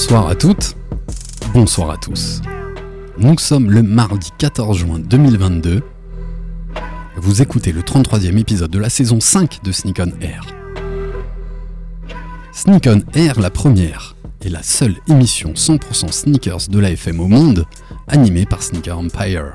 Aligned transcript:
Bonsoir 0.00 0.28
à 0.28 0.34
toutes, 0.34 0.76
bonsoir 1.52 1.90
à 1.90 1.98
tous. 1.98 2.40
Nous 3.18 3.36
sommes 3.36 3.70
le 3.70 3.82
mardi 3.82 4.30
14 4.38 4.78
juin 4.78 4.98
2022. 4.98 5.82
Vous 7.16 7.42
écoutez 7.42 7.70
le 7.70 7.82
33e 7.82 8.38
épisode 8.38 8.70
de 8.70 8.78
la 8.78 8.88
saison 8.88 9.20
5 9.20 9.62
de 9.62 9.70
Sneak 9.70 10.00
On 10.00 10.22
Air. 10.22 10.46
Sneak 12.50 12.88
On 12.88 13.02
Air, 13.12 13.38
la 13.40 13.50
première 13.50 14.16
et 14.40 14.48
la 14.48 14.62
seule 14.62 14.96
émission 15.06 15.52
100% 15.52 16.10
sneakers 16.10 16.68
de 16.70 16.78
la 16.78 16.92
FM 16.92 17.20
au 17.20 17.28
monde, 17.28 17.66
animée 18.08 18.46
par 18.46 18.62
Sneaker 18.62 18.98
Empire. 18.98 19.54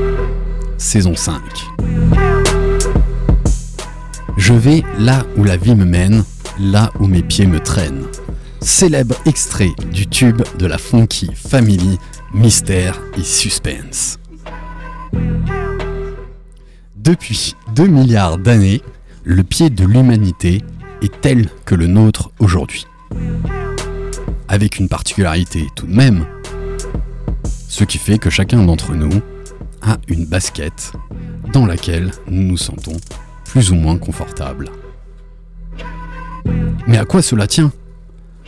saison 0.81 1.15
5. 1.15 1.41
Je 4.35 4.53
vais 4.53 4.83
là 4.97 5.25
où 5.37 5.43
la 5.43 5.55
vie 5.55 5.75
me 5.75 5.85
mène, 5.85 6.23
là 6.59 6.91
où 6.99 7.05
mes 7.05 7.21
pieds 7.21 7.45
me 7.45 7.59
traînent. 7.59 8.05
Célèbre 8.61 9.15
extrait 9.25 9.73
du 9.91 10.07
tube 10.07 10.41
de 10.57 10.65
la 10.65 10.79
Funky 10.79 11.29
Family, 11.35 11.99
Mystère 12.33 12.99
et 13.17 13.23
Suspense. 13.23 14.19
Depuis 16.95 17.55
2 17.75 17.85
milliards 17.85 18.39
d'années, 18.39 18.81
le 19.23 19.43
pied 19.43 19.69
de 19.69 19.85
l'humanité 19.85 20.63
est 21.03 21.21
tel 21.21 21.47
que 21.65 21.75
le 21.75 21.85
nôtre 21.85 22.31
aujourd'hui. 22.39 22.87
Avec 24.47 24.79
une 24.79 24.89
particularité 24.89 25.67
tout 25.75 25.85
de 25.85 25.93
même, 25.93 26.25
ce 27.69 27.83
qui 27.83 27.99
fait 27.99 28.17
que 28.17 28.31
chacun 28.31 28.63
d'entre 28.63 28.93
nous 28.95 29.21
a 29.81 29.97
une 30.07 30.25
basket 30.25 30.93
dans 31.53 31.65
laquelle 31.65 32.11
nous 32.27 32.43
nous 32.43 32.57
sentons 32.57 32.97
plus 33.45 33.71
ou 33.71 33.75
moins 33.75 33.97
confortables. 33.97 34.69
Mais 36.87 36.97
à 36.97 37.05
quoi 37.05 37.21
cela 37.21 37.47
tient? 37.47 37.71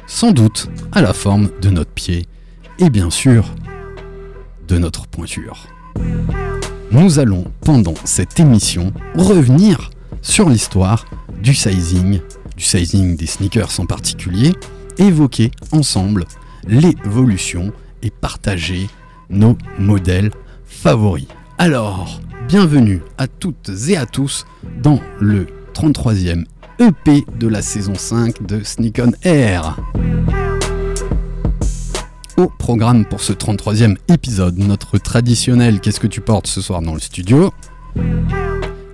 Sans 0.07 0.31
doute 0.31 0.69
à 0.91 1.01
la 1.01 1.13
forme 1.13 1.49
de 1.61 1.69
notre 1.69 1.91
pied 1.91 2.25
et 2.79 2.89
bien 2.89 3.09
sûr 3.09 3.45
de 4.67 4.77
notre 4.77 5.07
pointure. 5.07 5.67
Nous 6.91 7.19
allons 7.19 7.45
pendant 7.61 7.95
cette 8.03 8.39
émission 8.39 8.93
revenir 9.15 9.89
sur 10.21 10.49
l'histoire 10.49 11.05
du 11.41 11.53
sizing, 11.53 12.21
du 12.55 12.63
sizing 12.63 13.15
des 13.15 13.25
sneakers 13.25 13.79
en 13.79 13.85
particulier, 13.85 14.53
évoquer 14.97 15.51
ensemble 15.71 16.25
l'évolution 16.67 17.73
et 18.01 18.09
partager 18.09 18.89
nos 19.29 19.57
modèles 19.79 20.31
Alors, 21.57 22.19
bienvenue 22.47 23.01
à 23.17 23.27
toutes 23.27 23.71
et 23.87 23.95
à 23.95 24.05
tous 24.05 24.45
dans 24.81 24.99
le 25.19 25.47
33e 25.73 26.45
EP 26.79 27.23
de 27.39 27.47
la 27.47 27.61
saison 27.61 27.95
5 27.95 28.45
de 28.45 28.63
Sneak 28.63 28.99
On 28.99 29.11
Air. 29.23 29.77
Au 32.35 32.47
programme 32.47 33.05
pour 33.05 33.21
ce 33.21 33.31
33e 33.31 33.95
épisode, 34.09 34.57
notre 34.57 34.97
traditionnel 34.97 35.79
Qu'est-ce 35.79 35.99
que 35.99 36.07
tu 36.07 36.21
portes 36.21 36.47
ce 36.47 36.59
soir 36.59 36.81
dans 36.81 36.93
le 36.93 36.99
studio? 36.99 37.53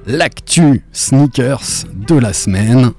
L'actu 0.05 0.83
sneakers 0.91 1.85
de 2.07 2.15
la 2.15 2.33
semaine. 2.33 2.91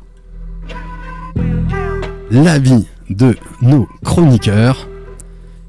L'avis 2.31 2.87
de 3.09 3.37
nos 3.63 3.87
chroniqueurs 4.05 4.89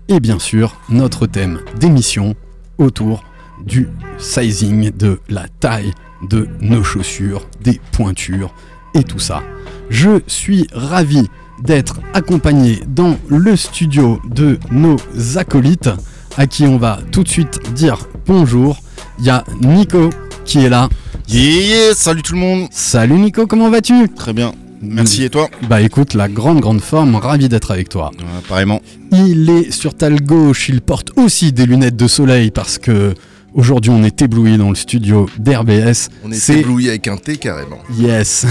et 0.07 0.19
bien 0.19 0.39
sûr 0.39 0.75
notre 0.89 1.27
thème 1.27 1.59
d'émission 1.79 2.35
autour 2.81 3.23
du 3.65 3.87
sizing, 4.17 4.91
de 4.91 5.19
la 5.29 5.47
taille 5.59 5.93
de 6.27 6.47
nos 6.59 6.83
chaussures, 6.83 7.47
des 7.61 7.79
pointures 7.91 8.53
et 8.93 9.03
tout 9.03 9.19
ça. 9.19 9.41
Je 9.89 10.21
suis 10.27 10.67
ravi 10.73 11.27
d'être 11.63 11.99
accompagné 12.13 12.81
dans 12.87 13.17
le 13.27 13.55
studio 13.55 14.19
de 14.25 14.57
nos 14.71 14.97
acolytes 15.35 15.89
à 16.37 16.47
qui 16.47 16.65
on 16.65 16.77
va 16.77 16.99
tout 17.11 17.23
de 17.23 17.29
suite 17.29 17.73
dire 17.73 18.07
bonjour. 18.25 18.77
Il 19.19 19.25
y 19.25 19.29
a 19.29 19.43
Nico 19.61 20.09
qui 20.45 20.65
est 20.65 20.69
là. 20.69 20.89
Yeah, 21.27 21.61
yeah, 21.61 21.93
salut 21.93 22.23
tout 22.23 22.33
le 22.33 22.39
monde. 22.39 22.67
Salut 22.71 23.19
Nico, 23.19 23.47
comment 23.47 23.69
vas-tu? 23.69 24.09
Très 24.09 24.33
bien. 24.33 24.53
Merci 24.81 25.23
et 25.23 25.29
toi 25.29 25.49
Bah 25.69 25.81
écoute, 25.81 26.13
la 26.13 26.27
grande 26.27 26.59
grande 26.59 26.81
forme, 26.81 27.15
ravi 27.15 27.49
d'être 27.49 27.71
avec 27.71 27.89
toi. 27.89 28.11
Pareillement. 28.47 28.81
Il 29.11 29.49
est 29.49 29.71
sur 29.71 29.93
ta 29.95 30.09
gauche, 30.09 30.69
il 30.69 30.81
porte 30.81 31.11
aussi 31.17 31.51
des 31.51 31.65
lunettes 31.65 31.95
de 31.97 32.07
soleil 32.07 32.49
parce 32.51 32.77
que 32.77 33.13
aujourd'hui 33.53 33.91
on 33.91 34.03
est 34.03 34.21
ébloui 34.21 34.57
dans 34.57 34.69
le 34.69 34.75
studio 34.75 35.29
d'RBS. 35.37 36.09
On 36.23 36.31
est, 36.31 36.35
C'est- 36.35 36.59
ébloui 36.61 36.89
avec 36.89 37.07
un 37.07 37.17
T 37.17 37.37
carrément. 37.37 37.77
Yes, 37.99 38.45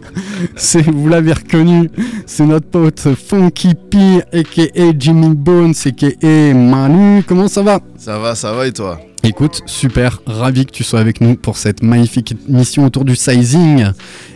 c'est 0.56 0.82
vous 0.82 1.08
l'avez 1.08 1.32
reconnu, 1.32 1.88
c'est 2.26 2.44
notre 2.46 2.66
pote 2.66 3.08
Funky 3.28 3.74
P, 3.74 3.98
aka 4.32 4.92
Jimmy 4.98 5.34
Bones, 5.34 5.74
aka 5.84 6.08
Manu. 6.54 7.22
Comment 7.26 7.48
ça 7.48 7.62
va? 7.62 7.80
Ça 7.96 8.18
va, 8.18 8.34
ça 8.34 8.52
va 8.52 8.66
et 8.66 8.72
toi? 8.72 9.00
Écoute, 9.22 9.62
super, 9.66 10.22
ravi 10.26 10.64
que 10.64 10.70
tu 10.70 10.82
sois 10.82 10.98
avec 10.98 11.20
nous 11.20 11.36
pour 11.36 11.58
cette 11.58 11.82
magnifique 11.82 12.34
mission 12.48 12.86
autour 12.86 13.04
du 13.04 13.14
sizing. 13.14 13.84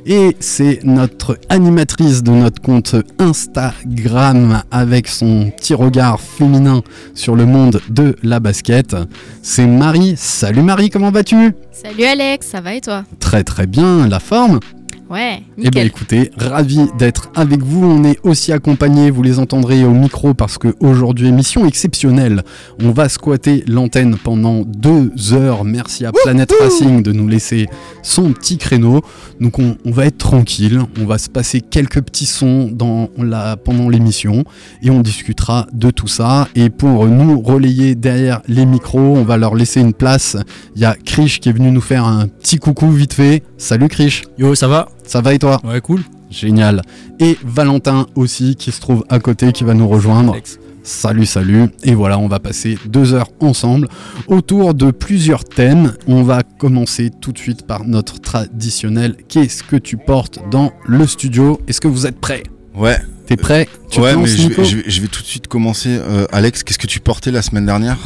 Et 0.04 0.36
c'est 0.40 0.80
notre 0.84 1.38
animatrice 1.48 2.22
de 2.22 2.30
notre 2.30 2.60
compte 2.60 2.94
Instagram 3.18 4.62
avec 4.70 5.08
son 5.08 5.50
petit 5.56 5.72
regard 5.72 6.20
féminin 6.20 6.82
sur 7.14 7.34
le 7.34 7.46
monde 7.46 7.80
de 7.88 8.14
la 8.22 8.40
basket. 8.40 8.94
C'est 9.40 9.66
Marie. 9.66 10.16
Salut 10.18 10.62
Marie, 10.62 10.90
comment 10.90 11.10
vas-tu? 11.10 11.54
Salut 11.72 12.04
Alex, 12.04 12.46
ça 12.46 12.60
va 12.60 12.74
et 12.74 12.82
toi? 12.82 13.04
Très 13.20 13.42
très 13.42 13.66
bien, 13.66 14.06
la 14.06 14.20
forme? 14.20 14.60
Ouais, 15.10 15.42
Eh 15.58 15.60
bien 15.60 15.82
nickel. 15.82 15.86
écoutez, 15.86 16.30
ravi 16.38 16.80
d'être 16.98 17.30
avec 17.34 17.62
vous. 17.62 17.84
On 17.84 18.04
est 18.04 18.18
aussi 18.22 18.52
accompagnés, 18.52 19.10
vous 19.10 19.22
les 19.22 19.38
entendrez 19.38 19.84
au 19.84 19.90
micro 19.92 20.32
parce 20.32 20.56
que 20.56 20.74
aujourd'hui 20.80 21.28
émission 21.28 21.66
exceptionnelle. 21.66 22.42
On 22.82 22.90
va 22.90 23.10
squatter 23.10 23.64
l'antenne 23.68 24.16
pendant 24.16 24.62
deux 24.62 25.12
heures. 25.34 25.62
Merci 25.64 26.06
à 26.06 26.12
Planet 26.12 26.50
Racing 26.58 27.02
de 27.02 27.12
nous 27.12 27.28
laisser 27.28 27.68
son 28.02 28.32
petit 28.32 28.56
créneau. 28.56 29.02
Donc 29.40 29.58
on, 29.58 29.76
on 29.84 29.90
va 29.90 30.06
être 30.06 30.16
tranquille, 30.18 30.80
on 30.98 31.04
va 31.04 31.18
se 31.18 31.28
passer 31.28 31.60
quelques 31.60 32.00
petits 32.00 32.26
sons 32.26 32.70
dans 32.72 33.10
la, 33.18 33.58
pendant 33.58 33.90
l'émission 33.90 34.44
et 34.82 34.88
on 34.90 35.00
discutera 35.00 35.66
de 35.74 35.90
tout 35.90 36.08
ça. 36.08 36.48
Et 36.54 36.70
pour 36.70 37.06
nous 37.06 37.40
relayer 37.42 37.94
derrière 37.94 38.40
les 38.48 38.64
micros, 38.64 38.98
on 39.18 39.22
va 39.24 39.36
leur 39.36 39.54
laisser 39.54 39.80
une 39.82 39.92
place. 39.92 40.38
Il 40.76 40.80
y 40.80 40.86
a 40.86 40.94
Krish 40.94 41.40
qui 41.40 41.50
est 41.50 41.52
venu 41.52 41.70
nous 41.70 41.82
faire 41.82 42.04
un 42.06 42.26
petit 42.26 42.56
coucou 42.56 42.90
vite 42.90 43.12
fait. 43.12 43.42
Salut 43.58 43.88
Krish, 43.88 44.22
Yo, 44.38 44.54
ça 44.54 44.66
va? 44.66 44.88
Ça 45.06 45.20
va 45.20 45.34
et 45.34 45.38
toi 45.38 45.60
Ouais, 45.64 45.80
cool. 45.80 46.02
Génial. 46.30 46.82
Et 47.20 47.38
Valentin 47.44 48.06
aussi 48.16 48.56
qui 48.56 48.72
se 48.72 48.80
trouve 48.80 49.04
à 49.08 49.18
côté, 49.20 49.52
qui 49.52 49.62
va 49.64 49.74
nous 49.74 49.86
rejoindre. 49.88 50.32
Alex. 50.32 50.58
Salut, 50.82 51.24
salut. 51.26 51.68
Et 51.82 51.94
voilà, 51.94 52.18
on 52.18 52.28
va 52.28 52.40
passer 52.40 52.76
deux 52.86 53.14
heures 53.14 53.28
ensemble 53.40 53.88
autour 54.26 54.74
de 54.74 54.90
plusieurs 54.90 55.44
thèmes. 55.44 55.94
On 56.06 56.22
va 56.22 56.42
commencer 56.42 57.10
tout 57.20 57.32
de 57.32 57.38
suite 57.38 57.66
par 57.66 57.84
notre 57.84 58.20
traditionnel 58.20 59.16
Qu'est-ce 59.28 59.62
que 59.62 59.76
tu 59.76 59.96
portes 59.96 60.40
dans 60.50 60.72
le 60.86 61.06
studio? 61.06 61.60
Est-ce 61.68 61.80
que 61.80 61.88
vous 61.88 62.06
êtes 62.06 62.20
prêts? 62.20 62.42
Ouais, 62.74 62.98
T'es 63.26 63.36
prêt? 63.36 63.66
Tu 63.88 64.00
ouais 64.00 64.14
mais 64.16 64.26
je 64.26 64.48
vais, 64.48 64.64
je, 64.64 64.76
vais, 64.76 64.82
je 64.86 65.00
vais 65.00 65.08
tout 65.08 65.22
de 65.22 65.26
suite 65.26 65.46
commencer. 65.46 65.88
Euh, 65.98 66.26
Alex, 66.32 66.62
qu'est-ce 66.62 66.78
que 66.78 66.86
tu 66.86 67.00
portais 67.00 67.30
la 67.30 67.40
semaine 67.40 67.64
dernière? 67.64 67.96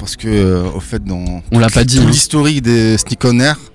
Parce 0.00 0.16
que, 0.16 0.26
euh, 0.26 0.64
au 0.74 0.80
fait, 0.80 1.04
dans 1.04 1.42
On 1.52 1.58
l'a 1.60 1.68
pas 1.68 1.84
dit. 1.84 1.98
hein. 2.00 2.06
l'historique 2.08 2.62
des 2.62 2.98
Sneak 2.98 3.24
On 3.24 3.38
Air, 3.38 3.56
je 3.56 3.73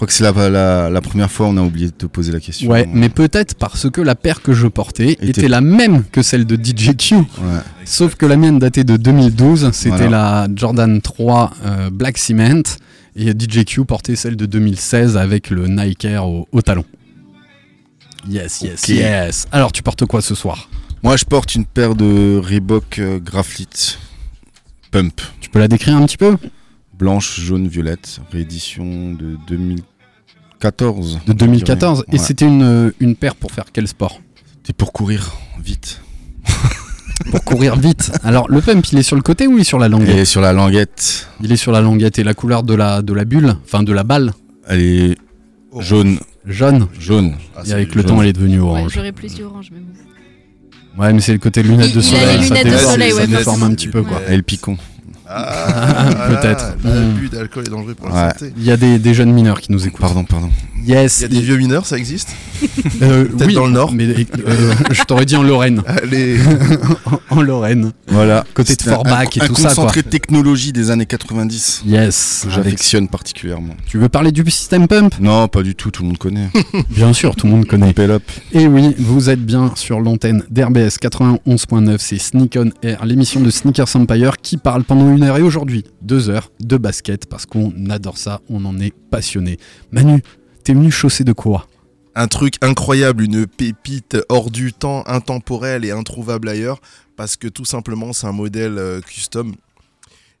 crois 0.00 0.06
que 0.06 0.12
c'est 0.14 0.24
la, 0.24 0.48
la, 0.48 0.88
la 0.88 1.00
première 1.02 1.30
fois 1.30 1.46
on 1.48 1.56
a 1.58 1.62
oublié 1.62 1.88
de 1.88 1.92
te 1.92 2.06
poser 2.06 2.32
la 2.32 2.40
question. 2.40 2.70
Ouais, 2.70 2.88
mais 2.90 3.10
peut-être 3.10 3.54
parce 3.54 3.90
que 3.90 4.00
la 4.00 4.14
paire 4.14 4.40
que 4.40 4.52
je 4.54 4.66
portais 4.66 5.12
Était- 5.12 5.26
était 5.28 5.48
la 5.48 5.60
même 5.60 6.04
que 6.10 6.22
celle 6.22 6.46
de 6.46 6.56
DJQ. 6.56 7.16
Ouais. 7.16 7.24
Sauf 7.84 8.14
que 8.14 8.24
la 8.24 8.36
mienne 8.36 8.58
datait 8.58 8.84
de 8.84 8.96
2012, 8.96 9.70
c'était 9.72 9.96
Voilà. 9.96 10.46
la 10.46 10.48
Jordan 10.56 11.00
3 11.02 11.50
euh, 11.64 11.90
Black 11.90 12.16
Cement. 12.18 12.62
Et 13.16 13.32
DJQ 13.38 13.84
portait 13.84 14.16
celle 14.16 14.36
de 14.36 14.46
2016 14.46 15.16
avec 15.18 15.50
le 15.50 15.66
Nike 15.68 16.04
Air 16.06 16.24
au, 16.26 16.48
au 16.52 16.62
talon. 16.62 16.84
Yes, 18.28 18.60
yes, 18.62 18.88
yes. 18.88 19.46
Alors, 19.52 19.72
tu 19.72 19.82
portes 19.82 20.04
quoi 20.06 20.22
ce 20.22 20.34
soir? 20.34 20.68
Moi 21.02 21.16
je 21.16 21.24
porte 21.24 21.54
une 21.54 21.64
paire 21.64 21.94
de 21.94 22.38
Reebok 22.42 22.98
euh, 22.98 23.18
Graphite 23.18 23.98
Pump. 24.90 25.20
Tu 25.40 25.48
peux 25.50 25.58
la 25.58 25.68
décrire 25.68 25.96
un 25.96 26.04
petit 26.06 26.18
peu? 26.18 26.36
Blanche, 27.00 27.40
jaune, 27.40 27.66
violette. 27.66 28.20
Réédition 28.30 29.12
de 29.12 29.36
2014. 29.48 31.20
De 31.26 31.32
2014. 31.32 32.04
Et 32.08 32.12
Ouais. 32.12 32.18
c'était 32.18 32.44
une, 32.46 32.62
euh, 32.62 32.90
une 33.00 33.16
paire 33.16 33.34
pour 33.36 33.52
faire 33.52 33.64
quel 33.72 33.88
sport? 33.88 34.20
C'était 34.58 34.74
pour 34.74 34.92
courir 34.92 35.32
vite. 35.62 36.00
Pour 37.30 37.44
courir 37.44 37.76
vite. 37.76 38.10
Alors, 38.24 38.50
le 38.50 38.62
pump, 38.62 38.84
il 38.92 38.98
est 38.98 39.02
sur 39.02 39.14
le 39.14 39.20
côté 39.20 39.46
ou 39.46 39.58
il 39.58 39.60
est 39.60 39.64
sur 39.64 39.78
la 39.78 39.88
languette? 39.90 40.16
Et 40.16 40.24
sur 40.24 40.40
la 40.40 40.54
languette, 40.54 41.28
Il 41.42 41.52
est 41.52 41.56
sur 41.56 41.70
la 41.70 41.82
languette. 41.82 42.18
Et 42.18 42.24
la 42.24 42.32
couleur 42.32 42.62
de 42.62 42.72
la, 42.74 43.02
de 43.02 43.12
la 43.12 43.26
bulle, 43.26 43.56
enfin 43.62 43.82
de 43.82 43.92
la 43.92 44.04
balle, 44.04 44.32
elle 44.66 44.80
est 44.80 45.16
jaune. 45.78 46.18
jaune. 46.46 46.86
Jaune. 46.98 47.34
Ah, 47.54 47.60
Et 47.66 47.72
avec 47.72 47.94
le 47.94 48.00
jaune. 48.00 48.10
temps, 48.10 48.22
elle 48.22 48.28
est 48.28 48.32
devenue 48.32 48.60
Ouais, 48.60 48.66
orange. 48.70 48.92
J'aurais 48.94 49.12
plus 49.12 49.38
orange, 49.42 49.68
mais 49.70 49.80
bon. 49.80 51.02
Ouais, 51.02 51.12
mais 51.12 51.20
c'est 51.20 51.32
le 51.34 51.38
côté 51.38 51.62
lunettes 51.62 51.94
de 51.94 52.00
Il- 52.00 52.08
il 52.08 52.16
a 52.16 52.20
soleil. 52.20 52.38
les 52.38 52.46
ça 52.46 52.54
lunettes 52.54 52.64
de 53.30 53.36
déforme, 53.36 53.60
ça 53.60 53.66
ouais, 53.66 53.70
un 53.72 53.74
petit 53.74 53.88
peu, 53.88 54.02
quoi. 54.02 54.16
Ouais. 54.16 54.32
Et 54.32 54.36
le 54.36 54.42
picon. 54.42 54.78
Ah, 55.32 56.26
Peut-être. 56.28 56.76
voilà, 56.82 57.00
Mm. 57.00 57.08
L'abus 57.14 57.28
d'alcool 57.28 57.64
est 57.66 57.70
dangereux 57.70 57.94
pour 57.94 58.08
la 58.08 58.30
santé. 58.32 58.52
Il 58.56 58.64
y 58.64 58.70
a 58.70 58.76
des, 58.76 58.98
des 58.98 59.14
jeunes 59.14 59.32
mineurs 59.32 59.60
qui 59.60 59.70
nous 59.72 59.86
écoutent. 59.86 60.00
Pardon, 60.00 60.24
pardon. 60.24 60.50
Yes. 60.86 61.18
Il 61.20 61.22
y 61.22 61.24
a 61.24 61.28
des 61.28 61.40
vieux 61.40 61.56
mineurs, 61.58 61.84
ça 61.86 61.96
existe 61.98 62.30
Euh, 63.02 63.24
Peut-être 63.36 63.46
oui, 63.46 63.54
dans 63.54 63.66
le 63.66 63.72
Nord. 63.72 63.92
Mais 63.92 64.06
euh, 64.08 64.72
je 64.90 65.02
t'aurais 65.04 65.26
dit 65.26 65.36
en 65.36 65.42
Lorraine. 65.42 65.82
Allez. 65.86 66.38
En, 67.30 67.42
Lorraine. 67.42 67.92
Voilà. 68.08 68.44
Côté 68.54 68.74
de 68.74 68.88
un- 68.88 68.92
Forbach 68.94 69.36
et 69.36 69.42
un 69.42 69.46
tout 69.46 69.54
ça, 69.54 69.68
concentré 69.68 70.02
de 70.02 70.08
technologie 70.08 70.72
des 70.72 70.90
années 70.90 71.06
90. 71.06 71.82
Yes. 71.86 72.42
Avec- 72.44 72.54
j'affectionne 72.56 73.08
particulièrement. 73.08 73.74
Tu 73.86 73.98
veux 73.98 74.08
parler 74.08 74.32
du 74.32 74.42
système 74.50 74.88
pump? 74.88 75.14
Non, 75.20 75.46
pas 75.48 75.62
du 75.62 75.74
tout, 75.76 75.90
tout 75.92 76.02
le 76.02 76.08
monde 76.08 76.18
connaît. 76.18 76.48
Bien 76.90 77.12
sûr, 77.12 77.36
tout 77.36 77.46
le 77.46 77.52
monde 77.52 77.66
connaît. 77.66 77.94
Up. 78.00 78.22
Et 78.52 78.66
oui, 78.66 78.94
vous 78.98 79.28
êtes 79.30 79.44
bien 79.44 79.72
sur 79.76 80.00
l'antenne 80.00 80.42
d'RBS 80.50 80.96
91.9, 81.00 81.96
c'est 81.98 82.18
Sneak 82.18 82.56
on 82.58 82.70
Air, 82.82 83.04
l'émission 83.04 83.40
de 83.40 83.50
Sneakers 83.50 83.94
Empire 83.94 84.38
qui 84.42 84.56
parle 84.56 84.84
pendant 84.84 85.14
une 85.14 85.19
et 85.22 85.42
aujourd'hui 85.42 85.84
deux 86.02 86.30
heures 86.30 86.50
de 86.60 86.76
basket 86.76 87.26
parce 87.26 87.46
qu'on 87.46 87.72
adore 87.90 88.18
ça, 88.18 88.40
on 88.48 88.64
en 88.64 88.78
est 88.78 88.94
passionné. 89.10 89.58
Manu, 89.90 90.22
t'es 90.64 90.72
venu 90.72 90.90
chausser 90.90 91.24
de 91.24 91.32
quoi? 91.32 91.66
Un 92.14 92.26
truc 92.26 92.54
incroyable, 92.62 93.24
une 93.24 93.46
pépite 93.46 94.16
hors 94.28 94.50
du 94.50 94.72
temps, 94.72 95.04
intemporelle 95.06 95.84
et 95.84 95.90
introuvable 95.90 96.48
ailleurs, 96.48 96.80
parce 97.16 97.36
que 97.36 97.48
tout 97.48 97.64
simplement 97.64 98.12
c'est 98.12 98.26
un 98.26 98.32
modèle 98.32 98.78
euh, 98.78 99.00
custom. 99.00 99.54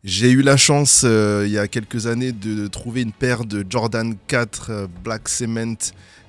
J'ai 0.02 0.30
eu 0.30 0.42
la 0.42 0.56
chance 0.56 1.02
euh, 1.04 1.44
il 1.46 1.52
y 1.52 1.58
a 1.58 1.68
quelques 1.68 2.06
années 2.06 2.32
de 2.32 2.66
trouver 2.66 3.02
une 3.02 3.12
paire 3.12 3.44
de 3.44 3.64
Jordan 3.68 4.14
4 4.26 4.70
euh, 4.70 4.86
Black 5.04 5.28
Cement 5.28 5.76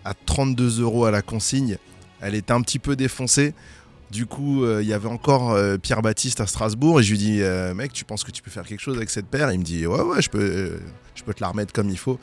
à 0.03 0.13
32 0.13 0.81
euros 0.81 1.05
à 1.05 1.11
la 1.11 1.21
consigne. 1.21 1.77
Elle 2.21 2.35
était 2.35 2.53
un 2.53 2.61
petit 2.61 2.79
peu 2.79 2.95
défoncée. 2.95 3.53
Du 4.11 4.25
coup, 4.25 4.65
euh, 4.65 4.81
il 4.83 4.89
y 4.89 4.93
avait 4.93 5.07
encore 5.07 5.51
euh, 5.51 5.77
Pierre 5.77 6.01
Baptiste 6.01 6.41
à 6.41 6.45
Strasbourg 6.47 6.99
et 6.99 7.03
je 7.03 7.11
lui 7.11 7.17
dis 7.17 7.41
euh, 7.41 7.73
mec, 7.73 7.93
tu 7.93 8.03
penses 8.03 8.25
que 8.25 8.31
tu 8.31 8.41
peux 8.41 8.51
faire 8.51 8.63
quelque 8.65 8.81
chose 8.81 8.97
avec 8.97 9.09
cette 9.09 9.27
paire? 9.27 9.49
Il 9.53 9.59
me 9.59 9.63
dit 9.63 9.87
ouais 9.87 10.01
ouais, 10.01 10.21
je 10.21 10.29
peux, 10.29 10.79
te 11.33 11.39
la 11.41 11.47
remettre 11.47 11.71
comme 11.71 11.89
il 11.89 11.97
faut. 11.97 12.19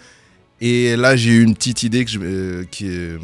Et 0.60 0.96
là, 0.96 1.16
j'ai 1.16 1.30
eu 1.30 1.42
une 1.42 1.54
petite 1.54 1.84
idée 1.84 2.04
que 2.04 2.10
je, 2.10 3.16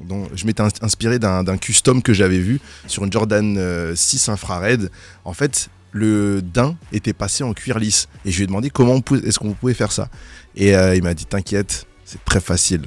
dont 0.00 0.26
je 0.34 0.46
m'étais 0.46 0.62
ins- 0.62 0.82
inspiré 0.82 1.18
d'un 1.20 1.58
custom 1.58 2.02
que 2.02 2.12
j'avais 2.12 2.40
vu 2.40 2.60
sur 2.88 3.04
une 3.04 3.12
Jordan 3.12 3.56
euh, 3.56 3.94
6 3.94 4.30
infrared. 4.30 4.90
En 5.24 5.34
fait, 5.34 5.68
le 5.92 6.42
daim 6.42 6.76
était 6.92 7.12
passé 7.12 7.44
en 7.44 7.52
cuir 7.52 7.78
lisse. 7.78 8.08
Et 8.24 8.32
je 8.32 8.38
lui 8.38 8.44
ai 8.44 8.46
demandé 8.48 8.68
comment 8.70 9.00
est-ce 9.24 9.38
qu'on 9.38 9.52
pouvait 9.52 9.74
faire 9.74 9.92
ça? 9.92 10.08
Et 10.56 10.72
il 10.72 11.02
m'a 11.04 11.14
dit 11.14 11.26
T'inquiète, 11.26 11.86
c'est 12.04 12.24
très 12.24 12.40
facile. 12.40 12.86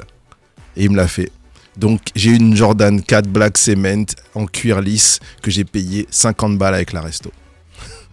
Et 0.75 0.85
il 0.85 0.91
me 0.91 0.97
l'a 0.97 1.07
fait. 1.07 1.31
Donc 1.81 1.99
j'ai 2.15 2.31
une 2.31 2.55
Jordan 2.55 3.01
4 3.01 3.27
Black 3.27 3.57
Cement 3.57 4.05
en 4.35 4.45
cuir 4.45 4.81
lisse 4.81 5.19
que 5.41 5.49
j'ai 5.49 5.63
payé 5.65 6.07
50 6.11 6.57
balles 6.57 6.75
avec 6.75 6.93
la 6.93 7.01
resto. 7.01 7.31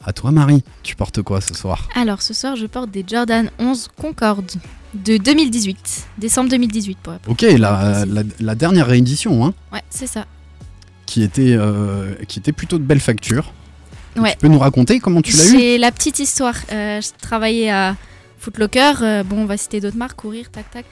À 0.07 0.13
toi 0.13 0.31
Marie, 0.33 0.63
tu 0.83 0.97
portes 0.97 1.23
quoi 1.23 1.41
ce 1.41 1.55
soir 1.55 1.89
Alors, 1.95 2.21
ce 2.21 2.35
soir, 2.35 2.57
je 2.57 2.67
porte 2.67 2.91
des 2.91 3.05
Jordan 3.07 3.51
11 3.59 3.89
Concorde 3.99 4.51
de 4.93 5.17
2018, 5.17 6.07
décembre 6.19 6.51
2018 6.51 6.99
pour 7.03 7.15
être 7.15 7.29
Ok, 7.29 7.43
la, 7.43 8.05
la, 8.07 8.23
la 8.39 8.55
dernière 8.55 8.87
réédition, 8.87 9.45
hein, 9.47 9.55
Ouais, 9.73 9.83
c'est 9.89 10.07
ça. 10.07 10.27
qui, 11.07 11.23
était, 11.23 11.55
euh, 11.57 12.15
qui 12.29 12.39
était 12.39 12.53
plutôt 12.53 12.79
de 12.79 12.85
belle 12.85 13.01
facture. 13.01 13.53
Ouais. 14.17 14.33
Tu 14.33 14.39
peux 14.39 14.49
nous 14.49 14.59
raconter 14.59 15.01
comment 15.01 15.23
tu 15.23 15.35
l'as 15.37 15.47
eu 15.49 15.59
J'ai 15.59 15.79
la 15.79 15.91
petite 15.91 16.19
histoire. 16.19 16.55
Euh, 16.71 17.01
je 17.01 17.09
travaillais 17.21 17.71
à 17.71 17.97
Footlocker. 18.39 18.93
euh, 19.03 19.23
bon, 19.25 19.39
on 19.39 19.47
va 19.47 19.57
citer 19.57 19.81
d'autres 19.81 19.97
marques, 19.97 20.17
courir, 20.17 20.51
tac, 20.51 20.71
tac. 20.71 20.85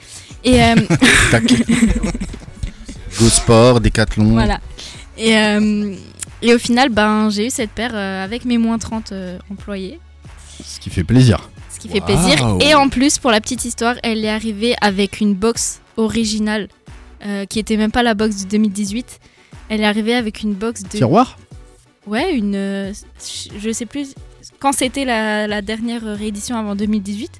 Et 0.43 0.61
euh, 0.61 0.75
Tac. 1.31 1.43
Go 3.19 3.29
Sport, 3.29 3.79
Decathlon. 3.79 4.31
voilà. 4.31 4.59
Et, 5.17 5.37
euh, 5.37 5.95
et 6.43 6.53
au 6.53 6.59
final, 6.59 6.89
ben, 6.89 7.29
j'ai 7.29 7.47
eu 7.47 7.49
cette 7.49 7.71
paire 7.71 7.91
euh, 7.95 8.23
avec 8.23 8.43
mes 8.45 8.57
moins 8.57 8.77
30 8.77 9.11
euh, 9.11 9.39
employés. 9.49 9.99
Ce 10.63 10.79
qui 10.79 10.89
fait 10.89 11.03
plaisir. 11.03 11.49
Ce 11.73 11.79
qui 11.79 11.87
fait 11.87 12.01
plaisir. 12.01 12.57
Et 12.61 12.75
en 12.75 12.89
plus, 12.89 13.17
pour 13.17 13.31
la 13.31 13.41
petite 13.41 13.65
histoire, 13.65 13.95
elle 14.03 14.23
est 14.23 14.29
arrivée 14.29 14.75
avec 14.81 15.21
une 15.21 15.33
box 15.33 15.79
originale 15.97 16.67
euh, 17.25 17.45
qui 17.45 17.59
était 17.59 17.77
même 17.77 17.91
pas 17.91 18.03
la 18.03 18.13
box 18.13 18.43
de 18.43 18.49
2018. 18.49 19.19
Elle 19.69 19.81
est 19.81 19.85
arrivée 19.85 20.13
avec 20.13 20.41
une 20.43 20.53
box 20.53 20.83
de. 20.83 20.89
Tiroir? 20.89 21.37
Ouais, 22.05 22.35
une. 22.35 22.55
euh, 22.55 22.93
je 23.57 23.71
sais 23.71 23.85
plus 23.85 24.13
quand 24.59 24.73
c'était 24.73 25.05
la, 25.05 25.47
la 25.47 25.61
dernière 25.61 26.03
réédition 26.03 26.57
avant 26.57 26.75
2018. 26.75 27.31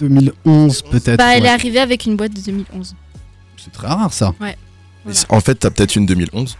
2011 0.00 0.82
peut-être. 0.82 1.18
Bah, 1.18 1.36
elle 1.36 1.42
ouais. 1.42 1.48
est 1.48 1.52
arrivée 1.52 1.78
avec 1.78 2.06
une 2.06 2.16
boîte 2.16 2.34
de 2.34 2.40
2011. 2.40 2.94
C'est 3.56 3.72
très 3.72 3.86
rare 3.86 4.12
ça. 4.12 4.34
Voilà. 4.38 4.54
En 5.28 5.40
fait, 5.40 5.54
t'as 5.54 5.70
peut-être 5.70 5.96
une 5.96 6.06
2011. 6.06 6.56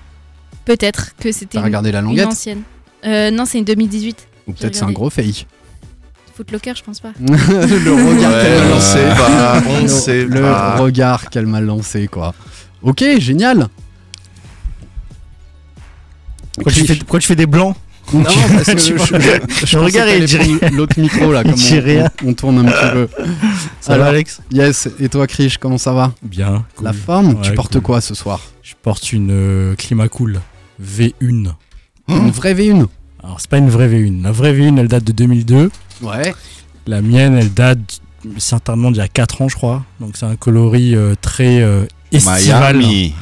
Peut-être 0.67 1.13
que 1.19 1.33
c'était 1.33 1.55
T'as 1.55 1.61
une, 1.61 1.65
regardé 1.65 1.93
la 1.93 2.01
une 2.01 2.05
languette 2.07 2.27
ancienne. 2.27 2.63
Euh, 3.07 3.31
non, 3.31 3.45
c'est 3.47 3.59
une 3.59 3.65
2018. 3.65 4.29
Ou 4.49 4.53
peut-être 4.53 4.75
c'est 4.75 4.83
un 4.85 4.93
gros 4.93 5.09
fake. 5.11 5.47
Footlocker, 6.37 6.75
je 6.77 6.83
pense 6.83 7.01
pas. 7.01 7.13
le 7.19 7.93
regard 8.15 8.33
Ouais, 8.33 8.43
qu'elle 8.43 8.59
m'a 8.61 8.67
on 8.67 8.75
lancé. 8.75 8.93
sait 8.93 9.15
pas, 9.17 9.63
on 9.71 9.83
Le- 9.83 9.89
sait 9.89 10.25
le 10.25 10.41
pas. 10.43 10.77
regard 10.77 11.31
qu'elle 11.31 11.47
m'a 11.47 11.61
lancé 11.63 12.09
quoi. 12.09 12.35
Ok, 12.83 13.03
génial. 13.19 13.69
Pourquoi 16.55 16.73
tu, 16.73 16.87
fais, 16.87 16.95
pourquoi 16.97 17.21
tu 17.21 17.27
fais 17.27 17.37
des 17.37 17.47
blancs 17.47 17.75
Non, 18.13 18.23
parce 18.55 18.65
que 18.75 18.79
je, 19.67 19.79
regarde 19.79 20.09
et 20.09 20.71
l'autre 20.71 20.99
micro 20.99 21.33
là, 21.33 21.43
comme 21.43 21.53
on, 21.55 22.01
on- 22.27 22.29
on 22.31 22.35
tourne 22.35 22.59
un 22.59 22.65
petit 22.71 22.93
peu. 22.93 23.09
Ça 23.81 23.93
Alors, 23.95 24.07
va, 24.07 24.11
Alex 24.13 24.41
Yes, 24.51 24.89
et 25.01 25.09
toi 25.09 25.27
Krish, 25.27 25.59
comment 25.59 25.79
ça 25.79 25.93
va? 25.93 26.13
Bien. 26.23 26.65
La 26.83 26.91
cool. 26.93 26.99
forme, 27.01 27.41
tu 27.43 27.53
portes 27.53 27.73
cool. 27.75 27.83
quoi 27.83 28.01
ce 28.01 28.15
soir? 28.15 28.41
Je 28.63 28.75
porte 28.81 29.13
une 29.13 29.31
euh, 29.33 29.75
Climacool 29.77 30.41
V1. 30.83 31.55
Une 32.09 32.31
vraie 32.31 32.55
V1 32.55 32.87
Alors, 33.23 33.41
c'est 33.41 33.51
pas 33.51 33.59
une 33.59 33.71
vraie 33.71 33.89
V1. 33.89 34.23
La 34.23 34.33
vraie 34.33 34.53
V1, 34.53 34.79
elle 34.79 34.89
date 34.89 35.05
de 35.05 35.13
2002. 35.13 35.71
Ouais. 36.03 36.35
La 36.87 37.03
mienne, 37.03 37.37
elle 37.37 37.53
date 37.53 38.01
certainement 38.39 38.91
d'il 38.91 38.99
y 38.99 39.03
a 39.03 39.09
4 39.09 39.43
ans, 39.43 39.49
je 39.49 39.57
crois. 39.57 39.85
Donc, 40.01 40.17
c'est 40.17 40.27
un 40.27 40.37
coloris 40.37 40.95
euh, 40.95 41.15
très 41.21 41.61
euh, 41.61 41.85
estival. 42.13 42.79
Miami. 42.79 43.15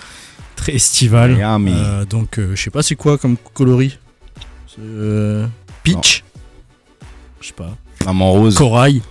Très 0.57 0.75
estival. 0.75 1.37
Miami. 1.37 1.73
Euh, 1.75 2.05
donc, 2.05 2.39
je 2.39 2.61
sais 2.61 2.71
pas 2.71 2.83
c'est 2.83 2.97
quoi 2.97 3.19
comme 3.19 3.37
coloris. 3.55 3.99
Peach 5.83 6.25
Je 7.41 7.49
sais 7.49 7.55
pas. 7.55 7.77
Maman 8.05 8.33
rose. 8.33 8.57
Corail. 8.57 9.03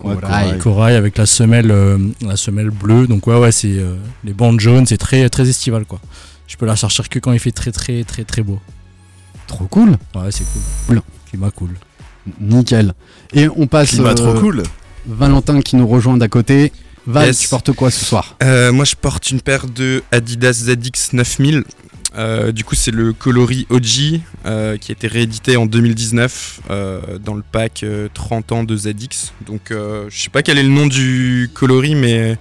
Ouais, 0.00 0.16
Corail. 0.16 0.44
corail. 0.44 0.58
Corail 0.58 0.96
avec 0.96 1.16
la 1.16 1.24
semelle, 1.24 1.72
la 2.20 2.36
semelle 2.36 2.70
bleue. 2.70 3.06
Donc 3.06 3.26
ouais, 3.26 3.38
ouais, 3.38 3.52
c'est 3.52 3.80
les 4.24 4.32
bandes 4.32 4.60
jaunes, 4.60 4.86
c'est 4.86 4.98
très, 4.98 5.28
très 5.30 5.48
estival 5.48 5.84
quoi. 5.84 6.00
Je 6.46 6.56
peux 6.56 6.66
la 6.66 6.76
chercher 6.76 7.02
que 7.04 7.18
quand 7.18 7.32
il 7.32 7.38
fait 7.38 7.52
très, 7.52 7.72
très, 7.72 8.04
très, 8.04 8.24
très 8.24 8.42
beau. 8.42 8.60
Trop 9.46 9.66
cool. 9.66 9.90
Ouais, 10.14 10.30
c'est 10.30 10.44
cool. 10.44 10.62
Cool. 10.86 11.02
Climat 11.30 11.50
cool. 11.50 11.70
Nickel. 12.40 12.92
Et 13.32 13.48
on 13.48 13.66
passe 13.66 13.90
Climat 13.90 14.10
euh, 14.10 14.14
trop 14.14 14.34
cool. 14.40 14.62
Valentin 15.06 15.60
qui 15.60 15.76
nous 15.76 15.86
rejoint 15.86 16.16
d'à 16.16 16.28
côté. 16.28 16.72
Val, 17.06 17.26
Yes. 17.26 17.38
tu 17.40 17.48
portes 17.48 17.72
quoi 17.72 17.90
ce 17.90 18.02
soir? 18.04 18.36
Euh, 18.42 18.72
moi, 18.72 18.84
je 18.86 18.94
porte 18.94 19.30
une 19.30 19.40
paire 19.42 19.66
de 19.66 20.02
Adidas 20.12 20.52
ZX 20.64 21.12
9000 21.12 21.64
Euh, 22.16 22.52
du 22.52 22.62
coup, 22.62 22.76
c'est 22.76 22.92
le 22.92 23.12
coloris 23.12 23.66
OG 23.70 24.20
euh, 24.46 24.76
qui 24.76 24.92
a 24.92 24.94
été 24.94 25.08
réédité 25.08 25.56
en 25.56 25.66
2019 25.66 26.60
euh, 26.70 27.18
dans 27.18 27.34
le 27.34 27.42
pack 27.42 27.82
euh, 27.82 28.08
30 28.14 28.52
ans 28.52 28.62
de 28.64 28.76
ZX. 28.76 29.32
Donc, 29.46 29.72
euh, 29.72 30.06
je 30.10 30.22
sais 30.22 30.30
pas 30.30 30.42
quel 30.44 30.56
est 30.58 30.62
le 30.62 30.68
nom 30.68 30.86
du 30.86 31.50
coloris, 31.52 31.96
mais 31.96 32.38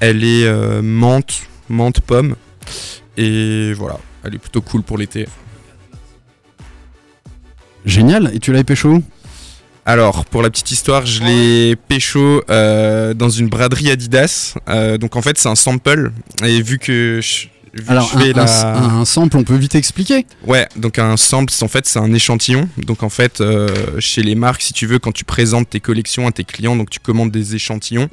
elle 0.00 0.24
est 0.24 0.44
euh, 0.44 0.82
menthe, 0.82 1.42
menthe 1.68 2.00
pomme. 2.00 2.34
Et 3.22 3.74
voilà, 3.74 3.98
elle 4.24 4.34
est 4.34 4.38
plutôt 4.38 4.62
cool 4.62 4.82
pour 4.82 4.96
l'été. 4.96 5.26
Génial. 7.84 8.30
Et 8.34 8.38
tu 8.38 8.50
l'avais 8.52 8.64
pécho 8.64 8.88
où? 8.88 9.02
Alors, 9.86 10.24
pour 10.24 10.42
la 10.42 10.50
petite 10.50 10.70
histoire, 10.70 11.04
je 11.04 11.22
l'ai 11.22 11.76
pécho 11.76 12.42
euh, 12.48 13.12
dans 13.12 13.28
une 13.30 13.48
braderie 13.48 13.90
Adidas. 13.90 14.54
Euh, 14.68 14.98
donc, 14.98 15.16
en 15.16 15.22
fait, 15.22 15.36
c'est 15.38 15.48
un 15.48 15.54
sample. 15.54 16.12
Et 16.44 16.62
vu 16.62 16.78
que 16.78 17.20
je, 17.22 17.48
vu 17.74 17.84
que 17.84 17.90
Alors, 17.90 18.08
je 18.12 18.18
fais 18.18 18.30
un, 18.30 18.44
la... 18.44 18.76
un- 18.76 19.00
un 19.00 19.04
sample, 19.04 19.36
on 19.36 19.42
peut 19.44 19.56
vite 19.56 19.74
expliquer 19.74 20.26
Ouais, 20.46 20.68
donc 20.76 20.98
un 20.98 21.16
sample, 21.16 21.52
c'est- 21.52 21.64
en 21.64 21.68
fait, 21.68 21.86
c'est 21.86 21.98
un 21.98 22.12
échantillon. 22.12 22.68
Donc 22.78 23.02
en 23.02 23.08
fait, 23.10 23.40
euh, 23.40 23.68
chez 23.98 24.22
les 24.22 24.34
marques, 24.34 24.62
si 24.62 24.72
tu 24.72 24.86
veux, 24.86 24.98
quand 24.98 25.12
tu 25.12 25.24
présentes 25.24 25.68
tes 25.70 25.80
collections 25.80 26.26
à 26.26 26.32
tes 26.32 26.44
clients, 26.44 26.76
donc 26.76 26.90
tu 26.90 27.00
commandes 27.00 27.30
des 27.30 27.54
échantillons 27.54 28.08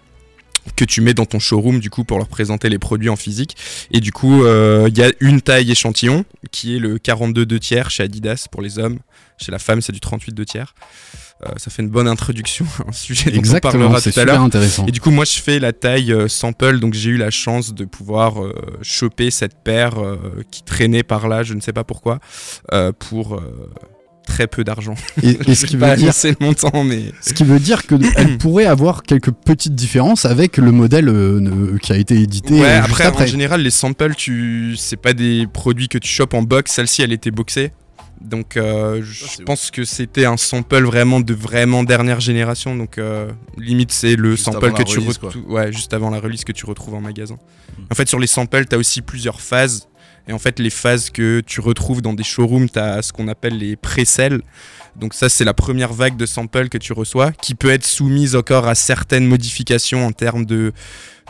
que 0.75 0.85
tu 0.85 1.01
mets 1.01 1.13
dans 1.13 1.25
ton 1.25 1.39
showroom 1.39 1.79
du 1.79 1.89
coup 1.89 2.03
pour 2.03 2.17
leur 2.17 2.27
présenter 2.27 2.69
les 2.69 2.79
produits 2.79 3.09
en 3.09 3.15
physique. 3.15 3.55
Et 3.91 3.99
du 3.99 4.11
coup 4.11 4.43
euh, 4.43 4.87
il 4.89 4.97
y 4.97 5.03
a 5.03 5.11
une 5.19 5.41
taille 5.41 5.71
échantillon 5.71 6.25
qui 6.51 6.75
est 6.75 6.79
le 6.79 6.97
42 6.99 7.45
2 7.45 7.59
tiers 7.59 7.89
chez 7.89 8.03
Adidas 8.03 8.47
pour 8.51 8.61
les 8.61 8.79
hommes. 8.79 8.99
Chez 9.39 9.51
la 9.51 9.59
femme 9.59 9.81
c'est 9.81 9.91
du 9.93 9.99
38 9.99 10.33
2 10.33 10.45
tiers. 10.45 10.73
Euh, 11.45 11.49
ça 11.57 11.69
fait 11.69 11.83
une 11.83 11.89
bonne 11.89 12.07
introduction 12.07 12.65
à 12.85 12.89
un 12.89 12.91
sujet 12.91 13.29
dont 13.29 13.35
on 13.35 13.39
Exactement, 13.39 13.71
parlera 13.71 14.01
c'est 14.01 14.11
tout 14.11 14.19
à 14.19 14.25
l'heure. 14.25 14.41
intéressant. 14.41 14.87
et 14.87 14.91
du 14.91 14.99
coup 14.99 15.11
moi 15.11 15.23
je 15.23 15.39
fais 15.39 15.59
la 15.59 15.71
taille 15.71 16.11
euh, 16.11 16.27
sample 16.27 16.79
donc 16.79 16.95
j'ai 16.95 17.11
eu 17.11 17.17
la 17.17 17.29
chance 17.29 17.75
de 17.75 17.85
pouvoir 17.85 18.35
choper 18.81 19.29
cette 19.29 19.63
paire 19.63 19.95
qui 20.49 20.63
traînait 20.63 21.03
par 21.03 21.27
là 21.27 21.43
je 21.43 21.53
ne 21.53 21.61
sais 21.61 21.73
pas 21.73 21.83
pourquoi 21.83 22.19
pour 22.99 23.39
très 24.27 24.45
peu 24.47 24.63
d'argent. 24.63 24.93
Et- 25.23 25.37
et 25.49 25.55
ce 25.55 25.65
qui 25.65 25.77
veut 25.77 25.95
dire- 25.95 26.13
le 26.23 26.45
montant 26.45 26.83
mais 26.83 27.11
Ce 27.21 27.33
qui 27.33 27.43
veut 27.43 27.59
dire 27.59 27.87
qu'elle 27.87 28.37
pourrait 28.39 28.65
avoir 28.65 29.01
quelques 29.03 29.31
petites 29.31 29.73
différences 29.75 30.25
avec 30.25 30.57
le 30.57 30.71
modèle 30.71 31.09
euh, 31.09 31.39
ne- 31.39 31.77
qui 31.77 31.91
a 31.93 31.97
été 31.97 32.15
édité 32.21 32.53
ouais 32.53 32.61
euh, 32.65 32.75
juste 32.81 32.89
après, 32.91 33.05
après. 33.05 33.23
en 33.23 33.27
général 33.27 33.61
les 33.61 33.71
samples 33.71 34.13
tu 34.15 34.75
c'est 34.77 34.97
pas 34.97 35.13
des 35.13 35.47
produits 35.51 35.87
que 35.87 35.97
tu 35.97 36.09
chopes 36.09 36.33
en 36.35 36.43
box. 36.43 36.71
Celle-ci 36.73 37.01
elle 37.01 37.13
était 37.13 37.31
boxée. 37.31 37.71
Donc 38.19 38.57
euh, 38.57 39.01
je 39.03 39.43
pense 39.43 39.69
que 39.69 39.83
c'était 39.85 40.25
un 40.25 40.37
sample 40.37 40.83
vraiment 40.83 41.19
de 41.19 41.33
vraiment 41.35 41.83
dernière 41.83 42.19
génération. 42.19 42.75
Donc 42.75 42.97
euh, 42.97 43.29
limite 43.57 43.91
c'est 43.91 44.15
le 44.15 44.31
Juste 44.31 44.45
sample 44.45 44.73
que 44.73 44.83
tu 44.83 44.97
release, 44.99 45.19
retrou- 45.19 45.45
ouais 45.51 45.71
juste 45.71 45.93
avant 45.93 46.09
la 46.09 46.19
release 46.19 46.43
que 46.43 46.51
tu 46.51 46.65
retrouves 46.65 46.95
en 46.95 47.01
magasin. 47.01 47.37
En 47.91 47.95
fait 47.95 48.09
sur 48.09 48.19
les 48.19 48.25
samples 48.27 48.65
tu 48.65 48.75
as 48.75 48.79
aussi 48.79 49.01
plusieurs 49.01 49.39
phases 49.39 49.87
et 50.27 50.33
en 50.33 50.39
fait 50.39 50.59
les 50.59 50.69
phases 50.69 51.09
que 51.09 51.41
tu 51.41 51.61
retrouves 51.61 52.01
dans 52.01 52.13
des 52.13 52.23
showrooms 52.23 52.69
tu 52.69 52.79
as 52.79 53.01
ce 53.01 53.13
qu'on 53.13 53.27
appelle 53.27 53.57
les 53.57 53.75
pré-sales 53.75 54.41
donc 54.95 55.13
ça 55.13 55.29
c'est 55.29 55.45
la 55.45 55.53
première 55.53 55.93
vague 55.93 56.17
de 56.17 56.25
samples 56.25 56.69
que 56.69 56.77
tu 56.77 56.93
reçois 56.93 57.31
qui 57.31 57.55
peut 57.55 57.69
être 57.69 57.85
soumise 57.85 58.35
encore 58.35 58.67
à 58.67 58.75
certaines 58.75 59.25
modifications 59.25 60.05
en 60.05 60.11
termes 60.11 60.45
de 60.45 60.73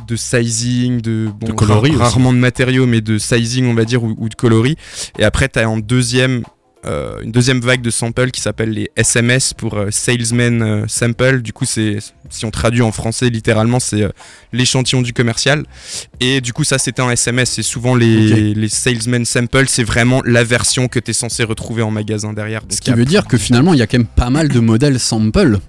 de 0.05 0.15
sizing, 0.15 1.01
de, 1.01 1.29
bon, 1.33 1.47
De 1.47 1.53
coloris 1.53 1.95
rarement 1.95 2.31
de 2.31 2.37
matériaux, 2.37 2.85
mais 2.85 3.01
de 3.01 3.17
sizing, 3.17 3.65
on 3.65 3.73
va 3.73 3.83
dire, 3.83 4.03
ou, 4.03 4.15
ou 4.17 4.29
de 4.29 4.35
coloris. 4.35 4.75
Et 5.17 5.23
après, 5.23 5.49
tu 5.49 5.57
as 5.57 5.67
en 5.67 5.77
deuxième, 5.77 6.43
euh, 6.85 7.21
une 7.21 7.31
deuxième 7.31 7.59
vague 7.59 7.81
de 7.81 7.89
samples 7.89 8.31
qui 8.31 8.41
s'appelle 8.41 8.71
les 8.71 8.91
SMS 8.95 9.53
pour 9.53 9.75
euh, 9.75 9.87
Salesman 9.91 10.61
euh, 10.61 10.85
Sample. 10.87 11.41
Du 11.41 11.51
coup, 11.53 11.65
c'est, 11.65 11.97
si 12.29 12.45
on 12.45 12.51
traduit 12.51 12.81
en 12.81 12.91
français, 12.91 13.29
littéralement, 13.29 13.79
c'est 13.79 14.07
l'échantillon 14.53 15.01
du 15.01 15.13
commercial. 15.13 15.65
Et 16.19 16.41
du 16.41 16.53
coup, 16.53 16.63
ça, 16.63 16.77
c'était 16.77 17.01
un 17.01 17.09
SMS. 17.09 17.51
C'est 17.51 17.63
souvent 17.63 17.95
les, 17.95 18.53
les 18.53 18.69
Salesman 18.69 19.25
Sample, 19.25 19.65
c'est 19.67 19.83
vraiment 19.83 20.21
la 20.25 20.43
version 20.43 20.87
que 20.87 20.99
tu 20.99 21.11
es 21.11 21.13
censé 21.13 21.43
retrouver 21.43 21.81
en 21.81 21.91
magasin 21.91 22.33
derrière. 22.33 22.61
Donc, 22.61 22.73
Ce 22.73 22.81
qui 22.81 22.91
veut 22.91 23.05
dire 23.05 23.27
que 23.27 23.37
finalement, 23.37 23.73
il 23.73 23.79
y 23.79 23.83
a 23.83 23.87
quand 23.87 23.97
même 23.97 24.07
pas 24.07 24.29
mal 24.29 24.47
de 24.49 24.59
modèles 24.59 24.99
sample. 24.99 25.59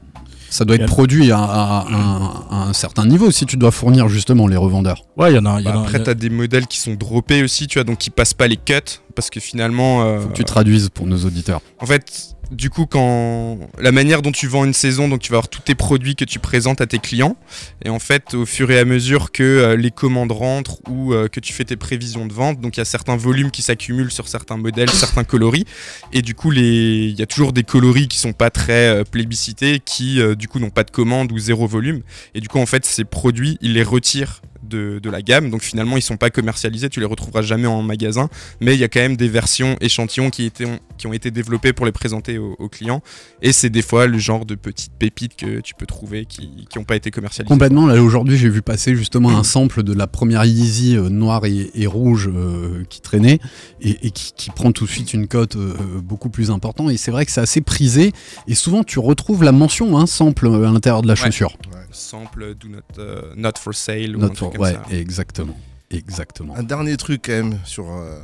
Ça 0.50 0.64
doit 0.64 0.76
être 0.76 0.86
produit 0.86 1.30
à, 1.30 1.38
à- 1.38 1.78
à 1.80 1.94
un- 1.94 2.44
à 2.50 2.68
un 2.68 2.72
certain 2.72 3.04
niveau 3.06 3.30
si 3.30 3.44
tu 3.46 3.56
dois 3.56 3.70
fournir 3.70 4.08
justement 4.08 4.46
les 4.46 4.56
revendeurs. 4.56 5.02
Ouais, 5.16 5.32
il 5.32 5.36
y 5.36 5.38
en 5.38 5.46
a. 5.46 5.58
il 5.58 5.62
y 5.62 5.64
Bah, 5.64 5.76
en 5.76 5.80
a- 5.80 5.82
après, 5.84 6.02
t'as 6.02 6.14
des 6.14 6.30
modèles 6.30 6.66
qui 6.66 6.78
sont 6.78 6.94
droppés 6.94 7.42
aussi, 7.42 7.66
tu 7.66 7.78
vois, 7.78 7.84
donc 7.84 7.98
qui 7.98 8.10
passent 8.10 8.34
pas 8.34 8.48
les 8.48 8.56
cuts 8.56 8.74
parce 9.14 9.30
que 9.30 9.40
finalement. 9.40 10.02
euh, 10.02 10.20
Faut 10.20 10.28
que 10.28 10.34
tu 10.34 10.44
traduises 10.44 10.88
pour 10.88 11.06
nos 11.06 11.18
auditeurs. 11.24 11.60
En 11.80 11.86
fait, 11.86 12.34
du 12.50 12.70
coup, 12.70 12.86
quand 12.86 13.58
la 13.78 13.92
manière 13.92 14.22
dont 14.22 14.32
tu 14.32 14.46
vends 14.46 14.64
une 14.64 14.72
saison, 14.72 15.08
donc 15.08 15.20
tu 15.20 15.30
vas 15.30 15.36
avoir 15.36 15.48
tous 15.48 15.60
tes 15.60 15.74
produits 15.74 16.16
que 16.16 16.24
tu 16.24 16.38
présentes 16.38 16.80
à 16.80 16.86
tes 16.86 16.98
clients, 16.98 17.36
et 17.84 17.90
en 17.90 17.98
fait, 17.98 18.34
au 18.34 18.46
fur 18.46 18.70
et 18.70 18.78
à 18.78 18.84
mesure 18.84 19.32
que 19.32 19.42
euh, 19.42 19.76
les 19.76 19.90
commandes 19.90 20.32
rentrent 20.32 20.78
ou 20.88 21.12
euh, 21.12 21.28
que 21.28 21.40
tu 21.40 21.52
fais 21.52 21.64
tes 21.64 21.76
prévisions 21.76 22.26
de 22.26 22.32
vente, 22.32 22.60
donc 22.60 22.76
il 22.76 22.80
y 22.80 22.82
a 22.82 22.86
certains 22.86 23.16
volumes 23.16 23.50
qui 23.50 23.62
s'accumulent 23.62 24.10
sur 24.10 24.28
certains 24.28 24.56
modèles, 24.56 24.90
certains 24.90 25.24
coloris, 25.24 25.66
et 26.12 26.22
du 26.22 26.34
coup, 26.34 26.52
il 26.52 27.18
y 27.18 27.22
a 27.22 27.26
toujours 27.26 27.52
des 27.52 27.64
coloris 27.64 28.08
qui 28.08 28.18
sont 28.18 28.32
pas 28.32 28.50
très 28.50 28.88
euh, 28.88 29.04
plébiscités, 29.04 29.80
qui 29.84 30.20
du 30.36 30.48
coup 30.48 30.58
n'ont 30.58 30.70
pas 30.70 30.84
de 30.84 30.90
commande 30.90 31.32
ou 31.32 31.38
zéro 31.38 31.66
volume, 31.66 32.02
et 32.34 32.40
du 32.40 32.48
coup, 32.48 32.58
en 32.58 32.66
fait, 32.66 32.84
ces 32.84 33.04
produits, 33.04 33.58
ils 33.60 33.74
les 33.74 33.82
retirent. 33.82 34.40
De, 34.68 34.98
de 35.02 35.10
la 35.10 35.22
gamme 35.22 35.50
donc 35.50 35.62
finalement 35.62 35.96
ils 35.96 36.02
sont 36.02 36.16
pas 36.18 36.30
commercialisés 36.30 36.88
tu 36.90 37.00
les 37.00 37.06
retrouveras 37.06 37.42
jamais 37.42 37.66
en 37.66 37.82
magasin 37.82 38.28
mais 38.60 38.74
il 38.74 38.80
y 38.80 38.84
a 38.84 38.88
quand 38.88 39.00
même 39.00 39.16
des 39.16 39.28
versions 39.28 39.76
échantillons 39.80 40.30
qui, 40.30 40.44
étaient, 40.44 40.66
qui 40.98 41.06
ont 41.06 41.12
été 41.12 41.30
développées 41.30 41.72
pour 41.72 41.86
les 41.86 41.92
présenter 41.92 42.38
aux, 42.38 42.54
aux 42.58 42.68
clients. 42.68 43.02
Et 43.42 43.52
c'est 43.52 43.70
des 43.70 43.82
fois 43.82 44.06
le 44.06 44.18
genre 44.18 44.44
de 44.46 44.54
petites 44.54 44.92
pépites 44.98 45.36
que 45.36 45.60
tu 45.60 45.74
peux 45.74 45.86
trouver 45.86 46.26
qui 46.26 46.66
n'ont 46.76 46.84
pas 46.84 46.96
été 46.96 47.10
commercialisées. 47.10 47.48
Complètement. 47.52 47.86
Là 47.86 48.02
aujourd'hui, 48.02 48.36
j'ai 48.36 48.48
vu 48.48 48.62
passer 48.62 48.94
justement 48.94 49.30
un 49.36 49.44
sample 49.44 49.82
de 49.82 49.92
la 49.92 50.06
première 50.06 50.44
Yeezy 50.44 50.96
euh, 50.96 51.08
noire 51.08 51.44
et, 51.46 51.70
et 51.74 51.86
rouge 51.86 52.28
euh, 52.32 52.84
qui 52.88 53.00
traînait 53.00 53.38
et, 53.80 54.06
et 54.06 54.10
qui, 54.10 54.32
qui 54.36 54.50
prend 54.50 54.72
tout 54.72 54.84
de 54.84 54.90
suite 54.90 55.14
une 55.14 55.28
cote 55.28 55.56
euh, 55.56 55.74
beaucoup 56.02 56.28
plus 56.30 56.50
importante. 56.50 56.90
Et 56.90 56.96
c'est 56.96 57.10
vrai 57.10 57.24
que 57.26 57.32
c'est 57.32 57.40
assez 57.40 57.60
prisé. 57.60 58.12
Et 58.46 58.54
souvent, 58.54 58.84
tu 58.84 58.98
retrouves 58.98 59.42
la 59.44 59.52
mention 59.52 59.98
hein, 59.98 60.06
sample 60.06 60.46
à 60.48 60.58
l'intérieur 60.72 61.02
de 61.02 61.06
la 61.08 61.14
Ouais. 61.14 61.16
chaussure. 61.26 61.56
Sample 61.98 62.54
do 62.54 62.68
not, 62.68 62.78
euh, 62.98 63.34
not 63.36 63.52
for 63.58 63.74
sale 63.74 64.16
ou 64.16 64.20
Not 64.20 64.26
un 64.26 64.28
truc 64.30 64.38
for- 64.38 64.52
comme 64.52 64.62
ouais, 64.62 64.72
ça. 64.74 64.82
exactement. 64.90 65.56
Exactement. 65.90 66.54
Un 66.56 66.62
dernier 66.62 66.96
truc 66.96 67.22
quand 67.26 67.32
même 67.32 67.58
sur 67.64 67.90
euh, 67.90 68.18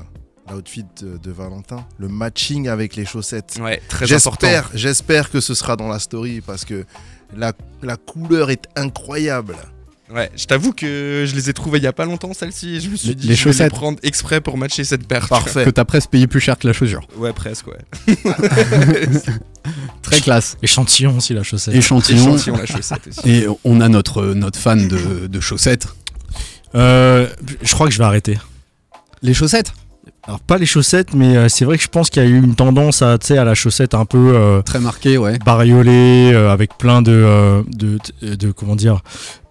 l'outfit 0.50 0.84
de, 1.00 1.16
de 1.16 1.30
Valentin, 1.32 1.86
le 1.98 2.08
matching 2.08 2.68
avec 2.68 2.94
les 2.96 3.06
chaussettes. 3.06 3.58
Ouais, 3.60 3.80
très 3.88 4.12
important. 4.12 4.46
J'espère, 4.46 4.70
j'espère 4.74 5.30
que 5.30 5.40
ce 5.40 5.54
sera 5.54 5.76
dans 5.76 5.88
la 5.88 5.98
story 5.98 6.40
parce 6.42 6.64
que 6.64 6.84
la, 7.36 7.52
la 7.82 7.96
couleur 7.96 8.50
est 8.50 8.66
incroyable. 8.76 9.56
Ouais, 10.12 10.30
je 10.36 10.44
t'avoue 10.44 10.72
que 10.72 11.24
je 11.26 11.34
les 11.34 11.48
ai 11.48 11.52
trouvées 11.54 11.78
il 11.78 11.84
y 11.84 11.86
a 11.86 11.92
pas 11.92 12.04
longtemps 12.04 12.32
celles-ci. 12.34 12.76
et 12.76 12.80
Je 12.80 12.90
me 12.90 12.96
suis 12.96 13.08
Les- 13.08 13.14
dit 13.14 13.26
les 13.28 13.34
je 13.34 13.38
vais 13.40 13.52
chaussettes. 13.52 13.72
les 13.72 13.78
prendre 13.78 13.98
exprès 14.02 14.40
pour 14.42 14.58
matcher 14.58 14.84
cette 14.84 15.06
paire. 15.08 15.22
tu 15.22 15.28
Parfait. 15.28 15.64
Que 15.64 15.70
t'as 15.70 15.84
presque 15.86 16.10
payé 16.10 16.26
plus 16.26 16.40
cher 16.40 16.58
que 16.58 16.66
la 16.66 16.72
chaussure. 16.74 17.06
Ouais, 17.16 17.32
presque, 17.32 17.66
ouais. 17.68 18.14
Très 20.02 20.20
classe. 20.20 20.56
Échantillon 20.62 21.16
aussi, 21.16 21.32
la 21.34 21.42
chaussette. 21.42 21.74
Échantillon. 21.74 22.34
Échantillon 22.36 22.56
la 22.58 22.66
chaussette 22.66 23.06
aussi. 23.08 23.30
Et 23.30 23.46
on 23.64 23.80
a 23.80 23.88
notre, 23.88 24.22
notre 24.34 24.58
fan 24.58 24.88
de, 24.88 25.26
de 25.26 25.40
chaussettes. 25.40 25.88
Euh, 26.74 27.26
je 27.62 27.72
crois 27.72 27.86
que 27.86 27.92
je 27.92 27.98
vais 27.98 28.04
arrêter. 28.04 28.38
Les 29.22 29.32
chaussettes? 29.34 29.72
Alors 30.26 30.40
pas 30.40 30.58
les 30.58 30.66
chaussettes, 30.66 31.14
mais 31.14 31.36
euh, 31.36 31.48
c'est 31.48 31.64
vrai 31.64 31.76
que 31.76 31.82
je 31.82 31.88
pense 31.88 32.08
qu'il 32.10 32.22
y 32.22 32.26
a 32.26 32.28
eu 32.28 32.38
une 32.42 32.54
tendance 32.54 33.02
à, 33.02 33.18
tu 33.18 33.28
sais, 33.28 33.38
à 33.38 33.44
la 33.44 33.54
chaussette 33.54 33.94
un 33.94 34.04
peu 34.06 34.32
euh, 34.34 34.62
Très 34.62 34.80
marqué, 34.80 35.18
ouais. 35.18 35.38
bariolée, 35.44 36.30
euh, 36.32 36.50
avec 36.50 36.76
plein 36.78 37.02
de, 37.02 37.12
euh, 37.12 37.62
de, 37.68 37.98
de, 38.22 38.34
de- 38.34 38.50
comment 38.52 38.74
dire, 38.76 39.02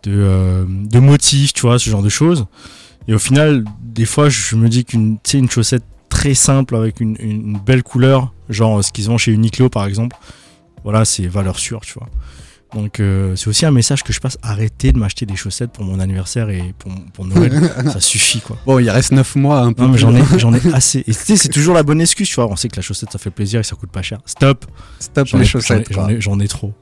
de, 0.03 0.11
euh, 0.13 0.65
de 0.67 0.99
motifs, 0.99 1.53
tu 1.53 1.61
vois, 1.61 1.79
ce 1.79 1.89
genre 1.89 2.03
de 2.03 2.09
choses. 2.09 2.45
Et 3.07 3.13
au 3.13 3.19
final, 3.19 3.65
des 3.81 4.05
fois, 4.05 4.29
je 4.29 4.55
me 4.55 4.69
dis 4.69 4.85
qu'une, 4.85 5.17
une 5.33 5.49
chaussette 5.49 5.83
très 6.09 6.33
simple 6.33 6.75
avec 6.75 6.99
une, 7.01 7.57
belle 7.65 7.83
couleur, 7.83 8.33
genre 8.49 8.79
euh, 8.79 8.81
ce 8.81 8.91
qu'ils 8.91 9.09
ont 9.09 9.17
chez 9.17 9.31
Uniqlo 9.31 9.69
par 9.69 9.85
exemple, 9.85 10.15
voilà, 10.83 11.05
c'est 11.05 11.25
valeur 11.25 11.57
sûre, 11.59 11.81
tu 11.81 11.93
vois. 11.93 12.07
Donc 12.73 12.99
euh, 12.99 13.35
c'est 13.35 13.47
aussi 13.47 13.65
un 13.65 13.71
message 13.71 14.03
que 14.03 14.13
je 14.13 14.19
passe, 14.19 14.37
arrêtez 14.41 14.91
de 14.91 14.97
m'acheter 14.97 15.25
des 15.25 15.35
chaussettes 15.35 15.71
pour 15.71 15.83
mon 15.83 15.99
anniversaire 15.99 16.49
et 16.49 16.73
pour, 16.79 16.91
pour 17.13 17.25
Noël, 17.25 17.51
ça 17.91 17.99
suffit 17.99 18.41
quoi. 18.41 18.57
Bon, 18.65 18.79
il 18.79 18.89
reste 18.89 19.11
9 19.11 19.35
mois 19.35 19.59
un 19.59 19.73
peu. 19.73 19.95
J'en 19.95 20.15
ai, 20.15 20.23
j'en 20.37 20.53
ai 20.53 20.73
assez. 20.73 20.99
Et 20.99 21.03
tu 21.03 21.13
sais, 21.13 21.35
c'est 21.35 21.49
toujours 21.53 21.75
la 21.75 21.83
bonne 21.83 22.01
excuse, 22.01 22.27
tu 22.27 22.35
vois. 22.35 22.47
On 22.47 22.55
sait 22.55 22.69
que 22.69 22.75
la 22.75 22.81
chaussette 22.81 23.11
ça 23.11 23.19
fait 23.19 23.29
plaisir 23.29 23.59
et 23.59 23.63
ça 23.63 23.75
coûte 23.75 23.91
pas 23.91 24.01
cher. 24.01 24.19
Stop. 24.25 24.65
Stop 24.99 25.27
les 25.33 25.41
ai, 25.41 25.45
chaussettes. 25.45 25.91
ai- 26.09 26.19
j'en 26.21 26.39
ai 26.39 26.47
trop. 26.47 26.73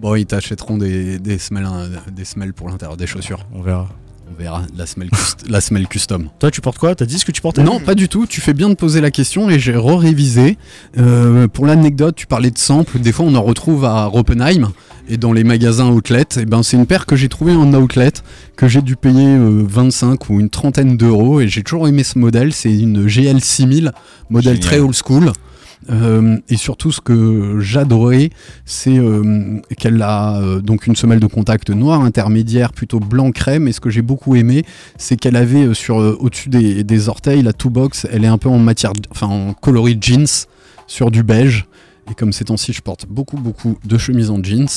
Bon, 0.00 0.14
ils 0.14 0.26
t'achèteront 0.26 0.76
des, 0.76 1.18
des, 1.18 1.38
semelles, 1.38 1.64
hein, 1.64 1.88
des 2.12 2.24
semelles 2.24 2.52
pour 2.52 2.68
l'intérieur 2.68 2.96
des 2.96 3.06
chaussures. 3.06 3.46
On 3.54 3.62
verra. 3.62 3.88
On 4.30 4.38
verra. 4.38 4.62
La 4.76 4.86
semelle, 4.86 5.08
la 5.48 5.60
semelle 5.60 5.86
custom. 5.88 6.28
Toi, 6.38 6.50
tu 6.50 6.60
portes 6.60 6.78
quoi? 6.78 6.94
T'as 6.94 7.06
dit 7.06 7.18
ce 7.18 7.24
que 7.24 7.32
tu 7.32 7.40
portais? 7.40 7.62
Non, 7.62 7.80
pas 7.80 7.94
du 7.94 8.08
tout. 8.08 8.26
Tu 8.26 8.40
fais 8.40 8.52
bien 8.54 8.68
de 8.68 8.74
poser 8.74 9.00
la 9.00 9.10
question 9.10 9.48
et 9.48 9.58
j'ai 9.58 9.74
re-révisé. 9.76 10.58
Euh, 10.98 11.48
pour 11.48 11.64
l'anecdote, 11.66 12.16
tu 12.16 12.26
parlais 12.26 12.50
de 12.50 12.58
samples. 12.58 12.98
Des 12.98 13.12
fois, 13.12 13.24
on 13.26 13.34
en 13.34 13.42
retrouve 13.42 13.84
à 13.84 14.04
Roppenheim 14.06 14.72
et 15.08 15.16
dans 15.16 15.32
les 15.32 15.44
magasins 15.44 15.88
outlet. 15.90 16.26
Et 16.36 16.44
ben, 16.44 16.62
c'est 16.62 16.76
une 16.76 16.86
paire 16.86 17.06
que 17.06 17.16
j'ai 17.16 17.28
trouvée 17.28 17.52
en 17.52 17.72
outlet 17.72 18.12
que 18.56 18.66
j'ai 18.68 18.82
dû 18.82 18.96
payer 18.96 19.28
euh, 19.36 19.62
25 19.66 20.28
ou 20.28 20.40
une 20.40 20.50
trentaine 20.50 20.96
d'euros 20.96 21.40
et 21.40 21.48
j'ai 21.48 21.62
toujours 21.62 21.86
aimé 21.88 22.02
ce 22.02 22.18
modèle. 22.18 22.52
C'est 22.52 22.76
une 22.76 23.06
GL 23.06 23.40
6000, 23.40 23.92
modèle 24.28 24.56
Génial. 24.56 24.68
très 24.68 24.80
old 24.80 24.94
school. 24.94 25.32
Euh, 25.90 26.38
et 26.48 26.56
surtout, 26.56 26.92
ce 26.92 27.00
que 27.00 27.58
j'adorais, 27.60 28.30
c'est 28.64 28.98
euh, 28.98 29.60
qu'elle 29.78 30.00
a 30.02 30.40
euh, 30.40 30.60
donc 30.60 30.86
une 30.86 30.96
semelle 30.96 31.20
de 31.20 31.26
contact 31.26 31.70
noire 31.70 32.02
intermédiaire, 32.02 32.72
plutôt 32.72 33.00
blanc 33.00 33.30
crème. 33.30 33.68
Et 33.68 33.72
ce 33.72 33.80
que 33.80 33.90
j'ai 33.90 34.02
beaucoup 34.02 34.36
aimé, 34.36 34.64
c'est 34.96 35.16
qu'elle 35.16 35.36
avait 35.36 35.74
sur 35.74 35.96
au-dessus 35.96 36.48
des, 36.48 36.84
des 36.84 37.08
orteils 37.08 37.42
la 37.42 37.52
two 37.52 37.70
box. 37.70 38.06
Elle 38.10 38.24
est 38.24 38.28
un 38.28 38.38
peu 38.38 38.48
en 38.48 38.58
matière, 38.58 38.92
enfin 39.10 39.26
en 39.26 39.52
coloris 39.54 39.98
jeans 40.00 40.46
sur 40.86 41.10
du 41.10 41.22
beige. 41.22 41.66
Et 42.10 42.14
comme 42.14 42.32
ces 42.32 42.44
temps-ci, 42.44 42.72
je 42.72 42.82
porte 42.82 43.06
beaucoup 43.06 43.36
beaucoup 43.36 43.78
de 43.84 43.98
chemises 43.98 44.30
en 44.30 44.42
jeans. 44.42 44.68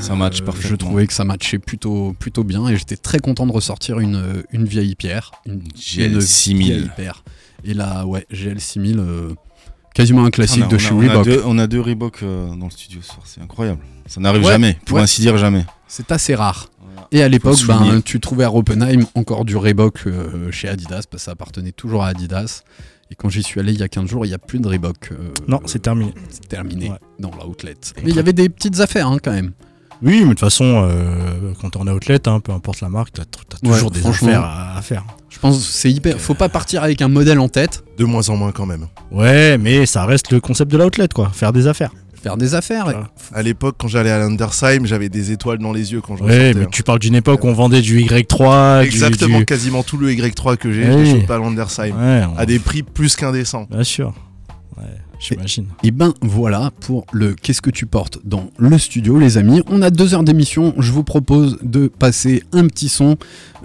Ça 0.00 0.14
match 0.14 0.42
parfaitement. 0.42 0.70
Je 0.70 0.76
trouvais 0.76 1.06
que 1.06 1.12
ça 1.12 1.24
matchait 1.24 1.58
plutôt, 1.58 2.14
plutôt 2.18 2.44
bien 2.44 2.68
et 2.68 2.76
j'étais 2.76 2.96
très 2.96 3.18
content 3.18 3.46
de 3.46 3.52
ressortir 3.52 4.00
une, 4.00 4.20
une 4.50 4.64
vieille 4.64 4.94
pierre. 4.94 5.30
Une 5.46 5.62
GL 5.74 6.14
une 6.14 6.20
6000. 6.20 6.66
vieille 6.66 6.90
paire. 6.96 7.22
Et 7.64 7.74
là, 7.74 8.06
ouais, 8.06 8.26
GL 8.30 8.60
6000, 8.60 8.98
euh, 8.98 9.34
quasiment 9.96 10.24
un 10.24 10.30
classique 10.30 10.62
On 10.62 10.66
a- 10.66 10.70
de 10.70 10.74
on 10.76 10.78
chez 10.78 10.88
a- 10.90 10.94
on 10.94 11.00
a 11.00 11.08
Reebok. 11.08 11.24
deux- 11.24 11.42
On 11.46 11.58
a 11.58 11.66
deux 11.66 11.80
Reebok 11.80 12.22
euh, 12.22 12.54
dans 12.54 12.66
le 12.66 12.70
studio 12.70 13.00
ce 13.02 13.08
soir, 13.08 13.22
c'est 13.24 13.40
incroyable. 13.40 13.80
Ça 14.06 14.20
n'arrive 14.20 14.44
Ouais, 14.44 14.52
jamais, 14.52 14.78
pour 14.84 14.96
ouais. 14.96 15.02
ainsi 15.02 15.20
dire 15.20 15.36
jamais. 15.38 15.64
C'est 15.88 16.12
assez 16.12 16.34
rare. 16.34 16.68
Et 17.12 17.22
à 17.22 17.28
l'époque, 17.28 17.58
ben, 17.66 18.00
tu 18.02 18.18
trouvais 18.20 18.44
à 18.44 18.52
Oppenheim 18.52 19.04
encore 19.14 19.44
du 19.44 19.56
Reebok 19.56 20.06
euh, 20.06 20.50
chez 20.50 20.68
Adidas, 20.68 21.02
parce 21.02 21.06
que 21.06 21.18
ça 21.18 21.32
appartenait 21.32 21.72
toujours 21.72 22.02
à 22.02 22.08
Adidas. 22.08 22.62
Et 23.10 23.14
quand 23.14 23.28
j'y 23.28 23.42
suis 23.44 23.60
allé 23.60 23.72
il 23.72 23.78
y 23.78 23.82
a 23.84 23.88
15 23.88 24.08
jours, 24.08 24.24
il 24.26 24.28
n'y 24.28 24.34
a 24.34 24.38
plus 24.38 24.58
de 24.58 24.66
Reebok. 24.66 25.12
euh, 25.12 25.32
Non, 25.46 25.60
c'est 25.66 25.80
terminé. 25.80 26.12
C'est 26.28 26.48
terminé 26.48 26.90
Ouais. 26.90 26.98
dans 27.20 27.30
l'outlet. 27.44 27.74
Mais 28.02 28.10
il 28.10 28.16
y 28.16 28.18
avait 28.18 28.32
des 28.32 28.48
petites 28.48 28.80
affaires 28.80 29.06
hein, 29.06 29.18
quand 29.22 29.30
même. 29.32 29.52
Oui, 30.02 30.18
mais 30.20 30.24
de 30.24 30.28
toute 30.30 30.40
façon, 30.40 30.86
euh, 30.88 31.52
quand 31.60 31.76
on 31.76 31.86
est 31.86 31.90
outlet, 31.90 32.26
hein, 32.28 32.40
peu 32.40 32.52
importe 32.52 32.80
la 32.80 32.88
marque, 32.88 33.12
t'as 33.14 33.22
as 33.22 33.66
Ouais, 33.68 33.74
toujours 33.74 33.90
des 33.90 34.00
franchement. 34.00 34.28
affaires 34.28 34.44
à, 34.44 34.76
à 34.78 34.82
faire. 34.82 35.04
Je 35.30 35.38
pense 35.38 35.56
que 35.58 35.62
c'est 35.62 35.90
hyper. 35.90 36.18
Faut 36.18 36.34
pas 36.34 36.48
partir 36.48 36.82
avec 36.82 37.00
un 37.02 37.08
modèle 37.08 37.38
en 37.40 37.48
tête. 37.48 37.82
De 37.98 38.04
moins 38.04 38.28
en 38.28 38.36
moins 38.36 38.52
quand 38.52 38.66
même. 38.66 38.86
Ouais, 39.10 39.58
mais 39.58 39.86
ça 39.86 40.04
reste 40.06 40.30
le 40.32 40.40
concept 40.40 40.70
de 40.70 40.78
l'outlet, 40.78 41.08
quoi. 41.14 41.30
Faire 41.32 41.52
des 41.52 41.66
affaires. 41.66 41.90
Faire 42.22 42.36
des 42.36 42.54
affaires. 42.54 42.84
Voilà. 42.84 43.08
À 43.34 43.42
l'époque, 43.42 43.76
quand 43.78 43.86
j'allais 43.88 44.10
à 44.10 44.18
l'Andersheim, 44.18 44.84
j'avais 44.84 45.08
des 45.08 45.30
étoiles 45.32 45.58
dans 45.58 45.72
les 45.72 45.92
yeux 45.92 46.00
quand 46.00 46.16
je 46.16 46.24
Ouais, 46.24 46.54
mais 46.54 46.66
tu 46.66 46.82
parles 46.82 46.98
d'une 46.98 47.14
époque 47.14 47.44
où 47.44 47.46
on 47.48 47.52
vendait 47.52 47.82
du 47.82 48.00
Y3. 48.00 48.80
du- 48.80 48.86
Exactement, 48.86 49.38
du- 49.38 49.44
quasiment 49.46 49.82
tout 49.82 49.96
le 49.96 50.10
Y3 50.10 50.56
que 50.56 50.72
j'ai, 50.72 50.84
je 50.84 50.90
Oui. 50.92 51.04
l'ai 51.12 51.20
chopé 51.20 51.32
à 51.32 51.36
l'Andersheim. 51.36 51.94
Ouais, 51.96 52.24
on- 52.34 52.36
À 52.38 52.44
des 52.46 52.58
prix 52.58 52.82
plus 52.82 53.14
qu'indécents. 53.14 53.66
Bien 53.70 53.84
sûr. 53.84 54.12
J'imagine. 55.18 55.66
Et 55.82 55.90
ben 55.90 56.12
voilà 56.20 56.70
pour 56.80 57.06
le 57.12 57.34
Qu'est-ce 57.34 57.62
que 57.62 57.70
tu 57.70 57.86
portes 57.86 58.18
dans 58.24 58.50
le 58.58 58.78
studio, 58.78 59.18
les 59.18 59.38
amis. 59.38 59.62
On 59.68 59.82
a 59.82 59.90
deux 59.90 60.14
heures 60.14 60.22
d'émission. 60.22 60.74
Je 60.78 60.92
vous 60.92 61.04
propose 61.04 61.58
de 61.62 61.86
passer 61.88 62.42
un 62.52 62.66
petit 62.66 62.88
son, 62.88 63.16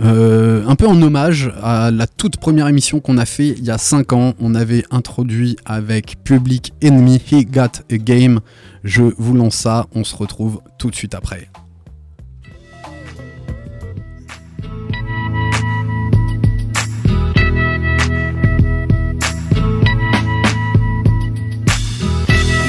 euh, 0.02 0.66
un 0.68 0.76
peu 0.76 0.88
en 0.88 1.02
hommage 1.02 1.52
à 1.62 1.92
la 1.92 2.08
toute 2.08 2.38
première 2.38 2.68
émission 2.68 3.00
qu'on 3.00 3.18
a 3.18 3.26
fait 3.26 3.50
il 3.50 3.64
y 3.64 3.72
a 3.72 3.78
5 3.78 4.14
ans. 4.14 4.34
On 4.40 4.56
avait 4.56 4.84
introduit 4.92 5.58
avec 5.66 6.24
Public 6.24 6.74
Enemy 6.84 7.22
He 7.32 7.46
Got 7.46 7.84
a 7.92 7.98
Game. 7.98 8.40
Je 8.84 9.04
vous 9.18 9.34
lance 9.34 9.56
ça. 9.56 9.88
On 9.94 10.04
se 10.04 10.16
retrouve 10.16 10.62
tout 10.78 10.90
de 10.90 10.96
suite 10.96 11.16
après. 11.16 11.50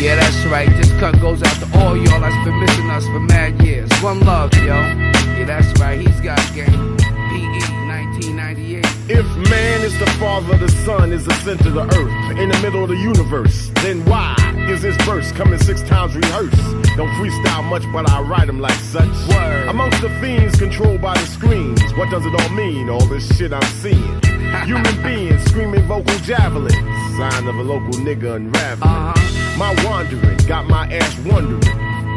Yeah, 0.02 0.16
that's 0.16 0.44
right. 0.46 0.68
This 0.68 0.90
cut 0.98 1.14
goes 1.20 1.44
out 1.44 1.54
to 1.60 1.78
all 1.78 1.96
y'all 1.96 2.20
that's 2.20 2.44
been 2.44 2.58
missing 2.58 2.90
us 2.90 3.06
for 3.06 3.20
mad 3.20 3.62
years. 3.62 3.88
One 4.02 4.18
love, 4.26 4.52
yo. 4.54 4.64
Yeah, 4.64 5.44
that's 5.44 5.78
right. 5.78 6.00
He's 6.00 6.20
got 6.20 6.40
game. 6.52 6.96
PE 6.98 7.62
1998. 7.86 8.84
If 9.08 9.26
man 9.48 9.80
is 9.82 9.96
the 10.00 10.10
father, 10.18 10.58
the 10.58 10.68
sun 10.84 11.12
is 11.12 11.24
the 11.24 11.34
center 11.46 11.68
of 11.68 11.74
the 11.74 11.84
earth, 11.84 12.36
in 12.36 12.48
the 12.48 12.58
middle 12.58 12.82
of 12.82 12.88
the 12.88 12.96
universe, 12.96 13.70
then 13.76 14.04
why 14.06 14.34
is 14.68 14.82
this 14.82 14.96
verse 15.04 15.30
coming 15.30 15.60
six 15.60 15.82
times 15.82 16.16
rehearsed? 16.16 16.56
Don't 16.96 17.10
freestyle 17.10 17.62
much, 17.62 17.84
but 17.92 18.10
I 18.10 18.22
write 18.22 18.48
them 18.48 18.58
like 18.58 18.74
such. 18.74 19.06
Word. 19.28 19.68
Amongst 19.68 20.00
the 20.00 20.10
fiends 20.20 20.58
controlled 20.58 21.00
by 21.00 21.16
the 21.16 21.26
screens, 21.26 21.80
what 21.94 22.10
does 22.10 22.26
it 22.26 22.34
all 22.34 22.48
mean? 22.56 22.90
All 22.90 23.06
this 23.06 23.36
shit 23.36 23.52
I'm 23.52 23.62
seeing. 23.78 24.20
Human 24.66 25.02
beings 25.02 25.42
screaming 25.44 25.82
vocal 25.82 26.18
javelins, 26.18 26.74
sign 27.16 27.46
of 27.46 27.56
a 27.56 27.62
local 27.62 27.92
nigga 28.00 28.36
unraveling. 28.36 28.90
Uh-huh. 28.90 29.58
My 29.58 29.74
wandering 29.84 30.38
got 30.46 30.66
my 30.66 30.86
ass 30.92 31.18
wondering 31.26 31.60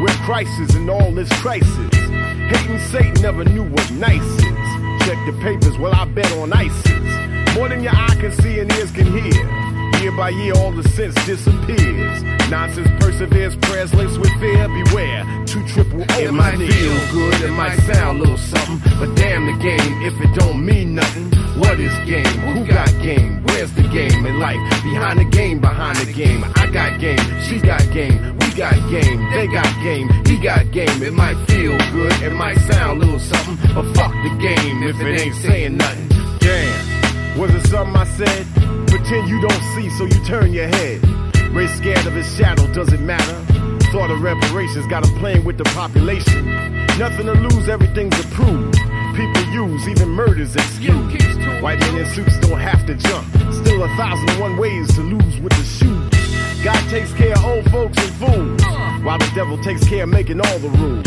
where 0.00 0.14
crisis 0.24 0.74
in 0.74 0.88
all 0.88 1.12
this 1.12 1.30
crisis. 1.40 1.94
Hating 2.50 2.78
Satan 2.90 3.22
never 3.22 3.44
knew 3.44 3.64
what 3.64 3.90
nice 3.92 4.22
is. 4.22 5.06
Check 5.06 5.18
the 5.26 5.36
papers, 5.42 5.76
well 5.78 5.94
I 5.94 6.04
bet 6.06 6.30
on 6.32 6.52
ISIS. 6.52 7.54
More 7.54 7.68
than 7.68 7.82
your 7.82 7.94
eye 7.94 8.16
can 8.20 8.32
see 8.32 8.58
and 8.60 8.72
ears 8.72 8.90
can 8.90 9.06
hear. 9.06 9.66
Year 10.00 10.12
by 10.12 10.30
year, 10.30 10.54
all 10.56 10.72
the 10.72 10.86
sense 10.90 11.14
disappears. 11.26 12.22
Nonsense 12.50 12.88
perseveres, 13.00 13.56
prayers 13.56 13.92
laced 13.94 14.18
with 14.18 14.32
fear. 14.40 14.68
Beware, 14.68 15.24
two 15.46 15.66
triple 15.66 16.02
O. 16.02 16.18
It 16.18 16.32
might 16.32 16.56
feel 16.56 17.12
good, 17.12 17.40
it 17.42 17.52
might 17.52 17.78
sound 17.80 18.18
a 18.18 18.20
little 18.20 18.38
something, 18.38 18.80
but 18.98 19.14
damn 19.16 19.46
the 19.46 19.62
game 19.62 20.02
if 20.02 20.20
it 20.20 20.34
don't 20.34 20.64
mean 20.64 20.94
nothing. 20.94 21.35
What 21.58 21.80
is 21.80 21.94
game? 22.04 22.24
Who 22.54 22.66
got 22.66 22.88
game? 23.02 23.42
Where's 23.46 23.72
the 23.72 23.82
game 23.88 24.26
in 24.26 24.38
life? 24.38 24.60
Behind 24.82 25.18
the 25.18 25.24
game, 25.24 25.60
behind 25.60 25.96
the 25.98 26.12
game. 26.12 26.44
I 26.56 26.66
got 26.66 27.00
game, 27.00 27.18
she 27.42 27.58
got 27.58 27.80
game, 27.92 28.36
we 28.38 28.52
got 28.52 28.74
game, 28.90 29.30
they 29.30 29.46
got 29.46 29.66
game, 29.82 30.08
he 30.26 30.38
got 30.38 30.70
game. 30.70 31.02
It 31.02 31.14
might 31.14 31.36
feel 31.46 31.76
good, 31.92 32.12
it 32.22 32.32
might 32.34 32.58
sound 32.58 33.02
a 33.02 33.04
little 33.06 33.18
something, 33.18 33.56
but 33.74 33.84
fuck 33.94 34.12
the 34.12 34.36
game 34.38 34.82
if 34.82 35.00
it 35.00 35.20
ain't 35.20 35.34
saying 35.36 35.76
nothing. 35.78 36.08
Damn, 36.38 37.38
was 37.38 37.50
it 37.54 37.66
something 37.68 37.96
I 37.96 38.04
said? 38.04 38.46
Pretend 38.88 39.28
you 39.28 39.40
don't 39.40 39.62
see, 39.74 39.88
so 39.90 40.04
you 40.04 40.24
turn 40.24 40.52
your 40.52 40.68
head. 40.68 41.02
Race 41.54 41.74
scared 41.76 42.06
of 42.06 42.12
his 42.12 42.30
shadow, 42.36 42.70
does 42.74 42.92
it 42.92 43.00
matter? 43.00 43.34
Thought 43.92 44.10
of 44.10 44.20
reparations, 44.20 44.86
got 44.88 45.06
him 45.06 45.18
playing 45.18 45.44
with 45.44 45.56
the 45.56 45.64
population. 45.64 46.44
Nothing 46.98 47.26
to 47.26 47.32
lose, 47.32 47.68
everything's 47.68 48.18
approved. 48.20 48.78
People 49.16 49.42
use 49.50 49.88
even 49.88 50.10
murders 50.10 50.54
excuse. 50.54 51.06
White 51.62 51.80
men 51.80 51.96
in 51.96 52.06
suits 52.06 52.38
don't 52.40 52.60
have 52.60 52.84
to 52.84 52.94
jump. 52.94 53.26
Still 53.50 53.82
a 53.82 53.88
thousand 53.96 54.28
and 54.28 54.40
one 54.40 54.58
ways 54.58 54.94
to 54.94 55.00
lose 55.00 55.40
with 55.40 55.54
the 55.54 55.64
shoes. 55.64 56.62
God 56.62 56.90
takes 56.90 57.14
care 57.14 57.32
of 57.32 57.44
old 57.46 57.70
folks 57.70 57.96
and 57.96 58.12
fools, 58.16 58.62
while 59.04 59.18
the 59.18 59.30
devil 59.34 59.56
takes 59.56 59.88
care 59.88 60.02
of 60.02 60.10
making 60.10 60.40
all 60.40 60.58
the 60.58 60.68
rules. 60.68 61.06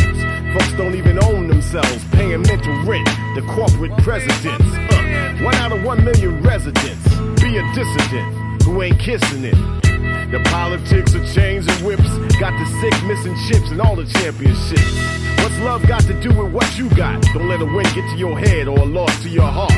Folks 0.54 0.74
don't 0.74 0.96
even 0.96 1.24
own 1.24 1.48
themselves, 1.48 2.04
paying 2.12 2.42
mental 2.42 2.74
rent 2.84 3.08
to 3.36 3.44
corporate 3.44 3.96
presidents. 4.00 4.50
Uh, 4.50 5.38
one 5.44 5.56
out 5.56 5.72
of 5.72 5.84
one 5.84 6.04
million 6.04 6.42
residents. 6.42 7.08
Be 7.40 7.58
a 7.58 7.74
dissident 7.76 8.64
who 8.64 8.82
ain't 8.82 9.00
kissing 9.00 9.44
it. 9.44 9.79
The 10.32 10.40
politics 10.52 11.16
of 11.16 11.26
chains 11.34 11.66
and 11.68 11.86
whips 11.86 12.08
got 12.40 12.54
the 12.54 12.66
sick 12.82 12.94
missing 13.06 13.36
chips 13.48 13.72
and 13.72 13.82
all 13.82 13.96
the 13.96 14.06
championships. 14.06 14.94
What's 15.42 15.58
love 15.60 15.88
got 15.88 16.02
to 16.02 16.14
do 16.22 16.30
with 16.30 16.54
what 16.54 16.78
you 16.78 16.88
got? 16.92 17.22
Don't 17.34 17.48
let 17.48 17.62
a 17.62 17.66
win 17.66 17.86
get 17.96 18.08
to 18.12 18.18
your 18.18 18.38
head 18.38 18.68
or 18.68 18.78
a 18.78 18.86
loss 18.86 19.24
to 19.24 19.30
your 19.30 19.48
heart. 19.50 19.74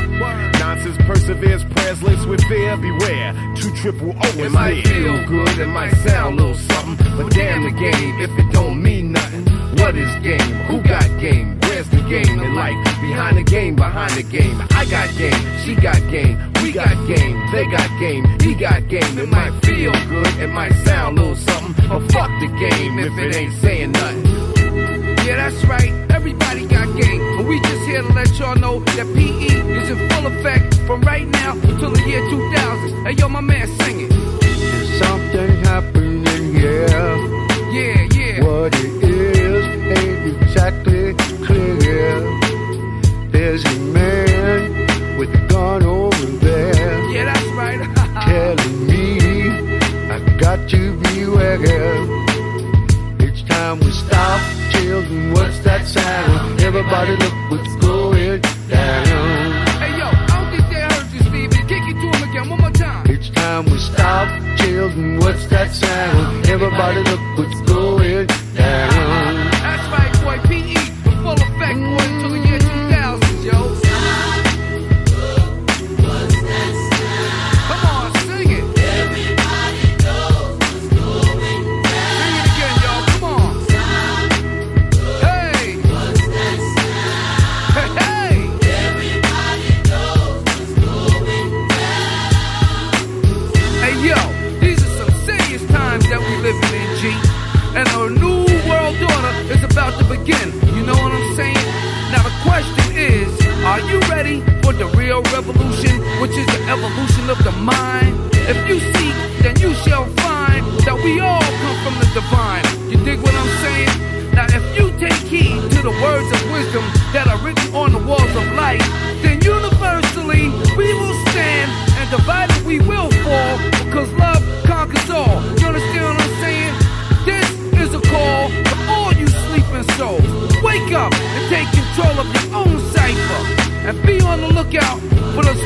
Nonsense 0.58 0.98
perseveres, 1.06 1.64
prayers 1.64 2.02
laced 2.02 2.28
with 2.28 2.42
fear. 2.44 2.76
Beware, 2.76 3.32
two 3.56 3.74
triple 3.76 4.10
O 4.10 4.28
It 4.28 4.36
is 4.38 4.52
might 4.52 4.74
near. 4.74 4.84
feel 4.84 5.26
good, 5.26 5.58
it 5.58 5.68
might 5.68 5.94
sound 6.06 6.38
a 6.38 6.42
little 6.42 6.56
something, 6.74 7.16
but 7.16 7.32
damn 7.32 7.64
the 7.64 7.70
game 7.70 8.20
if 8.20 8.30
it 8.38 8.52
don't 8.52 8.82
mean 8.82 9.12
nothing. 9.12 9.46
What 9.78 9.96
is 9.96 10.14
game? 10.22 10.54
Who 10.68 10.82
got 10.82 11.08
game? 11.18 11.61
The 11.90 12.00
game 12.08 12.40
in 12.40 12.54
life? 12.54 12.76
Behind 13.00 13.36
the 13.36 13.42
game, 13.42 13.74
behind 13.74 14.12
the 14.12 14.22
game. 14.22 14.62
I 14.70 14.84
got 14.84 15.08
game, 15.16 15.58
she 15.64 15.74
got 15.74 15.96
game, 16.10 16.38
we 16.62 16.70
got 16.72 16.94
game, 17.06 17.36
they 17.50 17.66
got 17.66 17.88
game, 17.98 18.24
he 18.40 18.54
got 18.54 18.88
game. 18.88 19.18
It 19.18 19.28
might 19.28 19.52
feel 19.64 19.92
good, 19.92 20.26
it 20.38 20.48
might 20.48 20.72
sound 20.84 21.18
a 21.18 21.22
little 21.22 21.36
something, 21.36 21.88
but 21.88 22.00
fuck 22.12 22.30
the 22.40 22.46
game 22.46 22.98
if 22.98 23.18
it 23.18 23.36
ain't 23.36 23.52
saying 23.54 23.92
nothing. 23.92 24.21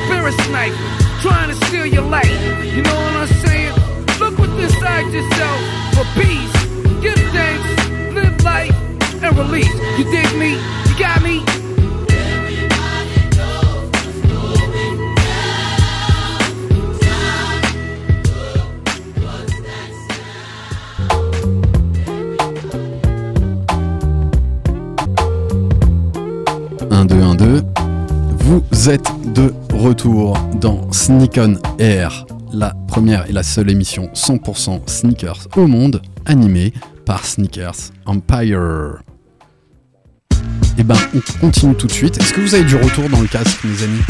Spirit 0.05 0.35
sniper 0.47 0.77
trying 1.21 1.49
to 1.49 1.57
steal 1.67 1.87
your 1.87 2.03
light. 2.03 2.31
You 2.75 2.83
know 2.83 2.95
what 2.95 3.15
I'm 3.17 3.29
saying? 3.45 3.75
Look 4.21 4.39
within 4.39 4.65
inside 4.65 5.13
yourself 5.13 5.61
for 5.95 6.05
peace. 6.21 6.55
Give 7.01 7.19
thanks, 7.33 7.69
live 8.15 8.43
life, 8.45 8.77
and 9.23 9.37
release. 9.37 9.75
You 9.99 10.05
dig 10.05 10.31
me? 10.39 10.53
You 10.89 10.99
got 10.99 11.23
me? 11.23 11.43
Vous 28.47 28.93
êtes 28.93 29.11
de 29.35 29.53
retour 29.87 30.37
dans 30.61 30.91
Sneak 30.91 31.39
On 31.39 31.55
Air, 31.79 32.27
la 32.53 32.75
première 32.89 33.31
et 33.31 33.33
la 33.33 33.45
seule 33.45 33.71
émission 33.71 34.11
100% 34.15 34.81
sneakers 34.89 35.47
au 35.57 35.69
monde, 35.69 36.03
animée 36.25 36.73
par 37.05 37.25
Sneakers 37.25 37.93
Empire. 38.05 39.01
Et 40.77 40.83
ben, 40.83 40.97
on 41.15 41.21
continue 41.41 41.77
tout 41.77 41.87
de 41.87 41.93
suite. 41.93 42.19
Est-ce 42.19 42.33
que 42.33 42.41
vous 42.41 42.57
avez 42.57 42.65
du 42.65 42.75
retour 42.75 43.09
dans 43.09 43.21
le 43.21 43.29
casque, 43.29 43.63
mes 43.63 43.85
amis? 43.85 44.03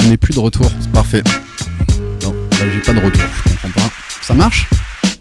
Je 0.00 0.08
n'ai 0.08 0.16
plus 0.16 0.34
de 0.34 0.40
retour, 0.40 0.66
c'est 0.80 0.90
parfait. 0.90 1.22
Non, 2.24 2.34
j'ai 2.50 2.80
pas 2.80 2.98
de 2.98 3.04
retour, 3.04 3.22
je 3.36 3.52
comprends 3.52 3.82
pas. 3.82 3.92
Ça 4.20 4.34
marche? 4.34 4.68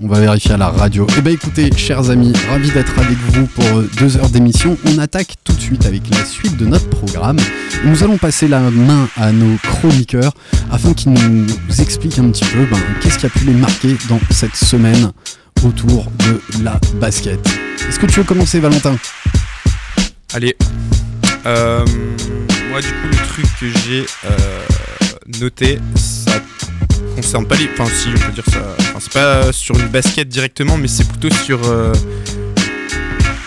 On 0.01 0.07
va 0.07 0.19
vérifier 0.19 0.51
à 0.51 0.57
la 0.57 0.69
radio. 0.69 1.05
Eh 1.17 1.21
ben 1.21 1.33
écoutez, 1.33 1.69
chers 1.75 2.09
amis, 2.09 2.33
ravi 2.49 2.71
d'être 2.71 2.97
avec 2.97 3.17
vous 3.17 3.47
pour 3.47 3.65
euh, 3.65 3.89
deux 3.99 4.17
heures 4.17 4.29
d'émission. 4.29 4.77
On 4.85 4.97
attaque 4.97 5.35
tout 5.43 5.53
de 5.53 5.59
suite 5.61 5.85
avec 5.85 6.09
la 6.09 6.23
suite 6.25 6.57
de 6.57 6.65
notre 6.65 6.89
programme. 6.89 7.37
Nous 7.85 8.03
allons 8.03 8.17
passer 8.17 8.47
la 8.47 8.59
main 8.59 9.07
à 9.17 9.31
nos 9.31 9.57
chroniqueurs 9.57 10.33
afin 10.71 10.93
qu'ils 10.93 11.13
nous 11.13 11.47
expliquent 11.79 12.19
un 12.19 12.29
petit 12.29 12.45
peu 12.45 12.65
ben, 12.65 12.79
qu'est-ce 13.01 13.19
qui 13.19 13.25
a 13.25 13.29
pu 13.29 13.45
les 13.45 13.53
marquer 13.53 13.95
dans 14.09 14.19
cette 14.29 14.55
semaine 14.55 15.11
autour 15.63 16.05
de 16.19 16.63
la 16.63 16.79
basket. 16.99 17.39
Est-ce 17.87 17.99
que 17.99 18.05
tu 18.05 18.19
veux 18.19 18.25
commencer, 18.25 18.59
Valentin? 18.59 18.95
Allez. 20.33 20.55
Euh, 21.45 21.85
moi, 22.69 22.81
du 22.81 22.87
coup, 22.87 23.07
le 23.09 23.27
truc 23.27 23.45
que 23.59 23.67
j'ai 23.85 24.05
euh, 24.25 25.37
noté, 25.39 25.79
ça 25.95 26.39
concerne 27.15 27.45
pas 27.45 27.55
les. 27.55 27.69
Enfin, 27.73 27.85
si, 27.85 28.09
on 28.09 28.19
peut 28.19 28.31
dire 28.33 28.45
ça. 28.47 28.75
Enfin, 28.79 28.99
c'est 28.99 29.13
pas 29.13 29.53
sur 29.53 29.79
une 29.79 29.87
basket 29.87 30.27
directement, 30.27 30.77
mais 30.77 30.87
c'est 30.87 31.07
plutôt 31.07 31.33
sur 31.33 31.63
euh, 31.65 31.93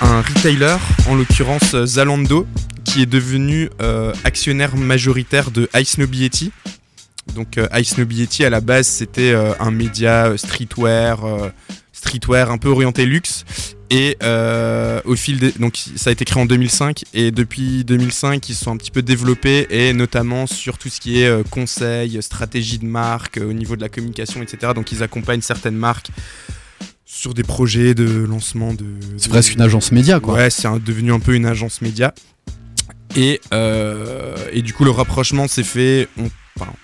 un 0.00 0.20
retailer, 0.20 0.78
en 1.08 1.14
l'occurrence 1.14 1.74
euh, 1.74 1.86
Zalando, 1.86 2.46
qui 2.84 3.02
est 3.02 3.06
devenu 3.06 3.70
euh, 3.82 4.12
actionnaire 4.24 4.76
majoritaire 4.76 5.50
de 5.50 5.68
Ice 5.76 5.98
No 5.98 6.06
Yeti. 6.06 6.52
Donc, 7.34 7.58
Ice 7.74 7.98
No 7.98 8.04
Yeti, 8.08 8.44
à 8.44 8.50
la 8.50 8.60
base, 8.60 8.86
c'était 8.86 9.34
un 9.58 9.72
média 9.72 10.32
streetwear, 10.36 11.18
streetwear 11.96 12.50
un 12.50 12.58
peu 12.58 12.68
orienté 12.68 13.06
luxe. 13.06 13.44
Et 13.88 14.16
euh, 14.22 15.00
au 15.04 15.14
fil 15.14 15.38
des, 15.38 15.52
donc 15.52 15.76
ça 15.94 16.10
a 16.10 16.12
été 16.12 16.24
créé 16.24 16.42
en 16.42 16.46
2005 16.46 17.04
et 17.14 17.30
depuis 17.30 17.84
2005 17.84 18.48
ils 18.48 18.54
se 18.56 18.64
sont 18.64 18.72
un 18.72 18.76
petit 18.76 18.90
peu 18.90 19.00
développés 19.00 19.68
et 19.70 19.92
notamment 19.92 20.48
sur 20.48 20.76
tout 20.76 20.88
ce 20.88 20.98
qui 20.98 21.22
est 21.22 21.28
euh, 21.28 21.44
conseil, 21.48 22.20
stratégie 22.20 22.78
de 22.78 22.84
marque, 22.84 23.38
euh, 23.38 23.48
au 23.48 23.52
niveau 23.52 23.76
de 23.76 23.82
la 23.82 23.88
communication, 23.88 24.42
etc. 24.42 24.72
Donc 24.74 24.90
ils 24.90 25.04
accompagnent 25.04 25.40
certaines 25.40 25.76
marques 25.76 26.10
sur 27.04 27.32
des 27.32 27.44
projets 27.44 27.94
de 27.94 28.24
lancement 28.24 28.74
de. 28.74 28.86
C'est 29.18 29.28
presque 29.28 29.54
une 29.54 29.60
agence 29.60 29.92
média, 29.92 30.18
quoi. 30.18 30.34
Ouais, 30.34 30.50
c'est 30.50 30.68
devenu 30.84 31.12
un 31.12 31.20
peu 31.20 31.36
une 31.36 31.46
agence 31.46 31.80
média. 31.80 32.12
Et, 33.14 33.40
et 34.52 34.62
du 34.62 34.74
coup, 34.74 34.84
le 34.84 34.90
rapprochement 34.90 35.48
s'est 35.48 35.62
fait, 35.62 36.08
on, 36.18 36.28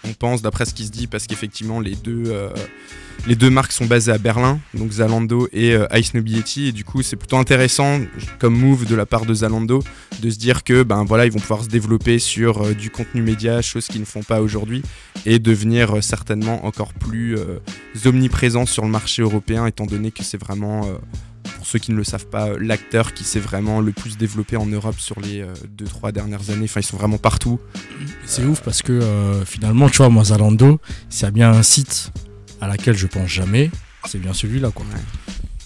on 0.04 0.12
pense 0.12 0.42
d'après 0.42 0.64
ce 0.64 0.74
qui 0.74 0.86
se 0.86 0.90
dit, 0.90 1.06
parce 1.06 1.26
qu'effectivement, 1.26 1.80
les 1.80 1.94
deux, 1.94 2.24
euh, 2.26 3.50
marques 3.50 3.72
sont 3.72 3.86
basées 3.86 4.12
à 4.12 4.18
Berlin, 4.18 4.60
donc 4.74 4.92
Zalando 4.92 5.48
et 5.52 5.74
euh, 5.74 5.86
Ice 5.94 6.14
No 6.14 6.22
Yeti, 6.22 6.68
et 6.68 6.72
du 6.72 6.84
coup, 6.84 7.02
c'est 7.02 7.16
plutôt 7.16 7.36
intéressant 7.36 8.00
comme 8.38 8.54
move 8.54 8.86
de 8.86 8.94
la 8.94 9.06
part 9.06 9.26
de 9.26 9.34
Zalando 9.34 9.82
de 10.20 10.30
se 10.30 10.38
dire 10.38 10.64
que 10.64 10.82
ben 10.82 11.04
voilà, 11.04 11.26
ils 11.26 11.32
vont 11.32 11.40
pouvoir 11.40 11.64
se 11.64 11.68
développer 11.68 12.18
sur 12.18 12.62
euh, 12.62 12.74
du 12.74 12.90
contenu 12.90 13.22
média, 13.22 13.62
chose 13.62 13.86
qu'ils 13.86 14.00
ne 14.00 14.06
font 14.06 14.22
pas 14.22 14.40
aujourd'hui, 14.40 14.82
et 15.26 15.38
devenir 15.38 16.02
certainement 16.02 16.64
encore 16.66 16.92
plus 16.92 17.36
omniprésents 18.04 18.66
sur 18.66 18.84
le 18.84 18.90
marché 18.90 19.22
européen, 19.22 19.66
étant 19.66 19.86
donné 19.86 20.10
que 20.10 20.24
c'est 20.24 20.38
vraiment 20.38 20.88
pour 21.56 21.66
ceux 21.66 21.78
qui 21.78 21.90
ne 21.92 21.96
le 21.96 22.04
savent 22.04 22.26
pas, 22.26 22.48
euh, 22.48 22.58
l'acteur 22.60 23.14
qui 23.14 23.24
s'est 23.24 23.40
vraiment 23.40 23.80
le 23.80 23.92
plus 23.92 24.16
développé 24.16 24.56
en 24.56 24.66
Europe 24.66 24.98
sur 24.98 25.18
les 25.20 25.44
2-3 25.76 26.12
dernières 26.12 26.50
années. 26.50 26.64
Enfin, 26.64 26.80
ils 26.80 26.84
sont 26.86 26.96
vraiment 26.96 27.18
partout. 27.18 27.58
C'est 28.24 28.44
ouf 28.44 28.60
parce 28.62 28.82
que 28.82 28.92
euh, 28.92 29.44
finalement, 29.44 29.88
tu 29.88 29.98
vois, 29.98 30.08
moi, 30.08 30.24
Zalando, 30.24 30.80
s'il 31.08 31.24
y 31.24 31.26
a 31.28 31.30
bien 31.30 31.50
un 31.52 31.62
site 31.62 32.12
à 32.60 32.68
laquelle 32.68 32.96
je 32.96 33.06
pense 33.06 33.28
jamais, 33.28 33.70
c'est 34.08 34.18
bien 34.20 34.32
celui-là, 34.32 34.70
quoi. 34.70 34.86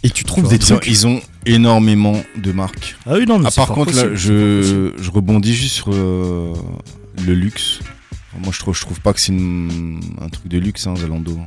Et 0.03 0.11
tu 0.11 0.25
trouves 0.25 0.49
des 0.49 0.57
Ils 0.57 0.73
ont- 0.73 0.77
trucs 0.77 0.89
Ils 0.89 1.07
ont 1.07 1.21
énormément 1.47 2.21
de 2.37 2.53
marques. 2.53 2.97
Ah 3.07 3.15
oui, 3.15 3.27
non, 3.27 3.39
mais 3.39 3.49
Ah, 3.49 3.55
par 3.55 3.69
contre, 3.69 3.95
là, 3.95 4.15
je, 4.15 4.93
je 4.99 5.11
rebondis 5.11 5.55
juste 5.55 5.75
sur 5.77 5.89
euh, 5.93 6.53
le 7.27 7.35
luxe. 7.35 7.81
Moi, 8.43 8.53
je 8.53 8.59
trouve, 8.59 8.75
je 8.77 8.83
trouve 8.83 9.01
pas 9.01 9.13
que 9.15 9.21
c'est 9.21 9.33
un 9.33 10.29
truc 10.31 10.47
de 10.49 10.59
luxe, 10.59 10.87
hein, 10.87 10.95
Zalando. 10.97 11.39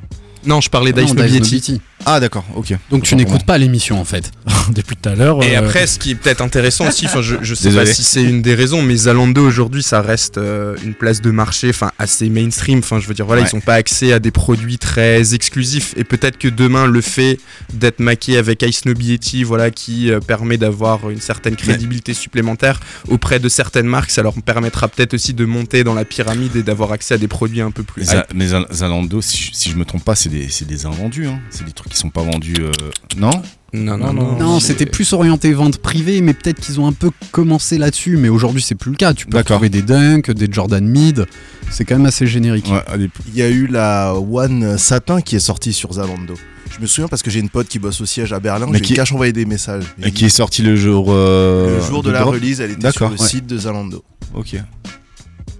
Non, 0.45 0.59
je 0.61 0.69
parlais 0.69 0.91
No 0.91 1.03
d'Ice. 1.03 1.79
Ah, 2.05 2.19
d'accord, 2.19 2.45
ok. 2.55 2.73
Donc 2.91 3.03
tu 3.03 3.15
n'écoutes 3.15 3.43
pas 3.45 3.57
l'émission 3.57 3.99
en 3.99 4.05
fait. 4.05 4.31
Depuis 4.71 4.95
tout 4.95 5.09
à 5.09 5.15
l'heure. 5.15 5.43
Et 5.43 5.55
euh, 5.57 5.59
après, 5.59 5.85
ce 5.87 5.99
qui 5.99 6.11
est 6.11 6.15
peut-être 6.15 6.41
intéressant 6.41 6.87
aussi, 6.87 7.05
enfin, 7.07 7.21
je, 7.21 7.35
je 7.41 7.53
sais 7.55 7.69
Désolé. 7.69 7.85
pas 7.87 7.93
si 7.93 8.03
c'est 8.03 8.23
une 8.23 8.41
des 8.41 8.55
raisons, 8.55 8.81
mais 8.81 8.95
Zalando 8.95 9.45
aujourd'hui, 9.45 9.83
ça 9.83 10.01
reste 10.01 10.37
euh, 10.37 10.75
une 10.83 10.93
place 10.93 11.21
de 11.21 11.31
marché, 11.31 11.69
enfin, 11.69 11.91
assez 11.99 12.29
mainstream. 12.29 12.79
Enfin, 12.79 12.99
je 12.99 13.07
veux 13.07 13.13
dire, 13.13 13.25
voilà, 13.25 13.41
Ouais. 13.41 13.49
ils 13.51 13.55
n'ont 13.55 13.61
pas 13.61 13.75
accès 13.75 14.13
à 14.13 14.19
des 14.19 14.31
produits 14.31 14.77
très 14.77 15.33
exclusifs. 15.33 15.93
Et 15.97 16.03
peut-être 16.03 16.37
que 16.37 16.47
demain, 16.47 16.85
le 16.87 17.01
fait 17.01 17.39
d'être 17.73 17.99
maqué 17.99 18.37
avec 18.37 18.61
Ice 18.63 18.85
No 18.85 18.93
Yeti, 18.93 19.43
voilà, 19.43 19.71
qui 19.71 20.11
euh, 20.11 20.19
permet 20.19 20.57
d'avoir 20.57 21.09
une 21.09 21.21
certaine 21.21 21.55
crédibilité 21.55 22.13
supplémentaire 22.13 22.79
auprès 23.07 23.39
de 23.39 23.49
certaines 23.49 23.87
marques, 23.87 24.11
ça 24.11 24.21
leur 24.23 24.33
permettra 24.41 24.87
peut-être 24.87 25.13
aussi 25.15 25.33
de 25.33 25.45
monter 25.45 25.83
dans 25.83 25.93
la 25.93 26.05
pyramide 26.05 26.55
et 26.55 26.63
d'avoir 26.63 26.91
accès 26.91 27.15
à 27.15 27.17
des 27.17 27.27
produits 27.27 27.61
un 27.61 27.71
peu 27.71 27.83
plus. 27.83 28.05
Mais 28.33 28.47
Zal- 28.47 28.67
Zalando, 28.71 29.21
si 29.21 29.37
je, 29.37 29.49
si 29.53 29.69
je 29.69 29.75
me 29.75 29.85
trompe 29.85 30.03
pas, 30.05 30.15
c'est 30.15 30.29
des, 30.29 30.47
c'est 30.49 30.65
des 30.67 30.85
invendus. 30.85 31.27
Hein. 31.27 31.39
C'est 31.49 31.65
des 31.65 31.71
trucs 31.73 31.88
qui 31.89 31.97
sont 31.97 32.09
pas 32.09 32.23
vendus. 32.23 32.55
euh, 32.59 32.71
Non 33.17 33.31
Non, 33.73 33.97
non, 33.97 34.13
non. 34.13 34.37
Non, 34.39 34.59
c'était 34.59 34.85
plus 34.85 35.11
orienté 35.13 35.51
vente 35.53 35.77
privée, 35.79 36.21
mais 36.21 36.33
peut-être 36.33 36.59
qu'ils 36.59 36.79
ont 36.79 36.87
un 36.87 36.93
peu 36.93 37.11
commencé 37.31 37.77
là-dessus. 37.77 38.17
Mais 38.17 38.29
aujourd'hui, 38.29 38.61
c'est 38.61 38.75
plus 38.75 38.91
le 38.91 38.97
cas. 38.97 39.13
Tu 39.13 39.25
peux 39.25 39.43
trouver 39.43 39.69
des 39.69 39.81
Dunk, 39.81 40.31
des 40.31 40.47
Jordan 40.51 40.85
Mid. 40.87 41.25
C'est 41.71 41.85
quand 41.85 41.95
même 41.97 42.05
assez 42.07 42.25
générique. 42.25 42.67
Ouais. 42.71 43.07
Il 43.27 43.35
y 43.35 43.41
a 43.41 43.49
eu 43.49 43.67
la 43.67 44.15
One 44.15 44.77
Satin 44.77 45.21
qui 45.21 45.35
est 45.35 45.39
sortie 45.39 45.73
sur 45.73 45.93
Zalando. 45.93 46.33
Je 46.71 46.79
me 46.81 46.87
souviens 46.87 47.07
parce 47.07 47.21
que 47.23 47.29
j'ai 47.31 47.39
une 47.39 47.49
pote 47.49 47.67
qui 47.67 47.77
bosse 47.79 47.99
au 48.01 48.05
siège 48.05 48.31
à 48.31 48.39
Berlin, 48.39 48.67
Mais 48.71 48.77
j'ai 48.77 48.83
qui- 48.85 48.93
cache 48.93 49.11
envoyé 49.11 49.33
des 49.33 49.45
messages. 49.45 49.83
Et 50.03 50.11
qui 50.11 50.25
est 50.25 50.29
sorti 50.29 50.61
le 50.61 50.75
jour. 50.75 51.07
euh, 51.09 51.79
Le 51.79 51.85
jour 51.85 52.01
de 52.03 52.11
la 52.11 52.21
drop 52.21 52.33
release, 52.35 52.59
elle 52.61 52.71
était 52.71 52.91
sur 52.91 53.05
le 53.09 53.15
ouais. 53.15 53.27
site 53.27 53.45
de 53.47 53.57
Zalando. 53.57 54.03
Ok, 54.35 54.55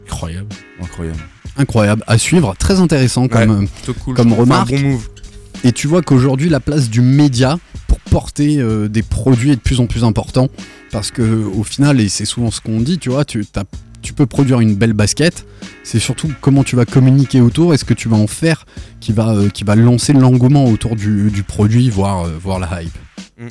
Incroyable. 0.07 0.49
incroyable. 0.81 1.19
Incroyable 1.57 2.03
à 2.07 2.17
suivre, 2.17 2.55
très 2.57 2.79
intéressant 2.79 3.27
comme, 3.27 3.67
cool, 4.03 4.13
comme 4.15 4.33
remarque. 4.33 4.71
un 4.71 4.81
bon 4.81 4.87
move. 4.89 5.09
Et 5.63 5.71
tu 5.73 5.87
vois 5.87 6.01
qu'aujourd'hui, 6.01 6.49
la 6.49 6.59
place 6.59 6.89
du 6.89 7.01
média 7.01 7.59
pour 7.87 7.99
porter 7.99 8.59
euh, 8.59 8.87
des 8.87 9.03
produits 9.03 9.51
est 9.51 9.55
de 9.55 9.61
plus 9.61 9.79
en 9.79 9.87
plus 9.87 10.03
important. 10.03 10.49
Parce 10.91 11.11
que 11.11 11.21
au 11.21 11.63
final, 11.63 11.99
et 11.99 12.09
c'est 12.09 12.25
souvent 12.25 12.49
ce 12.49 12.61
qu'on 12.61 12.79
dit, 12.79 12.97
tu 12.97 13.09
vois, 13.09 13.25
tu, 13.25 13.45
peux 14.15 14.25
produire 14.25 14.59
une 14.61 14.75
belle 14.75 14.93
basket. 14.93 15.45
C'est 15.83 15.99
surtout 15.99 16.31
comment 16.41 16.63
tu 16.63 16.75
vas 16.75 16.85
communiquer 16.85 17.41
autour 17.41 17.73
et 17.73 17.77
ce 17.77 17.85
que 17.85 17.93
tu 17.93 18.07
vas 18.07 18.17
en 18.17 18.27
faire 18.27 18.65
qui 18.99 19.11
va, 19.11 19.35
euh, 19.35 19.49
qui 19.49 19.63
va 19.63 19.75
lancer 19.75 20.13
l'engouement 20.13 20.65
autour 20.65 20.95
du, 20.95 21.29
du 21.29 21.43
produit, 21.43 21.89
voire, 21.89 22.25
euh, 22.25 22.31
voire 22.41 22.59
la 22.59 22.81
hype. 22.81 22.97
Mm. 23.37 23.47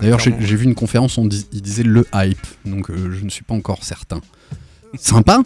D'ailleurs, 0.00 0.18
j'ai 0.18 0.56
vu 0.56 0.64
une 0.64 0.74
conférence, 0.74 1.18
on 1.18 1.26
dis- 1.26 1.46
il 1.52 1.62
disait 1.62 1.82
le 1.82 2.06
hype. 2.14 2.46
Donc 2.64 2.90
je 2.90 3.24
ne 3.24 3.28
suis 3.28 3.44
pas 3.44 3.54
encore 3.54 3.84
certain. 3.84 4.20
Sympa. 4.98 5.42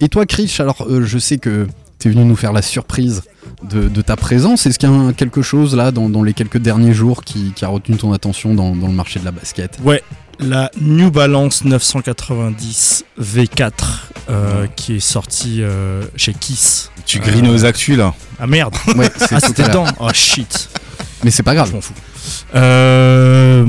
Et 0.00 0.08
toi, 0.08 0.26
Chris, 0.26 0.54
alors 0.58 0.86
je 1.02 1.18
sais 1.18 1.38
que 1.38 1.66
tu 1.98 2.08
es 2.08 2.10
venu 2.10 2.24
nous 2.24 2.36
faire 2.36 2.52
la 2.52 2.62
surprise 2.62 3.22
de, 3.62 3.88
de 3.88 4.02
ta 4.02 4.16
présence. 4.16 4.66
Est-ce 4.66 4.78
qu'il 4.78 4.88
y 4.88 4.92
a 4.92 4.94
un- 4.94 5.12
quelque 5.12 5.42
chose 5.42 5.74
là 5.74 5.90
dans, 5.92 6.08
dans 6.08 6.22
les 6.22 6.34
quelques 6.34 6.58
derniers 6.58 6.92
jours 6.92 7.24
qui, 7.24 7.52
qui 7.54 7.64
a 7.64 7.68
retenu 7.68 7.96
ton 7.96 8.12
attention 8.12 8.54
dans, 8.54 8.74
dans 8.76 8.86
le 8.88 8.92
marché 8.92 9.18
de 9.20 9.24
la 9.24 9.30
basket? 9.32 9.78
Ouais, 9.82 10.02
la 10.38 10.70
New 10.80 11.10
Balance 11.10 11.64
990 11.64 13.04
V4 13.20 13.70
euh, 14.28 14.66
qui 14.76 14.96
est 14.96 15.00
sortie 15.00 15.62
euh, 15.62 16.02
chez 16.16 16.34
Kiss. 16.34 16.90
Tu 17.06 17.18
grines 17.20 17.48
aux 17.48 17.64
actus 17.64 17.96
là. 17.96 18.14
Ah 18.38 18.46
merde 18.46 18.74
Ouais, 18.96 19.10
c'est 19.16 19.32
Ah 19.36 19.40
c'était 19.40 19.62
dedans 19.68 19.86
Oh 20.00 20.08
shit 20.12 20.68
Mais 21.24 21.30
c'est 21.30 21.42
pas 21.42 21.54
grave. 21.54 21.68
Je 21.68 21.74
m'en 21.74 21.80
fous. 21.80 21.94
Euh, 22.54 23.64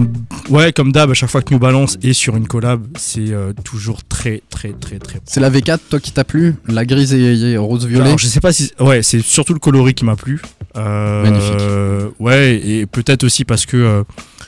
ouais, 0.50 0.74
comme 0.74 0.92
d'hab, 0.92 1.10
à 1.12 1.14
chaque 1.14 1.30
fois 1.30 1.42
que 1.42 1.54
New 1.54 1.60
Balance 1.60 1.98
est 2.04 2.14
sur 2.14 2.36
une 2.36 2.48
collab, 2.48 2.86
c'est 2.98 3.32
euh, 3.32 3.54
toujours 3.64 4.04
très, 4.04 4.44
très, 4.50 4.74
très, 4.74 5.00
très. 5.00 5.20
C'est 5.26 5.40
la 5.40 5.50
V4, 5.50 5.80
toi 5.90 6.00
qui 6.00 6.12
t'a 6.12 6.24
plu? 6.24 6.56
La 6.68 6.86
grise 6.86 7.14
et, 7.14 7.52
et 7.52 7.58
rose-violet 7.58 8.16
je 8.18 8.28
sais 8.28 8.42
pas 8.42 8.52
si. 8.52 8.72
Ouais, 8.80 9.02
c'est 9.04 9.22
surtout 9.22 9.54
le 9.54 9.60
coloris 9.60 9.94
qui 9.94 10.06
m'a 10.06 10.16
plu. 10.16 10.42
Euh, 10.76 11.24
Magnifique. 11.24 12.16
Ouais, 12.20 12.56
et 12.56 12.86
peut-être 12.86 13.24
aussi 13.24 13.46
parce 13.46 13.66
que 13.66 14.04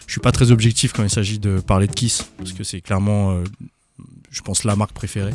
je 0.05 0.11
suis 0.11 0.21
pas 0.21 0.31
très 0.31 0.51
objectif 0.51 0.91
quand 0.93 1.03
il 1.03 1.09
s'agit 1.09 1.39
de 1.39 1.59
parler 1.59 1.87
de 1.87 1.93
Kiss, 1.93 2.25
parce 2.37 2.51
que 2.51 2.63
c'est 2.63 2.81
clairement, 2.81 3.37
je 4.31 4.41
pense, 4.41 4.63
la 4.63 4.75
marque 4.75 4.93
préférée. 4.93 5.33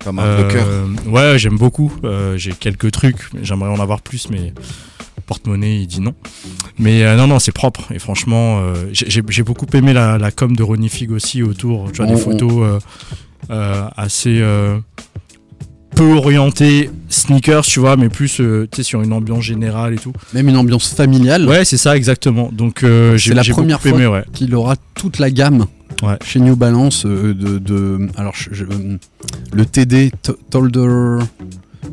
Ta 0.00 0.12
marque 0.12 0.46
de 0.46 0.52
cœur. 0.52 0.66
Ouais, 1.06 1.38
j'aime 1.38 1.56
beaucoup. 1.58 1.92
Euh, 2.04 2.36
J'ai 2.36 2.52
quelques 2.52 2.90
trucs, 2.90 3.32
mais 3.32 3.40
j'aimerais 3.44 3.70
en 3.70 3.80
avoir 3.80 4.02
plus, 4.02 4.28
mais 4.30 4.52
porte-monnaie, 5.26 5.80
il 5.80 5.86
dit 5.86 6.00
non. 6.00 6.14
Mais 6.78 7.02
euh, 7.04 7.16
non, 7.16 7.26
non, 7.26 7.38
c'est 7.38 7.52
propre. 7.52 7.90
Et 7.92 7.98
franchement, 7.98 8.60
euh, 8.60 8.74
j'ai 8.92 9.42
beaucoup 9.42 9.66
aimé 9.74 9.92
la, 9.92 10.18
la 10.18 10.30
com 10.30 10.54
de 10.56 10.62
Ronnie 10.62 10.88
Fig 10.88 11.10
aussi 11.10 11.42
autour. 11.42 11.90
Tu 11.92 11.98
vois, 12.02 12.06
des 12.06 12.16
photos 12.20 12.80
euh, 13.50 13.88
assez 13.96 14.42
peu 15.94 16.12
orientées 16.12 16.90
sneakers, 17.08 17.64
tu 17.64 17.80
vois, 17.80 17.96
mais 17.96 18.10
plus 18.10 18.40
euh, 18.40 18.68
tu 18.70 18.76
sais, 18.76 18.82
sur 18.82 19.00
une 19.02 19.14
ambiance 19.14 19.42
générale 19.44 19.94
et 19.94 19.98
tout. 19.98 20.12
Même 20.34 20.48
une 20.48 20.56
ambiance 20.58 20.92
familiale. 20.92 21.48
Ouais, 21.48 21.64
c'est 21.64 21.78
ça, 21.78 21.96
exactement. 21.96 22.50
Donc, 22.52 22.82
euh, 22.84 23.16
j'ai 23.16 23.32
la 23.32 23.42
première 23.44 23.80
fois 23.80 23.92
ouais. 23.92 24.24
qu'il 24.34 24.54
aura 24.54 24.76
toute 24.94 25.18
la 25.18 25.30
gamme 25.30 25.66
Ouais. 26.02 26.18
chez 26.22 26.40
New 26.40 26.56
Balance 26.56 27.06
euh, 27.06 27.32
de, 27.32 27.56
de- 27.56 28.08
alors 28.18 28.34
je- 28.36 28.50
je- 28.52 28.64
le 29.54 29.64
TD 29.64 30.12
Tolder 30.50 31.20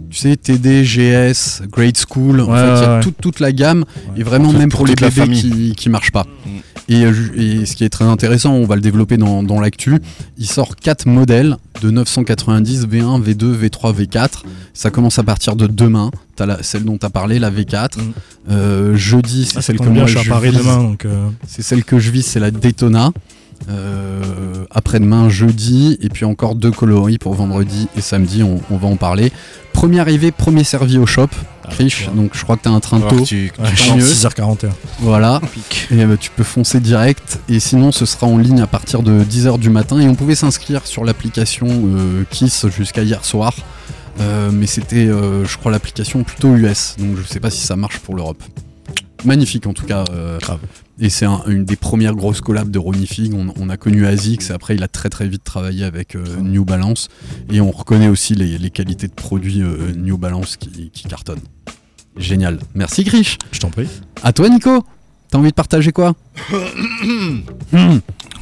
tu 0.09 0.17
sais 0.17 0.35
TD 0.35 0.83
GS 0.83 1.63
Grade 1.71 1.97
School 1.97 2.41
en 2.41 2.45
Ouais, 2.51 2.57
fait 2.57 2.63
il 2.63 2.81
y 2.81 2.85
a 2.85 2.95
ouais, 2.95 3.01
toute, 3.01 3.17
toute 3.21 3.39
la 3.39 3.51
gamme 3.51 3.85
et 4.17 4.23
vraiment 4.23 4.51
même 4.53 4.69
pour 4.69 4.79
pour, 4.79 4.87
les 4.87 4.95
bébés 4.95 5.27
qui, 5.31 5.73
qui 5.75 5.89
marchent 5.89 6.11
pas 6.11 6.25
Mm. 6.45 6.49
et, 6.89 7.05
euh, 7.05 7.13
et 7.37 7.65
ce 7.65 7.75
qui 7.77 7.83
est 7.85 7.89
très 7.89 8.03
intéressant 8.05 8.51
on 8.53 8.65
va 8.65 8.75
le 8.75 8.81
développer 8.81 9.15
dans, 9.17 9.41
dans 9.43 9.59
l'actu 9.61 9.97
il 10.37 10.45
sort 10.45 10.75
quatre 10.75 11.05
modèles 11.07 11.55
de 11.81 11.89
990 11.89 12.85
V1 12.87 13.21
V2 13.23 13.55
V3 13.57 13.95
V4 14.05 14.29
ça 14.73 14.89
commence 14.91 15.17
à 15.19 15.23
partir 15.23 15.55
de 15.55 15.67
demain 15.67 16.11
T'as 16.35 16.45
la, 16.47 16.63
celle 16.63 16.83
dont 16.83 16.97
tu 16.97 17.05
as 17.05 17.09
parlé 17.09 17.39
la 17.39 17.49
V4 17.51 17.97
Mm. 17.97 18.01
Euh, 18.51 18.95
jeudi 18.97 19.45
c'est 19.45 19.57
Ah, 19.59 19.61
ça 19.61 19.67
celle 19.67 19.79
que 19.79 19.85
moi 19.85 20.05
je 20.05 20.11
suis 20.11 20.19
à 20.19 20.23
je 20.23 20.29
Paris 20.29 20.49
vise. 20.49 20.59
demain, 20.59 20.83
donc. 20.83 21.05
euh, 21.05 21.29
C'est 21.47 21.61
celle 21.61 21.85
que 21.85 21.97
je 21.99 22.11
vis, 22.11 22.23
c'est 22.23 22.41
la 22.41 22.51
Daytona. 22.51 23.11
Euh, 23.69 24.65
après-demain, 24.71 25.29
jeudi, 25.29 25.97
et 26.01 26.09
puis 26.09 26.25
encore 26.25 26.55
deux 26.55 26.71
coloris 26.71 27.17
pour 27.17 27.33
vendredi 27.33 27.87
et 27.95 28.01
samedi, 28.01 28.43
on, 28.43 28.59
on 28.69 28.77
va 28.77 28.87
en 28.87 28.95
parler. 28.97 29.31
Premier 29.71 29.99
arrivé, 29.99 30.31
premier 30.31 30.63
servi 30.63 30.97
au 30.97 31.05
shop, 31.05 31.29
Krish, 31.69 32.09
donc 32.15 32.31
je 32.33 32.43
crois 32.43 32.57
que 32.57 32.63
tu 32.63 32.69
as 32.69 32.71
un 32.71 32.79
train 32.79 32.99
tôt. 32.99 33.21
tu- 33.23 33.51
ouais, 33.57 33.65
je 33.73 33.77
Tant 33.77 33.83
suis 33.83 33.91
en 33.91 33.95
mieux. 33.97 34.03
6h41. 34.03 34.69
Voilà, 34.99 35.41
et 35.91 36.03
euh, 36.03 36.17
tu 36.19 36.29
peux 36.29 36.43
foncer 36.43 36.79
direct, 36.79 37.39
et 37.49 37.59
sinon 37.59 37.91
ce 37.91 38.05
sera 38.05 38.27
en 38.27 38.37
ligne 38.37 38.61
à 38.61 38.67
partir 38.67 39.01
de 39.01 39.23
10h 39.23 39.57
du 39.59 39.69
matin, 39.69 39.99
et 39.99 40.07
on 40.07 40.15
pouvait 40.15 40.35
s'inscrire 40.35 40.85
sur 40.85 41.03
l'application 41.05 41.67
euh, 41.69 42.23
Kiss 42.29 42.65
jusqu'à 42.75 43.03
hier 43.03 43.23
soir. 43.25 43.53
Euh, 44.19 44.51
mais 44.53 44.67
c'était, 44.67 45.07
euh, 45.07 45.43
je 45.45 45.57
crois, 45.57 45.71
l'application 45.71 46.23
plutôt 46.23 46.53
US, 46.55 46.95
donc 46.99 47.17
je 47.17 47.23
sais 47.23 47.39
pas 47.39 47.49
si 47.49 47.61
ça 47.65 47.75
marche 47.75 47.97
pour 47.99 48.15
l'Europe. 48.15 48.43
Magnifique 49.25 49.65
en 49.67 49.73
tout 49.73 49.85
cas. 49.85 50.03
euh, 50.11 50.37
Grave. 50.39 50.59
Et 50.99 51.09
c'est 51.09 51.25
un- 51.25 51.41
une 51.47 51.65
des 51.65 51.75
premières 51.75 52.15
grosses 52.15 52.41
collabs 52.41 52.69
de 52.69 52.79
Ronnie 52.79 53.07
Fig. 53.07 53.33
On, 53.33 53.53
on 53.57 53.69
a 53.69 53.77
connu 53.77 54.05
Azix 54.05 54.49
et 54.49 54.53
après 54.53 54.75
il 54.75 54.83
a 54.83 54.87
très 54.87 55.09
très 55.09 55.27
vite 55.27 55.43
travaillé 55.43 55.83
avec 55.83 56.15
euh, 56.15 56.23
New 56.41 56.65
Balance. 56.65 57.09
Et 57.51 57.61
on 57.61 57.71
reconnaît 57.71 58.07
aussi 58.09 58.35
les, 58.35 58.57
les 58.57 58.69
qualités 58.69 59.07
de 59.07 59.13
produits 59.13 59.61
euh, 59.61 59.91
New 59.95 60.17
Balance 60.17 60.57
qui, 60.57 60.89
qui 60.91 61.07
cartonnent. 61.07 61.41
Génial. 62.17 62.59
Merci 62.75 63.03
Grish. 63.03 63.37
Je 63.51 63.59
t'en 63.59 63.69
prie. 63.71 63.87
À 64.21 64.33
toi 64.33 64.49
Nico. 64.49 64.83
T'as 65.31 65.39
envie 65.39 65.49
de 65.49 65.55
partager 65.55 65.91
quoi? 65.91 66.15
Hmm. 67.71 67.97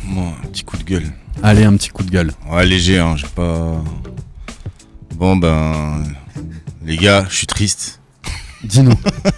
Moi, 0.06 0.34
un 0.44 0.48
petit 0.48 0.64
coup 0.64 0.76
de 0.78 0.84
gueule. 0.84 1.06
Allez, 1.42 1.64
un 1.64 1.74
petit 1.78 1.90
coup 1.90 2.04
de 2.04 2.10
gueule. 2.12 2.32
Ouais, 2.52 2.66
léger, 2.66 3.00
hein, 3.00 3.16
j'ai 3.16 3.28
pas. 3.28 3.82
Bon, 5.16 5.38
ben. 5.38 6.04
Les 6.86 6.98
gars, 6.98 7.26
je 7.30 7.36
suis 7.38 7.48
triste. 7.48 8.02
Dis-nous. 8.64 8.94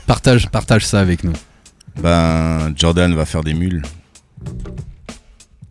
partage, 0.07 0.49
partage 0.49 0.85
ça 0.85 0.99
avec 0.99 1.23
nous. 1.23 1.33
Ben, 2.01 2.73
Jordan 2.75 3.13
va 3.13 3.25
faire 3.25 3.43
des 3.43 3.53
mules. 3.53 3.81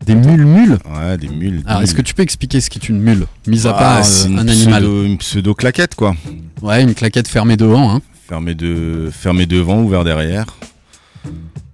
Des 0.05 0.15
mules 0.15 0.45
mules 0.45 0.77
Ouais, 0.93 1.17
des 1.17 1.29
mules. 1.29 1.63
Alors, 1.65 1.79
des 1.79 1.85
est-ce 1.85 1.95
que 1.95 2.01
tu 2.01 2.13
peux 2.13 2.23
expliquer 2.23 2.59
ce 2.59 2.69
qu'est 2.69 2.89
une 2.89 2.99
mule 2.99 3.25
Mis 3.47 3.65
à 3.67 3.71
Bah, 3.71 3.77
part 3.79 3.97
euh, 3.99 4.27
une 4.27 4.39
un 4.39 4.47
animal. 4.47 4.83
pseudo- 4.83 5.05
une 5.05 5.17
pseudo-claquette, 5.17 5.95
quoi. 5.95 6.15
Ouais, 6.61 6.83
une 6.83 6.93
claquette 6.93 7.27
fermée 7.27 7.55
devant. 7.57 7.93
Hein. 7.95 8.01
Fermé, 8.27 8.53
de... 8.55 9.09
fermé 9.11 9.45
devant, 9.45 9.81
ouvert 9.81 10.03
derrière. 10.03 10.45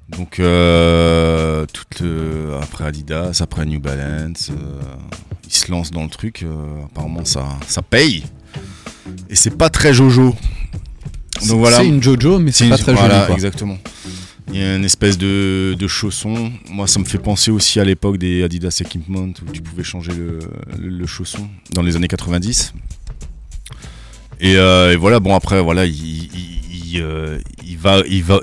Donc, 0.09 0.39
euh, 0.39 1.65
toute 1.71 2.01
le- 2.01 2.55
après 2.61 2.85
Adidas, 2.85 3.39
après 3.41 3.65
New 3.65 3.79
Balance, 3.79 4.49
euh, 4.51 4.79
ils 5.47 5.53
se 5.53 5.71
lancent 5.71 5.91
dans 5.91 6.03
le 6.03 6.09
truc. 6.09 6.43
euh, 6.43 6.83
apparemment, 6.85 7.25
ça, 7.25 7.45
ça 7.67 7.81
paye. 7.81 8.23
Et 9.29 9.35
c'est 9.35 9.55
pas 9.57 9.69
très 9.69 9.93
Jojo. 9.93 10.35
C'est- 11.39 11.47
Donc 11.49 11.59
voilà. 11.59 11.77
c'est 11.77 11.87
une 11.87 12.01
Jojo, 12.03 12.37
mais 12.39 12.51
c'est 12.51 12.69
pas 12.69 12.77
très 12.77 12.93
voilà, 12.93 13.15
joli, 13.15 13.25
quoi. 13.27 13.35
exactement. 13.35 13.77
Il 14.51 14.59
y 14.59 14.63
a 14.63 14.75
une 14.75 14.85
espèce 14.85 15.17
de, 15.17 15.75
de 15.77 15.87
chausson. 15.87 16.51
Moi, 16.71 16.87
ça 16.87 16.99
me 16.99 17.05
fait 17.05 17.19
penser 17.19 17.51
aussi 17.51 17.79
à 17.79 17.83
l'époque 17.83 18.17
des 18.17 18.43
Adidas 18.43 18.81
Equipment 18.83 19.27
où 19.47 19.51
tu 19.51 19.61
pouvais 19.61 19.83
changer 19.83 20.11
le, 20.11 20.39
le- 20.77 20.89
le 20.89 21.05
chausson 21.07 21.47
dans 21.73 21.83
les 21.83 21.95
années 21.95 22.07
90. 22.07 22.73
Et, 24.39 24.55
euh, 24.55 24.93
et 24.93 24.95
voilà, 24.95 25.19
bon, 25.19 25.35
après, 25.35 25.61
voilà, 25.61 25.85
il, 25.85 25.93
il, 25.93 26.93
il, 26.95 27.01
euh, 27.01 27.37
il 27.67 27.77
va, 27.77 28.01
il 28.09 28.23
va, 28.23 28.39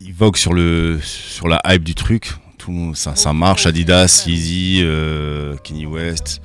il, 0.00 0.12
vogue 0.12 0.36
sur, 0.36 0.52
le, 0.52 0.98
sur 1.02 1.48
la 1.48 1.60
hype 1.68 1.84
du 1.84 1.94
truc. 1.94 2.34
Tout, 2.58 2.92
ça, 2.94 3.16
ça 3.16 3.32
marche. 3.32 3.64
Adidas, 3.66 4.24
Yeezy, 4.26 4.80
euh, 4.82 5.56
Kanye 5.64 5.86
West, 5.86 6.42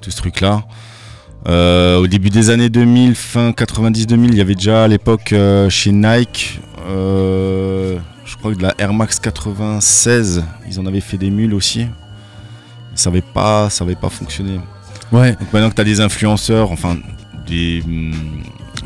tout 0.00 0.10
ce 0.10 0.16
truc-là. 0.16 0.64
Euh, 1.48 1.98
au 1.98 2.06
début 2.06 2.30
des 2.30 2.48
années 2.50 2.70
2000, 2.70 3.14
fin 3.14 3.50
90-2000, 3.50 4.28
il 4.28 4.34
y 4.36 4.40
avait 4.40 4.54
déjà 4.54 4.84
à 4.84 4.88
l'époque 4.88 5.32
euh, 5.32 5.68
chez 5.68 5.90
Nike, 5.90 6.60
euh, 6.88 7.98
de 8.50 8.62
la 8.62 8.74
Air 8.78 8.92
Max 8.92 9.18
96, 9.20 10.44
ils 10.68 10.80
en 10.80 10.86
avaient 10.86 11.00
fait 11.00 11.16
des 11.18 11.30
mules 11.30 11.54
aussi. 11.54 11.86
Ça 12.94 13.10
n'avait 13.10 13.22
pas, 13.22 13.70
ça 13.70 13.84
avait 13.84 13.94
pas 13.94 14.10
fonctionné. 14.10 14.60
Ouais. 15.12 15.32
Donc 15.32 15.52
maintenant 15.52 15.70
que 15.70 15.74
tu 15.74 15.80
as 15.80 15.84
des 15.84 16.00
influenceurs, 16.00 16.70
enfin 16.72 16.96
des, 17.46 17.82
hum, 17.84 18.12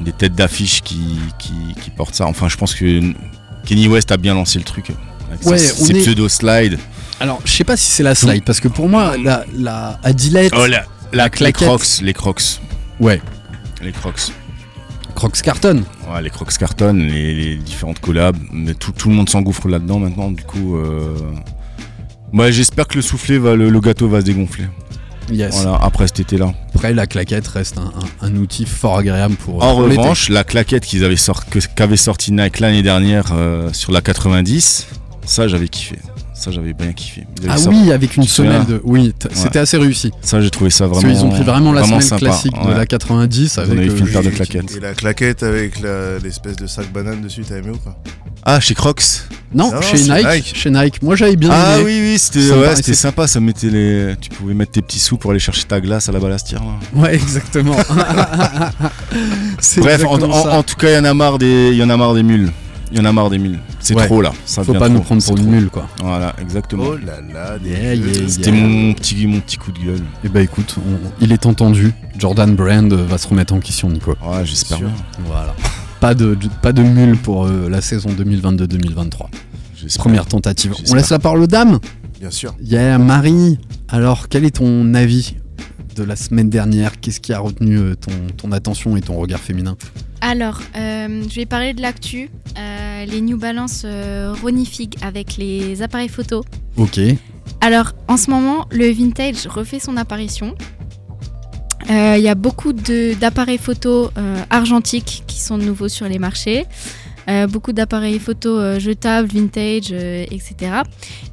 des 0.02 0.12
têtes 0.12 0.34
d'affiche 0.34 0.82
qui, 0.82 1.18
qui, 1.38 1.52
qui 1.82 1.90
portent 1.90 2.14
ça, 2.14 2.26
enfin 2.26 2.48
je 2.48 2.56
pense 2.56 2.74
que 2.74 3.00
Kenny 3.64 3.88
West 3.88 4.12
a 4.12 4.16
bien 4.16 4.34
lancé 4.34 4.58
le 4.58 4.64
truc. 4.64 4.90
Avec 5.30 5.44
Ouais, 5.46 5.58
ses, 5.58 5.90
est- 5.90 6.00
pseudo-slides. 6.02 6.78
Alors, 7.18 7.40
je 7.44 7.50
sais 7.50 7.64
pas 7.64 7.76
si 7.76 7.90
c'est 7.90 8.02
la 8.02 8.14
slide, 8.14 8.44
parce 8.44 8.60
que 8.60 8.68
pour 8.68 8.88
moi, 8.88 9.16
la, 9.16 9.44
la 9.56 9.98
Adilette. 10.04 10.52
Oh, 10.56 10.66
la, 10.66 10.84
la, 11.12 11.24
les 11.24 11.30
claquette. 11.30 11.66
crocs, 11.66 12.00
les 12.02 12.12
crocs. 12.12 12.42
Ouais. 13.00 13.20
Les 13.82 13.90
crocs. 13.92 14.30
Crocs 15.16 15.42
carton. 15.42 15.82
Ouais, 16.08 16.22
les 16.22 16.30
Crocs 16.30 16.56
Carton, 16.56 16.92
les, 16.92 17.34
les 17.34 17.56
différentes 17.56 17.98
collabs, 17.98 18.36
mais 18.52 18.74
tout, 18.74 18.92
tout 18.92 19.08
le 19.08 19.14
monde 19.16 19.28
s'engouffre 19.28 19.66
là-dedans 19.68 19.98
maintenant, 19.98 20.30
du 20.30 20.44
coup. 20.44 20.76
Euh... 20.76 21.16
Ouais, 22.32 22.52
j'espère 22.52 22.86
que 22.86 22.94
le 22.96 23.02
soufflet, 23.02 23.38
va, 23.38 23.54
le, 23.56 23.68
le 23.70 23.80
gâteau 23.80 24.08
va 24.08 24.20
se 24.20 24.26
dégonfler. 24.26 24.66
Yes. 25.32 25.54
Voilà, 25.62 25.76
après 25.82 26.06
cet 26.06 26.20
été-là. 26.20 26.52
Après, 26.74 26.92
la 26.94 27.06
claquette 27.08 27.48
reste 27.48 27.78
un, 27.78 27.92
un- 28.22 28.26
un 28.28 28.36
outil 28.36 28.64
fort 28.66 28.98
agréable 28.98 29.34
pour. 29.34 29.64
En 29.64 29.72
pour 29.74 29.86
l'été. 29.88 30.00
revanche, 30.00 30.28
la 30.28 30.44
claquette 30.44 30.84
qu'ils 30.84 31.02
avaient 31.04 31.16
sort- 31.16 31.46
que- 31.46 31.58
qu'avait 31.74 31.96
sorti 31.96 32.30
Nike 32.30 32.60
l'année 32.60 32.82
dernière 32.82 33.32
euh, 33.32 33.72
sur 33.72 33.90
la 33.92 34.02
90, 34.02 34.86
ça 35.24 35.48
j'avais 35.48 35.66
kiffé. 35.68 35.96
Ça 36.38 36.50
j'avais 36.50 36.74
bien 36.74 36.92
kiffé. 36.92 37.26
Ils 37.42 37.48
Ah 37.50 37.56
oui, 37.68 37.90
avec 37.92 38.16
une 38.16 38.24
semelle 38.24 38.66
de. 38.66 38.80
Oui, 38.84 39.14
c'était 39.32 39.58
assez 39.58 39.78
réussi. 39.78 40.10
Ça 40.20 40.40
j'ai 40.40 40.50
trouvé 40.50 40.68
ça 40.70 40.86
vraiment. 40.86 41.08
qu'ils 41.08 41.24
ont 41.24 41.30
pris 41.30 41.42
vraiment 41.42 41.72
la 41.72 41.82
semelle 41.82 42.02
sympa, 42.02 42.26
classique 42.26 42.52
de 42.52 42.72
la 42.72 42.84
90 42.84 43.54
Ils 43.56 43.58
en 43.58 43.62
avec. 43.62 43.90
fait 43.90 43.98
une 43.98 44.06
euh, 44.08 44.12
paire 44.12 44.22
de 44.22 44.30
claquettes. 44.30 44.76
Et 44.76 44.80
la 44.80 44.92
claquette 44.94 45.42
avec 45.42 45.80
l'espèce 46.22 46.56
de 46.56 46.66
sac 46.66 46.92
banane 46.92 47.22
dessus, 47.22 47.42
t'as 47.48 47.56
aimé 47.56 47.70
ou 47.72 47.78
pas? 47.78 47.96
Ah, 48.44 48.60
chez 48.60 48.74
Crocs? 48.74 49.02
Non, 49.54 49.72
Non, 49.72 49.80
chez 49.80 49.96
Nike, 49.98 50.26
Nike. 50.26 50.52
Chez 50.54 50.70
Nike. 50.70 51.02
Moi, 51.02 51.16
j'avais 51.16 51.36
bien 51.36 51.48
Ah 51.52 51.76
aimé. 51.76 51.84
oui, 51.86 51.98
oui, 52.12 52.18
c'était 52.18 52.50
ouais, 52.52 52.62
paraissait- 52.66 52.94
sympa. 52.94 53.26
Ça 53.26 53.40
mettait 53.40 53.70
les. 53.70 54.14
Tu 54.20 54.28
pouvais 54.30 54.54
mettre 54.54 54.72
tes 54.72 54.82
petits 54.82 54.98
sous 54.98 55.16
pour 55.16 55.30
aller 55.30 55.40
chercher 55.40 55.64
ta 55.64 55.80
glace 55.80 56.08
à 56.08 56.12
la 56.12 56.20
balastière. 56.20 56.60
là. 56.62 57.00
Ouais, 57.02 57.14
exactement. 57.14 57.76
Bref, 59.78 60.04
en, 60.04 60.14
exactement 60.16 60.44
en- 60.58 60.62
tout 60.62 60.76
cas, 60.76 60.90
il 60.90 60.94
y 60.94 60.98
en 60.98 61.04
a 61.04 61.14
marre 61.14 61.38
des, 61.38 61.70
il 61.72 61.76
y 61.78 61.82
en 61.82 61.90
a 61.90 61.96
marre 61.96 62.14
des 62.14 62.22
mules. 62.22 62.52
Il 62.92 62.98
y 62.98 63.00
en 63.00 63.04
a 63.04 63.12
marre 63.12 63.30
des 63.30 63.38
mules. 63.38 63.58
C'est 63.80 63.94
Ouais. 63.94 64.06
trop 64.06 64.22
là. 64.22 64.32
Ça 64.44 64.62
Faut 64.62 64.72
pas 64.74 64.88
nous 64.88 65.00
prendre 65.00 65.22
pour 65.24 65.36
une 65.36 65.48
mule, 65.50 65.68
quoi. 65.70 65.88
Voilà, 66.02 66.34
exactement. 66.40 66.84
Oh 66.86 66.96
là 66.96 67.20
là, 67.32 67.58
des 67.58 67.70
Yeah, 67.70 67.94
yeah, 67.94 68.28
C'était 68.28 68.50
yeah. 68.52 68.60
mon 68.66 68.92
petit, 68.94 69.26
mon 69.26 69.40
petit 69.40 69.56
coup 69.56 69.72
de 69.72 69.78
gueule. 69.80 70.02
Eh 70.24 70.28
bah 70.28 70.40
écoute, 70.40 70.76
on- 70.78 71.10
il 71.20 71.32
est 71.32 71.46
entendu. 71.46 71.92
Jordan 72.18 72.54
Brand 72.54 72.92
va 72.92 73.18
se 73.18 73.26
remettre 73.26 73.54
en 73.54 73.60
question, 73.60 73.90
Nico. 73.90 74.12
Ouais, 74.24 74.44
j'espère. 74.44 74.78
Voilà. 75.26 75.54
Pas 76.00 76.14
de, 76.14 76.34
de- 76.36 76.48
pas 76.62 76.72
de 76.72 76.82
mule 76.82 77.16
pour 77.16 77.46
euh, 77.46 77.68
la 77.68 77.80
saison 77.80 78.10
2022-2023. 78.10 79.28
J'espère. 79.74 80.02
Première 80.04 80.26
tentative. 80.26 80.72
On 80.90 80.94
laisse 80.94 81.10
la 81.10 81.18
parole 81.18 81.40
aux 81.42 81.46
dames 81.46 81.78
Bien 82.20 82.30
sûr. 82.30 82.54
Il 82.60 82.68
y 82.68 82.76
a 82.78 82.96
Marie. 82.98 83.58
Alors, 83.88 84.28
quel 84.28 84.44
est 84.44 84.56
ton 84.56 84.94
avis 84.94 85.36
de 85.96 86.04
la 86.04 86.16
semaine 86.16 86.50
dernière 86.50 87.00
Qu'est-ce 87.00 87.20
qui 87.20 87.32
a 87.32 87.38
retenu 87.38 87.76
euh, 87.78 87.94
ton, 87.94 88.12
ton 88.36 88.52
attention 88.52 88.96
et 88.96 89.00
ton 89.00 89.16
regard 89.16 89.40
féminin? 89.40 89.76
Alors, 90.20 90.60
euh, 90.76 91.22
je 91.28 91.34
vais 91.34 91.46
parler 91.46 91.74
de 91.74 91.82
l'actu. 91.82 92.30
Euh, 92.58 93.04
les 93.06 93.20
New 93.20 93.36
Balance 93.38 93.82
euh, 93.84 94.34
Ronifig 94.42 94.94
avec 95.02 95.36
les 95.36 95.82
appareils 95.82 96.08
photo. 96.08 96.44
Ok. 96.76 97.00
Alors, 97.60 97.92
en 98.08 98.16
ce 98.16 98.30
moment, 98.30 98.66
le 98.70 98.90
vintage 98.90 99.46
refait 99.46 99.78
son 99.80 99.96
apparition. 99.96 100.54
Il 101.88 102.20
y 102.20 102.28
a 102.28 102.34
beaucoup 102.34 102.72
de- 102.72 103.14
d'appareils 103.14 103.58
photo 103.58 104.10
argentiques 104.50 105.22
qui 105.28 105.38
sont 105.40 105.56
nouveaux 105.56 105.88
sur 105.88 106.08
les 106.08 106.18
marchés. 106.18 106.64
Euh, 107.28 107.46
beaucoup 107.48 107.72
d'appareils 107.72 108.18
photo 108.20 108.56
euh, 108.58 108.78
jetables, 108.78 109.28
vintage, 109.28 109.88
euh, 109.92 110.24
etc. 110.30 110.54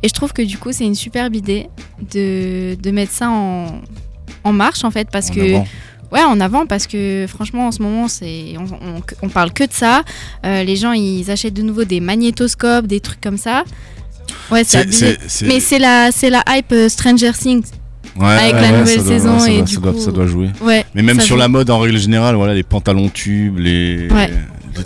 Et 0.02 0.08
je 0.08 0.13
trouve 0.13 0.34
que 0.34 0.41
du 0.41 0.58
coup, 0.58 0.71
c'est 0.71 0.86
une 0.86 0.95
superbe 0.95 1.36
idée 1.36 1.67
de, 2.13 2.76
de 2.76 2.91
mettre 2.91 3.12
ça 3.12 3.30
en, 3.30 3.80
en 4.43 4.53
marche, 4.53 4.84
en 4.84 4.91
fait, 4.91 5.08
parce 5.12 5.29
En 5.29 5.34
que... 5.34 5.53
avant. 5.56 5.67
Ouais, 6.12 6.21
en 6.21 6.39
avant, 6.41 6.67
parce 6.67 6.86
que 6.86 7.25
franchement, 7.27 7.67
en 7.67 7.71
ce 7.71 7.82
moment, 7.82 8.08
c'est 8.08 8.53
on, 8.60 8.65
on- 8.65 9.01
on 9.23 9.29
parle 9.29 9.51
que 9.51 9.63
de 9.63 9.71
ça. 9.73 10.03
Euh, 10.45 10.63
les 10.63 10.75
gens, 10.75 10.91
ils 10.91 11.32
achètent 11.32 11.56
de 11.56 11.63
nouveau 11.63 11.86
des 11.86 11.99
magnétoscopes, 11.99 12.86
des 12.86 12.99
trucs 12.99 13.19
comme 13.19 13.38
ça. 13.38 13.63
Ouais, 14.51 14.63
c'est 14.63 14.86
Mais 15.47 15.60
c'est 15.60 15.79
la, 15.79 16.12
c'est 16.12 16.29
la 16.29 16.43
hype 16.49 16.71
euh, 16.71 16.88
Stranger 16.88 17.32
Things. 17.32 17.65
Ouais, 18.19 18.27
avec 18.27 18.53
ouais, 18.53 18.62
la 18.62 18.79
nouvelle 18.79 18.95
doit- 18.97 19.06
saison 19.08 19.39
ça 19.39 19.49
et 19.49 19.56
doit- 19.58 19.65
du 19.65 19.73
ça 19.73 19.79
doit- 19.82 19.93
coup, 19.93 19.99
ça 19.99 20.12
doit 20.12 20.27
jouer. 20.27 20.49
Ouais, 20.62 20.86
Mais 20.93 21.01
même 21.01 21.19
sur 21.19 21.36
joue. 21.36 21.39
la 21.39 21.47
mode 21.47 21.71
en 21.71 21.79
règle 21.79 21.97
générale, 21.97 22.36
voilà, 22.36 22.53
les 22.53 22.62
pantalons 22.63 23.10
tubes, 23.10 23.58
les, 23.58 24.08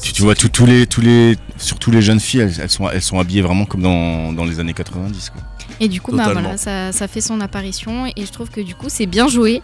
tu, 0.01 0.13
tu 0.13 0.21
vois 0.21 0.33
tous 0.35 0.47
tous 0.47 0.65
les 0.65 0.87
tous 0.87 1.01
les 1.01 1.35
surtout 1.57 1.91
les 1.91 2.01
jeunes 2.01 2.21
filles, 2.21 2.41
elles, 2.41 2.53
elles 2.61 2.69
sont 2.69 2.89
elles 2.89 3.01
sont 3.01 3.19
habillées 3.19 3.41
vraiment 3.41 3.65
comme 3.65 3.81
dans, 3.81 4.31
dans 4.31 4.45
les 4.45 4.61
années 4.61 4.73
90 4.73 5.29
quoi. 5.31 5.41
Et 5.79 5.87
du 5.87 6.01
coup, 6.01 6.15
bah, 6.15 6.29
voilà, 6.31 6.57
ça, 6.57 6.91
ça 6.91 7.07
fait 7.07 7.21
son 7.21 7.39
apparition. 7.41 8.05
Et 8.15 8.25
je 8.25 8.31
trouve 8.31 8.49
que 8.49 8.61
du 8.61 8.73
coup, 8.75 8.87
c'est 8.89 9.05
bien 9.05 9.27
joué 9.27 9.61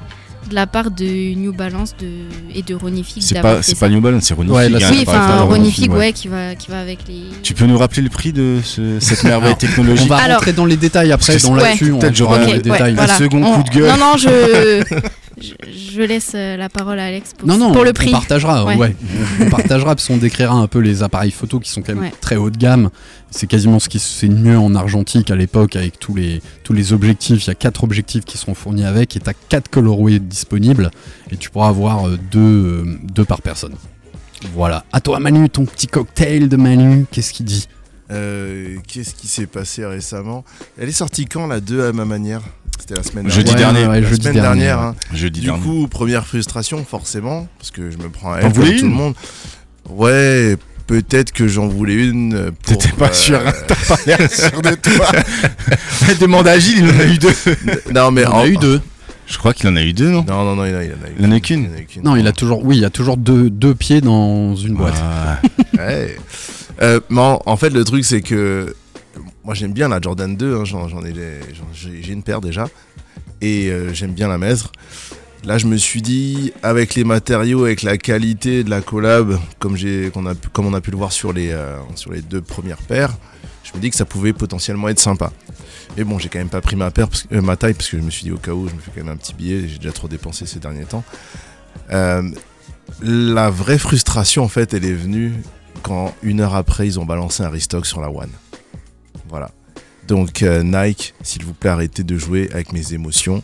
de 0.49 0.55
la 0.55 0.67
part 0.67 0.91
de 0.91 1.33
New 1.35 1.53
Balance 1.53 1.95
de, 1.99 2.07
et 2.53 2.61
de 2.63 2.75
Ronifig. 2.75 3.23
C'est 3.23 3.35
d'avoir 3.35 3.55
pas 3.55 3.61
fait 3.61 3.71
c'est 3.71 3.79
pas 3.79 3.87
New 3.89 4.01
Balance, 4.01 4.23
c'est 4.25 4.33
Ronifig. 4.33 4.55
Ouais, 4.55 4.69
là, 4.69 4.79
hein, 4.85 4.89
Oui, 4.91 5.03
enfin, 5.07 5.25
t'as- 5.27 5.41
Ronifig, 5.43 5.89
ouais. 5.91 5.97
ouais, 5.97 6.13
qui 6.13 6.27
va, 6.27 6.53
qui 6.55 6.69
va 6.69 6.81
avec 6.81 6.99
les. 7.07 7.23
Tu 7.43 7.53
peux 7.53 7.65
nous 7.65 7.77
rappeler 7.77 8.01
le 8.01 8.09
prix 8.09 8.33
de 8.33 8.59
ce- 8.63 8.99
cette 8.99 9.23
merveille 9.23 9.55
technologique 9.55 10.05
On 10.05 10.09
va 10.09 10.17
Alors- 10.17 10.37
rentrer 10.37 10.51
dans 10.53 10.65
les 10.65 10.75
détails 10.77 11.11
après, 11.13 11.37
dans 11.37 11.55
l'actu. 11.55 11.93
on 11.93 11.99
peut-être 11.99 12.15
j'aurai 12.15 12.39
un- 12.41 12.45
les 12.47 12.53
ouais, 12.53 12.59
détails. 12.59 12.93
voilà. 12.95 13.15
second 13.17 13.41
On- 13.41 13.55
coup 13.55 13.63
de 13.63 13.69
gueule. 13.69 13.89
Non, 13.91 13.97
non, 13.97 14.17
je, 14.17 14.83
je, 15.41 15.53
je 15.71 16.01
laisse 16.01 16.31
euh, 16.35 16.55
la 16.57 16.69
parole 16.69 16.99
à 16.99 17.05
Alex 17.05 17.33
pour, 17.37 17.47
Non, 17.47 17.57
non, 17.57 17.71
pour 17.71 17.83
le 17.83 17.89
on 17.89 17.93
prix. 17.93 18.11
partagera, 18.11 18.65
Ouais. 18.65 18.75
ouais. 18.75 18.95
On 19.41 19.49
partagera 19.49 19.95
parce 19.95 20.07
qu'on 20.07 20.17
décrira 20.17 20.53
un 20.53 20.67
peu 20.67 20.79
les 20.79 21.01
appareils 21.03 21.31
photo 21.31 21.59
qui 21.59 21.69
sont 21.71 21.81
quand 21.81 21.93
même 21.95 22.03
Ouais. 22.03 22.13
très 22.21 22.35
haut 22.35 22.49
de 22.49 22.57
gamme. 22.57 22.89
C'est 23.31 23.47
quasiment 23.47 23.79
ce 23.79 23.89
qui 23.89 23.99
se 23.99 24.17
fait 24.19 24.27
de 24.27 24.35
mieux 24.35 24.57
en 24.57 24.75
argentique 24.75 25.31
à 25.31 25.35
l'époque 25.35 25.75
avec 25.75 25.99
tous 25.99 26.13
les, 26.15 26.41
tous 26.63 26.73
les 26.73 26.93
objectifs. 26.93 27.45
Il 27.45 27.47
y 27.47 27.51
a 27.51 27.55
quatre 27.55 27.83
objectifs 27.83 28.25
qui 28.25 28.37
sont 28.37 28.53
fournis 28.53 28.85
avec 28.85 29.15
et 29.15 29.19
tu 29.19 29.29
as 29.29 29.33
quatre 29.33 29.69
colorways 29.69 30.19
disponibles 30.19 30.91
et 31.31 31.37
tu 31.37 31.49
pourras 31.49 31.69
avoir 31.69 32.07
euh, 32.07 32.17
deux, 32.31 32.39
euh, 32.39 32.83
deux 33.03 33.25
par 33.25 33.41
personne. 33.41 33.73
Voilà. 34.53 34.83
À 34.91 34.99
toi, 35.01 35.19
Manu, 35.19 35.49
ton 35.49 35.65
petit 35.65 35.87
cocktail 35.87 36.49
de 36.49 36.57
Manu, 36.57 37.05
qu'est-ce 37.11 37.33
qu'il 37.33 37.45
dit? 37.45 37.67
Euh, 38.13 38.75
Qu'est-ce 38.87 39.13
qui 39.15 39.27
s'est 39.27 39.45
passé 39.47 39.85
récemment? 39.85 40.43
Elle 40.79 40.89
est 40.89 40.93
sortie 40.93 41.25
quand 41.25 41.47
la 41.47 41.59
2 41.59 41.85
à 41.87 41.91
ma 41.93 42.05
manière? 42.05 42.41
C'était 42.79 42.95
la 42.95 43.03
semaine 43.03 43.29
Jeudi 43.29 43.53
dernière. 43.53 43.73
dernier. 43.73 43.87
Ouais, 43.87 44.01
la 44.01 44.09
jeudi 44.09 44.21
semaine 44.23 44.41
dernier, 44.41 44.59
dernière. 44.61 44.79
hein. 44.79 44.95
Jeudi 45.13 45.39
Du 45.41 45.45
dernier. 45.47 45.61
coup, 45.61 45.87
première 45.87 46.25
frustration, 46.25 46.83
forcément, 46.83 47.47
parce 47.59 47.71
que 47.71 47.91
je 47.91 47.97
me 47.97 48.09
prends 48.09 48.33
à 48.33 48.37
elle 48.39 48.51
comme 48.51 48.63
tout 48.63 48.71
une 48.71 48.81
le 48.81 48.87
monde. 48.89 49.13
Ouais, 49.89 50.57
peut-être 50.87 51.31
que 51.31 51.47
j'en 51.47 51.67
voulais 51.67 51.93
une. 52.07 52.51
T'étais 52.65 52.89
pas 52.89 53.09
euh, 53.09 53.13
sûr, 53.13 53.39
hein, 53.45 53.53
t'as 53.67 53.75
pas 53.75 53.97
l'air 54.05 54.29
sûr 54.31 54.61
de 54.61 54.71
toi. 54.75 55.07
Demande 56.19 56.47
à 56.47 56.59
Gilles, 56.59 56.79
il 56.79 56.89
en 56.95 56.99
a 56.99 57.05
eu 57.05 57.17
deux. 57.17 57.33
Non, 57.93 58.11
mais 58.11 58.21
Il 58.21 58.27
en 58.27 58.33
en- 58.33 58.39
a 58.41 58.47
eu 58.47 58.57
deux. 58.57 58.81
Je 59.25 59.37
crois 59.37 59.53
qu'il 59.53 59.69
en 59.69 59.75
a 59.77 59.81
eu 59.81 59.93
deux, 59.93 60.09
non? 60.09 60.25
Non, 60.27 60.43
non, 60.43 60.55
non, 60.57 60.65
il 60.65 60.75
en 60.75 60.79
a, 60.79 60.83
il 60.83 60.91
en 60.91 61.05
a 61.05 61.09
eu 61.09 61.13
Il 61.19 61.25
en 61.25 61.31
a 61.31 61.37
eu 61.37 61.41
qu'une 61.41 61.63
Il 61.63 61.69
en 61.69 61.75
a 61.75 61.79
eu 61.79 61.85
qu'une. 61.85 62.03
Non, 62.03 62.15
il 62.17 62.27
a 62.27 62.31
toujours, 62.33 62.65
oui, 62.65 62.77
il 62.77 62.85
a 62.85 62.89
toujours 62.89 63.15
deux, 63.15 63.49
deux 63.49 63.73
pieds 63.73 64.01
dans 64.01 64.55
une 64.55 64.73
boîte. 64.73 64.95
Ah, 65.01 65.39
Ouais. 65.77 66.17
Euh, 66.81 66.99
en 67.09 67.57
fait, 67.57 67.69
le 67.69 67.83
truc, 67.83 68.05
c'est 68.05 68.21
que 68.21 68.75
moi, 69.43 69.53
j'aime 69.53 69.73
bien 69.73 69.87
la 69.89 69.99
Jordan 70.01 70.35
2. 70.35 70.55
hein, 70.55 70.63
j'en, 70.65 71.03
ai, 71.03 71.13
j'ai 71.73 72.13
une 72.13 72.23
paire 72.23 72.41
déjà. 72.41 72.67
Et 73.41 73.69
euh, 73.69 73.93
j'aime 73.93 74.13
bien 74.13 74.27
la 74.27 74.37
mettre. 74.37 74.71
Là, 75.43 75.57
je 75.57 75.67
me 75.67 75.75
suis 75.75 76.01
dit, 76.01 76.53
avec 76.63 76.95
les 76.95 77.03
matériaux, 77.03 77.65
avec 77.65 77.83
la 77.83 77.97
qualité 77.97 78.63
de 78.63 78.69
la 78.69 78.79
collab, 78.79 79.37
comme, 79.59 79.75
on 80.15 80.73
a 80.73 80.81
pu 80.81 80.91
le 80.91 80.97
voir 80.97 81.11
sur 81.11 81.33
les, 81.33 81.51
euh, 81.51 81.77
sur 81.95 82.13
les 82.13 82.21
deux 82.21 82.41
premières 82.41 82.77
paires, 82.77 83.13
je 83.63 83.73
me 83.75 83.81
dis 83.81 83.89
que 83.89 83.95
ça 83.97 84.05
pouvait 84.05 84.31
potentiellement 84.31 84.87
être 84.87 84.99
sympa. 84.99 85.33
Mais 85.97 86.05
bon, 86.05 86.17
j'ai 86.17 86.29
quand 86.29 86.39
même 86.39 86.49
pas 86.49 86.61
pris 86.61 86.77
ma, 86.77 86.91
paire, 86.91 87.09
ma 87.29 87.57
taille, 87.57 87.73
parce 87.73 87.89
que 87.89 87.97
je 87.97 88.01
me 88.03 88.09
suis 88.09 88.23
dit, 88.23 88.31
au 88.31 88.37
cas 88.37 88.51
où, 88.51 88.69
je 88.69 88.73
me 88.73 88.79
fais 88.79 88.91
quand 88.95 89.03
même 89.03 89.13
un 89.13 89.17
petit 89.17 89.33
billet. 89.33 89.67
J'ai 89.67 89.77
déjà 89.79 89.91
trop 89.91 90.07
dépensé 90.07 90.45
ces 90.45 90.59
derniers 90.59 90.85
temps. 90.85 91.03
La 93.01 93.49
vraie 93.49 93.77
frustration, 93.77 94.43
en 94.43 94.47
fait, 94.47 94.73
elle 94.73 94.85
est 94.85 94.93
venue 94.93 95.33
quand 95.83 96.13
une 96.23 96.39
heure 96.41 96.55
après 96.55 96.87
ils 96.87 96.99
ont 96.99 97.05
balancé 97.05 97.43
un 97.43 97.49
restock 97.49 97.85
sur 97.85 98.01
la 98.01 98.09
One. 98.09 98.29
Voilà. 99.29 99.51
Donc 100.07 100.41
euh, 100.43 100.63
Nike, 100.63 101.13
s'il 101.23 101.45
vous 101.45 101.53
plaît, 101.53 101.69
arrêtez 101.69 102.03
de 102.03 102.17
jouer 102.17 102.49
avec 102.53 102.73
mes 102.73 102.93
émotions, 102.93 103.41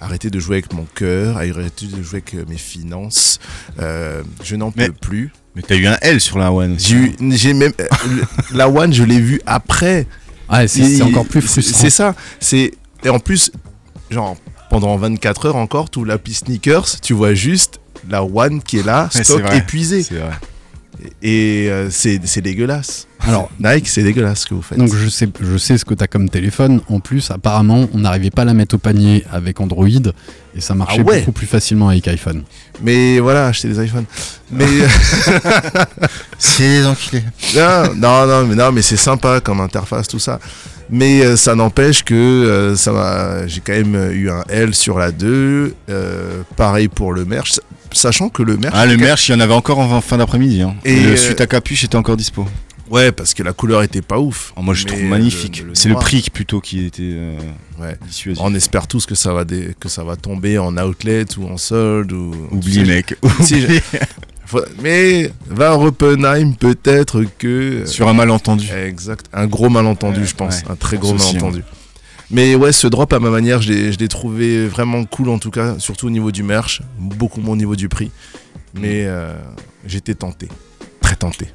arrêtez 0.00 0.28
de 0.30 0.38
jouer 0.38 0.56
avec 0.56 0.72
mon 0.74 0.84
cœur, 0.94 1.36
arrêtez 1.38 1.86
de 1.86 2.02
jouer 2.02 2.16
avec 2.26 2.34
euh, 2.34 2.44
mes 2.48 2.58
finances. 2.58 3.38
Euh, 3.80 4.22
je 4.42 4.56
n'en 4.56 4.72
Mais- 4.76 4.88
peux 4.88 4.92
plus. 4.94 5.32
Mais 5.56 5.62
t'as 5.62 5.76
eu 5.76 5.86
un 5.86 5.96
L 6.02 6.20
sur 6.20 6.38
la 6.38 6.52
One. 6.52 6.74
aussi. 6.74 6.88
J'ai 6.88 6.96
eu- 6.96 7.32
j'ai 7.36 7.54
même 7.54 7.72
euh, 7.80 7.86
la 8.52 8.68
One, 8.68 8.92
je 8.92 9.04
l'ai 9.04 9.20
vue 9.20 9.40
après. 9.46 10.06
Ouais, 10.52 10.68
c'est, 10.68 11.00
encore 11.00 11.26
plus 11.26 11.40
c'est- 11.42 11.48
frustrant. 11.62 11.78
C'est 11.80 11.90
ça. 11.90 12.14
C'est 12.40 12.72
et 13.04 13.08
en 13.08 13.18
plus, 13.18 13.50
genre 14.10 14.36
pendant 14.68 14.96
24 14.96 15.46
heures 15.46 15.56
encore, 15.56 15.88
tout 15.90 16.04
l'appli 16.04 16.34
sneakers, 16.34 17.00
tu 17.00 17.14
vois 17.14 17.32
juste 17.34 17.80
la 18.10 18.24
One 18.24 18.60
qui 18.62 18.78
est 18.78 18.82
là, 18.82 19.08
stock 19.10 19.24
c'est 19.24 19.38
vrai. 19.42 19.58
épuisé. 19.58 20.02
C'est 20.02 20.16
vrai. 20.16 20.32
Et 21.22 21.66
euh, 21.70 21.88
c'est 21.90 22.20
c'est 22.24 22.40
dégueulasse. 22.40 23.06
Alors, 23.26 23.50
Nike, 23.58 23.88
c'est 23.88 24.02
dégueulasse 24.02 24.40
ce 24.40 24.46
que 24.46 24.54
vous 24.54 24.62
faites. 24.62 24.78
Donc 24.78 24.94
je 24.94 25.08
sais, 25.08 25.28
je 25.40 25.56
sais 25.56 25.78
ce 25.78 25.84
que 25.84 25.94
tu 25.94 26.04
as 26.04 26.06
comme 26.06 26.28
téléphone. 26.28 26.80
En 26.88 27.00
plus, 27.00 27.30
apparemment, 27.30 27.88
on 27.94 27.98
n'arrivait 27.98 28.30
pas 28.30 28.42
à 28.42 28.44
la 28.44 28.54
mettre 28.54 28.74
au 28.74 28.78
panier 28.78 29.24
avec 29.32 29.60
Android 29.60 29.88
et 29.88 30.60
ça 30.60 30.74
marchait 30.74 31.00
Ah 31.00 31.04
ouais 31.04 31.18
beaucoup 31.20 31.32
plus 31.32 31.46
facilement 31.46 31.88
avec 31.88 32.06
iPhone. 32.08 32.42
Mais 32.82 33.18
voilà, 33.20 33.46
acheter 33.46 33.68
des 33.68 33.82
iPhones. 33.84 34.04
Mais 34.50 34.66
C'est 36.38 36.62
les 36.80 36.86
enculés. 36.86 37.22
non, 37.56 37.94
non, 37.96 38.26
non, 38.26 38.46
mais 38.46 38.54
non, 38.54 38.72
mais 38.72 38.82
c'est 38.82 38.96
sympa 38.96 39.40
comme 39.40 39.60
interface 39.60 40.08
tout 40.08 40.18
ça. 40.18 40.38
Mais 40.90 41.22
euh, 41.24 41.36
ça 41.36 41.54
n'empêche 41.54 42.04
que 42.04 42.14
euh, 42.14 42.76
ça 42.76 42.92
m'a, 42.92 43.46
j'ai 43.46 43.60
quand 43.60 43.72
même 43.72 44.12
eu 44.12 44.28
un 44.30 44.44
L 44.48 44.74
sur 44.74 44.98
la 44.98 45.10
2. 45.12 45.74
euh, 45.88 46.42
pareil 46.56 46.88
pour 46.88 47.12
le 47.14 47.24
merch, 47.24 47.58
sachant 47.94 48.28
que 48.28 48.42
le 48.42 48.56
merch. 48.56 48.74
Ah, 48.76 48.86
le 48.86 48.96
merch, 48.96 49.28
il 49.28 49.32
y 49.32 49.34
en 49.34 49.40
avait 49.40 49.54
encore 49.54 49.78
en 49.78 50.00
fin 50.00 50.18
d'après-midi. 50.18 50.62
Hein. 50.62 50.74
Et, 50.84 51.00
le 51.00 51.10
euh, 51.12 51.16
suite 51.16 51.40
à 51.40 51.46
capuche 51.46 51.84
était 51.84 51.96
encore 51.96 52.16
dispo. 52.16 52.46
Ouais, 52.90 53.12
parce 53.12 53.32
que 53.32 53.42
la 53.42 53.52
couleur 53.52 53.82
était 53.82 54.02
pas 54.02 54.18
ouf. 54.18 54.52
Oh, 54.56 54.62
moi, 54.62 54.74
je 54.74 54.84
trouve 54.84 55.00
euh, 55.00 55.08
magnifique. 55.08 55.64
C'est 55.72 55.88
le 55.88 55.94
prix 55.94 56.28
plutôt 56.32 56.60
qui 56.60 56.84
était 56.84 57.02
euh, 57.02 57.38
Ouais. 57.80 57.96
dissuasif. 58.06 58.42
On 58.44 58.54
espère 58.54 58.86
tous 58.86 59.06
que 59.06 59.14
ça 59.14 59.32
va 59.32 59.44
que 59.44 59.88
ça 59.88 60.04
va 60.04 60.16
tomber 60.16 60.58
en 60.58 60.76
outlet 60.76 61.24
ou 61.38 61.46
en 61.48 61.56
solde 61.56 62.12
ou. 62.12 62.34
Oublie, 62.50 62.84
mec. 62.84 63.16
Oublie. 63.22 63.80
Mais 64.82 65.32
va 65.48 65.70
à 65.72 65.76
Oppenheim, 65.78 66.52
peut-être 66.54 67.24
que. 67.38 67.84
Sur 67.86 68.08
un 68.08 68.12
malentendu. 68.12 68.68
Exact. 68.70 69.26
Un 69.32 69.46
gros 69.46 69.70
malentendu, 69.70 70.20
Ouais, 70.20 70.26
je 70.26 70.34
pense. 70.34 70.58
ouais. 70.58 70.70
Un 70.70 70.76
très 70.76 70.98
gros 70.98 71.14
aussi, 71.14 71.36
malentendu. 71.36 71.62
Mais 72.30 72.54
ouais, 72.54 72.72
ce 72.72 72.86
drop 72.86 73.12
à 73.12 73.20
ma 73.20 73.30
manière, 73.30 73.60
je 73.62 73.98
l'ai 73.98 74.08
trouvé 74.08 74.66
vraiment 74.66 75.04
cool 75.04 75.28
en 75.28 75.38
tout 75.38 75.50
cas, 75.50 75.78
surtout 75.78 76.06
au 76.06 76.10
niveau 76.10 76.32
du 76.32 76.42
merch, 76.42 76.82
beaucoup 76.98 77.40
moins 77.40 77.52
au 77.52 77.56
niveau 77.56 77.76
du 77.76 77.88
prix. 77.88 78.10
Mais 78.74 79.04
euh, 79.04 79.34
j'étais 79.86 80.14
tenté, 80.14 80.48
très 81.00 81.16
tenté. 81.16 81.48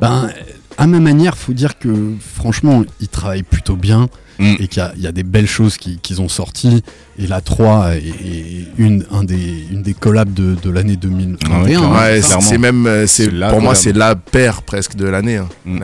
Ben, 0.00 0.30
à 0.76 0.86
ma 0.86 1.00
manière, 1.00 1.36
faut 1.36 1.52
dire 1.52 1.78
que 1.78 2.12
franchement, 2.20 2.84
ils 3.00 3.08
travaillent 3.08 3.42
plutôt 3.42 3.76
bien 3.76 4.08
Mm. 4.38 4.54
et 4.60 4.68
qu'il 4.68 4.78
y 4.78 4.86
a, 4.86 4.92
il 4.96 5.02
y 5.02 5.06
a 5.06 5.12
des 5.12 5.22
belles 5.24 5.46
choses 5.48 5.76
qui- 5.76 5.98
qu'ils 5.98 6.20
ont 6.20 6.28
sorties. 6.28 6.82
Et 7.18 7.26
la 7.26 7.40
3 7.40 7.96
est, 7.96 8.06
est 8.08 8.68
une, 8.78 9.04
un 9.10 9.24
des, 9.24 9.64
une 9.72 9.82
des 9.82 9.94
collabs 9.94 10.32
de, 10.32 10.54
de 10.62 10.70
l'année 10.70 10.94
2021. 10.96 11.50
Ah 11.52 11.62
ouais, 11.64 11.74
hein. 11.74 11.92
Ouais, 11.92 12.20
c'est 12.22 12.58
même, 12.58 12.86
euh, 12.86 13.06
c'est 13.08 13.28
pour 13.30 13.60
moi, 13.60 13.74
c'est 13.74 13.92
la 13.92 14.14
paire 14.14 14.62
presque 14.62 14.94
de 14.94 15.06
l'année, 15.06 15.36
hein, 15.38 15.48
Mm. 15.66 15.80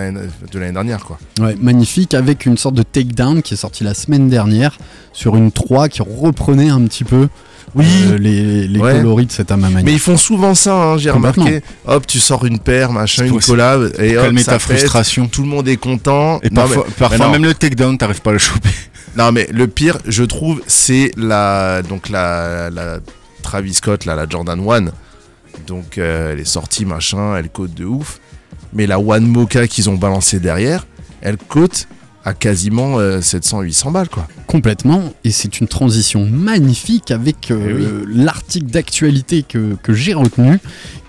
de 0.52 0.58
l'année 0.58 0.72
dernière 0.72 1.04
quoi. 1.04 1.18
Ouais, 1.40 1.56
magnifique, 1.60 2.14
avec 2.14 2.46
une 2.46 2.56
sorte 2.56 2.74
de 2.76 2.82
takedown 2.84 3.42
qui 3.42 3.54
est 3.54 3.56
sorti 3.56 3.82
la 3.84 3.94
semaine 3.94 4.28
dernière 4.28 4.78
sur 5.12 5.34
une 5.36 5.50
3 5.50 5.88
qui 5.88 6.02
reprenait 6.02 6.70
un 6.70 6.82
petit 6.82 7.04
peu 7.04 7.28
Oui. 7.74 7.86
euh, 8.06 8.18
les, 8.18 8.68
les 8.68 8.78
Ouais. 8.80 8.92
coloris 8.92 9.26
de 9.26 9.32
cette 9.32 9.50
à 9.50 9.56
ma 9.56 9.68
manière. 9.68 9.84
Mais 9.84 9.92
ils 9.92 9.98
font 10.00 10.16
souvent 10.16 10.54
ça, 10.54 10.74
hein, 10.74 10.98
j'ai 10.98 11.10
remarqué. 11.10 11.60
Hop, 11.86 12.06
tu 12.06 12.20
sors 12.20 12.44
une 12.44 12.58
paire, 12.58 12.92
machin, 12.92 13.26
une 13.26 13.40
collab, 13.40 13.92
et 13.98 14.16
hop, 14.16 14.38
ça 14.38 14.52
ta 14.52 14.58
frustration. 14.58 15.26
Tout 15.26 15.42
le 15.42 15.48
monde 15.48 15.66
est 15.68 15.76
content. 15.76 16.38
Et 16.42 16.50
Non, 16.50 16.62
parfois, 16.62 16.84
mais- 16.86 16.92
parfois 16.98 17.18
mais 17.18 17.24
non. 17.24 17.30
même 17.32 17.44
le 17.44 17.54
takedown, 17.54 17.98
t'arrives 17.98 18.20
pas 18.22 18.30
à 18.30 18.34
le 18.34 18.38
choper. 18.38 18.68
Non 19.16 19.30
mais 19.30 19.46
le 19.52 19.68
pire, 19.68 19.98
je 20.08 20.24
trouve, 20.24 20.60
c'est 20.66 21.12
la 21.16 21.82
donc 21.82 22.08
la, 22.08 22.68
la 22.70 22.98
Travis 23.44 23.74
Scott, 23.74 24.06
là, 24.06 24.16
la 24.16 24.26
Jordan 24.28 24.58
1. 24.58 24.86
Donc 25.68 25.98
euh, 25.98 26.32
elle 26.32 26.40
est 26.40 26.44
sortie 26.44 26.84
machin, 26.84 27.36
elle 27.36 27.48
cote 27.48 27.74
de 27.74 27.84
ouf. 27.84 28.18
Mais 28.72 28.88
la 28.88 28.98
One 28.98 29.26
Mocha 29.28 29.68
qu'ils 29.68 29.88
ont 29.88 29.94
balancée 29.94 30.40
derrière, 30.40 30.84
elle 31.20 31.36
cote 31.36 31.86
à 32.24 32.32
quasiment 32.34 32.98
700-800 33.00 33.92
balles 33.92 34.08
quoi. 34.08 34.26
Complètement, 34.46 35.12
et 35.24 35.30
c'est 35.30 35.60
une 35.60 35.68
transition 35.68 36.26
magnifique 36.26 37.10
avec 37.10 37.50
euh, 37.50 37.66
Eh 37.68 37.72
oui. 38.06 38.14
l'article 38.24 38.66
d'actualité 38.66 39.42
que, 39.42 39.76
que 39.82 39.92
j'ai 39.92 40.14
retenu 40.14 40.58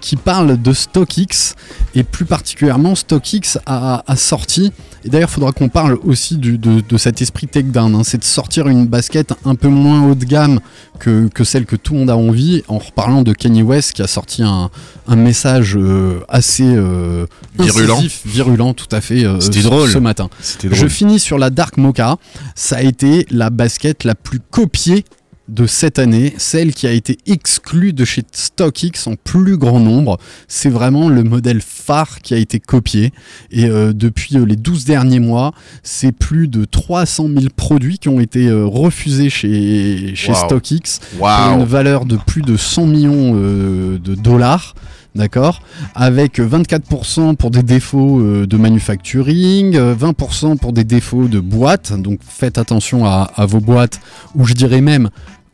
qui 0.05 0.17
parle 0.17 0.61
de 0.61 0.71
StockX 0.71 1.55
et 1.95 2.03
plus 2.03 2.25
particulièrement 2.25 2.93
StockX 2.93 3.57
a, 3.65 4.03
a 4.05 4.15
sorti, 4.15 4.71
et 5.03 5.09
d'ailleurs 5.09 5.29
il 5.31 5.33
faudra 5.33 5.51
qu'on 5.51 5.67
parle 5.67 5.97
aussi 6.03 6.37
du- 6.37 6.59
de, 6.59 6.81
de 6.87 6.97
cet 6.97 7.23
esprit 7.23 7.47
takedown, 7.47 7.95
hein, 7.95 8.01
c'est 8.03 8.19
de 8.19 8.23
sortir 8.23 8.67
une 8.67 8.85
basket 8.85 9.33
un 9.45 9.55
peu 9.55 9.67
moins 9.67 10.07
haut 10.07 10.13
de 10.13 10.25
gamme 10.25 10.59
que, 10.99 11.27
que 11.29 11.43
celle 11.43 11.65
que 11.65 11.75
tout 11.75 11.93
le 11.93 11.99
monde 12.01 12.11
a 12.11 12.17
envie, 12.17 12.61
en 12.67 12.77
reparlant 12.77 13.23
de 13.23 13.33
Kanye 13.33 13.63
West 13.63 13.93
qui 13.93 14.03
a 14.03 14.07
sorti 14.07 14.43
un, 14.43 14.69
un 15.07 15.15
message 15.15 15.75
euh, 15.75 16.19
assez 16.29 16.63
euh, 16.75 17.25
Virulent. 17.57 17.95
incisif, 17.97 18.21
virulent 18.27 18.73
tout 18.75 18.87
à 18.91 19.01
fait 19.01 19.25
euh, 19.25 19.39
C'était 19.39 19.61
ce- 19.61 19.67
drôle. 19.67 19.89
ce 19.89 19.97
matin. 19.97 20.29
Je 20.71 20.87
finis 20.87 21.19
sur 21.19 21.39
la 21.39 21.49
Dark 21.49 21.77
Mocha. 21.77 22.17
Ça 22.53 22.75
a 22.77 22.81
été 22.83 23.25
la 23.31 23.49
basket 23.49 24.03
la 24.03 24.13
plus 24.13 24.39
copiée 24.51 25.03
de 25.47 25.67
cette 25.67 25.99
année, 25.99 26.33
celle 26.37 26.73
qui 26.73 26.87
a 26.87 26.91
été 26.91 27.17
exclue 27.27 27.93
de 27.93 28.03
chez 28.03 28.23
StockX 28.31 29.07
en 29.07 29.15
plus 29.15 29.57
grand 29.57 29.79
nombre. 29.79 30.17
C'est 30.47 30.69
vraiment 30.69 31.07
le 31.09 31.23
modèle 31.23 31.61
phare 31.61 32.19
qui 32.21 32.33
a 32.33 32.37
été 32.37 32.59
copié. 32.59 33.11
Et 33.51 33.65
euh, 33.65 33.93
depuis 33.93 34.37
euh, 34.37 34.45
les 34.45 34.55
12 34.55 34.85
derniers 34.85 35.19
mois, 35.19 35.53
c'est 35.83 36.11
plus 36.11 36.47
de 36.47 36.65
300 36.65 37.27
000 37.27 37.45
produits 37.55 37.99
qui 37.99 38.09
ont 38.09 38.19
été 38.19 38.47
euh, 38.47 38.65
refusés 38.65 39.29
chez, 39.29 40.13
chez. 40.15 40.33
StockX 40.33 40.99
pour 41.17 41.27
une 41.27 41.63
valeur 41.63 42.05
de 42.05 42.17
plus 42.17 42.41
de 42.41 42.57
100 42.57 42.85
millions 42.87 43.33
euh, 43.35 43.97
de 43.99 44.15
dollars. 44.15 44.75
D'accord? 45.15 45.61
Avec 45.95 46.39
24% 46.39 47.37
pour 47.37 47.49
des 47.49 47.63
défauts 47.63 48.45
de 48.45 48.57
manufacturing, 48.57 49.77
euh, 49.77 49.95
20% 49.95 50.57
pour 50.57 50.73
des 50.73 50.83
défauts 50.83 51.29
de 51.29 51.39
boîtes. 51.39 51.93
Donc 51.93 52.19
faites 52.27 52.57
attention 52.57 53.05
à, 53.05 53.31
à 53.33 53.45
vos 53.45 53.61
boîtes, 53.61 54.01
ou 54.35 54.45
je 54.45 54.53
dirais 54.53 54.81
même 54.81 55.09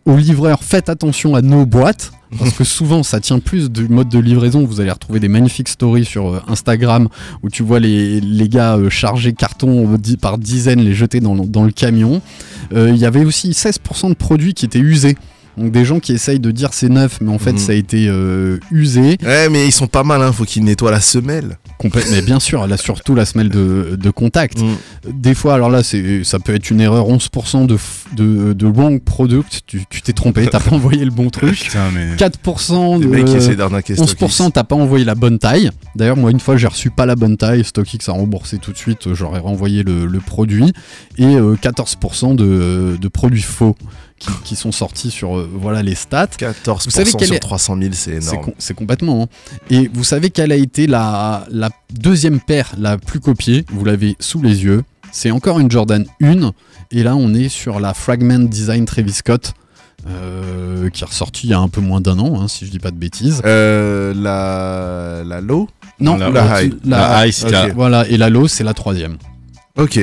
aux 0.06 0.18
livreurs, 0.18 0.64
faites 0.64 0.90
attention 0.90 1.36
à 1.36 1.42
nos 1.42 1.66
boîtes. 1.66 2.12
Parce 2.40 2.52
que 2.54 2.64
souvent 2.64 3.04
ça 3.04 3.20
tient 3.20 3.40
plus 3.40 3.70
du 3.70 3.90
mode 3.90 4.08
de 4.08 4.18
livraison. 4.18 4.66
Vous 4.66 4.80
allez 4.80 4.90
retrouver 4.92 5.20
des 5.20 5.28
magnifiques 5.28 5.68
stories 5.68 6.06
sur 6.06 6.30
euh, 6.30 6.40
Instagram 6.48 7.10
où 7.44 7.50
tu 7.50 7.62
vois 7.62 7.82
les, 7.82 8.22
les 8.22 8.48
gars 8.48 8.78
euh, 8.78 8.90
charger 8.90 9.34
carton 9.34 9.94
euh, 9.94 9.98
par 10.22 10.38
dizaines, 10.38 10.80
les 10.80 10.94
jeter 10.94 11.20
dans, 11.20 11.36
le- 11.36 11.46
dans 11.46 11.64
le 11.66 11.72
camion. 11.74 12.22
Euh, 12.74 12.90
Il 12.92 12.96
y 12.98 13.06
avait 13.06 13.26
aussi 13.26 13.50
16% 13.50 14.08
de 14.10 14.14
produits 14.14 14.54
qui 14.54 14.64
étaient 14.64 14.80
usés. 14.80 15.18
Donc 15.58 15.72
des 15.72 15.84
gens 15.86 16.00
qui 16.00 16.14
essayent 16.14 16.40
de 16.40 16.52
dire 16.52 16.70
c'est 16.74 16.90
neuf, 16.90 17.20
mais 17.22 17.32
en 17.32 17.38
fait 17.40 17.52
Mhm. 17.54 17.58
ça 17.58 17.72
a 17.74 17.76
été 17.76 18.08
euh, 18.10 18.58
usé. 18.72 19.18
Ouais, 19.24 19.50
mais 19.50 19.66
ils 19.68 19.72
sont 19.72 19.88
pas 19.88 20.04
mal, 20.04 20.22
hein. 20.22 20.32
faut 20.32 20.46
qu'ils 20.46 20.64
nettoient 20.64 20.92
la 20.92 21.02
semelle. 21.02 21.58
Complète- 21.78 22.08
mais 22.12 22.22
bien 22.22 22.40
sûr, 22.40 22.66
là 22.68 22.78
surtout 22.78 23.16
la 23.16 23.26
semelle 23.26 23.50
de, 23.50 23.98
de 24.00 24.10
contact. 24.12 24.60
Mm. 24.62 24.76
Des 25.14 25.34
fois, 25.34 25.56
alors 25.56 25.70
là, 25.70 25.84
c'est, 25.84 26.24
ça 26.24 26.40
peut 26.40 26.54
être 26.54 26.70
une 26.70 26.80
erreur 26.80 27.08
11% 27.10 27.66
de, 27.66 27.78
de, 28.16 28.54
de 28.54 28.66
wrong 28.68 29.02
product. 29.02 29.62
Tu, 29.66 29.84
tu 29.90 30.02
t'es 30.02 30.14
trompé, 30.14 30.48
t'as 30.48 30.60
pas 30.60 30.72
envoyé 30.76 31.04
le 31.04 31.12
bon 31.12 31.30
truc. 31.30 31.60
Putain, 31.64 31.90
mais. 31.94 32.16
4% 32.16 33.00
de. 33.00 33.04
Les 33.04 33.08
mecs 33.08 33.26
qui 33.26 33.36
essaient 33.36 33.56
d'arnaquer 33.56 33.96
11% 33.96 34.52
t'as 34.52 34.64
pas 34.64 34.76
envoyé 34.76 35.04
la 35.06 35.16
bonne 35.16 35.40
taille. 35.40 35.72
D'ailleurs, 35.96 36.18
moi, 36.18 36.32
une 36.32 36.40
fois, 36.40 36.56
j'ai 36.58 36.68
reçu 36.68 36.92
pas 36.92 37.06
la 37.06 37.16
bonne 37.16 37.36
taille. 37.38 37.64
StockX 37.64 38.08
a 38.08 38.12
remboursé 38.14 38.58
tout 38.58 38.72
de 38.72 38.78
suite. 38.78 39.08
euh, 39.08 39.16
J'aurais 39.16 39.40
renvoyé 39.40 39.84
le, 39.84 40.06
le 40.06 40.20
produit. 40.20 40.72
Et 41.18 41.26
euh, 41.26 41.56
14% 41.56 42.36
de, 42.36 42.98
de 43.00 43.08
produits 43.08 43.42
faux 43.42 43.76
qui, 44.22 44.30
qui 44.44 44.56
sont 44.56 44.72
sortis 44.72 45.12
sur 45.12 45.38
euh, 45.38 45.50
voilà 45.54 45.82
les 45.84 45.96
stats. 45.96 46.28
14% 46.38 46.84
Vous 46.86 46.90
savez 46.92 47.10
sur 47.10 47.22
est- 47.22 47.40
300 47.40 47.78
000, 47.82 47.90
c'est 47.94 48.22
C'est 48.22 48.32
énorme. 48.32 48.46
com- 48.46 48.54
c'est 48.58 48.74
complètement. 48.76 49.24
hein. 49.24 49.28
Et 49.70 49.90
vous 49.94 50.04
savez 50.04 50.30
quelle 50.30 50.52
a 50.52 50.56
été 50.56 50.88
la, 50.88 51.46
la 51.50 51.70
deuxième 51.92 52.40
paire 52.40 52.72
la 52.78 52.98
plus 52.98 53.20
copiée? 53.20 53.66
Vous 53.74 53.84
l'avez 53.84 54.16
sous 54.20 54.42
les 54.42 54.64
yeux. 54.64 54.84
C'est 55.12 55.32
encore 55.32 55.60
une 55.60 55.70
Jordan 55.70 56.06
1. 56.22 56.52
Et 56.92 57.04
là, 57.04 57.16
on 57.16 57.34
est 57.34 57.50
sur 57.50 57.80
la 57.80 57.94
Fragment 57.94 58.40
Design 58.48 58.86
Travis 58.86 59.14
Scott. 59.14 59.54
euh, 60.08 60.90
qui 60.90 61.04
est 61.04 61.06
ressortie 61.06 61.46
il 61.48 61.50
y 61.52 61.54
a 61.54 61.60
un 61.60 61.68
peu 61.68 61.80
moins 61.82 62.02
d'un 62.02 62.18
an, 62.18 62.42
hein, 62.42 62.48
si 62.48 62.66
je 62.66 62.72
dis 62.72 62.80
pas 62.80 62.90
de 62.92 62.96
bêtises. 62.96 63.42
Euh, 63.46 64.14
la, 64.16 65.24
la 65.24 65.42
low? 65.42 65.68
Non, 66.00 66.16
la- 66.18 66.30
la, 66.32 66.64
high. 66.64 66.74
La 66.86 67.28
high, 67.28 67.32
c'est 67.32 67.46
Ok. 67.46 67.52
la- 67.52 67.68
Voilà, 67.74 68.08
et 68.08 68.18
la 68.18 68.30
low, 68.30 68.48
c'est 68.48 68.64
la 68.64 68.74
troisième. 68.74 69.18
Ok. 69.78 70.00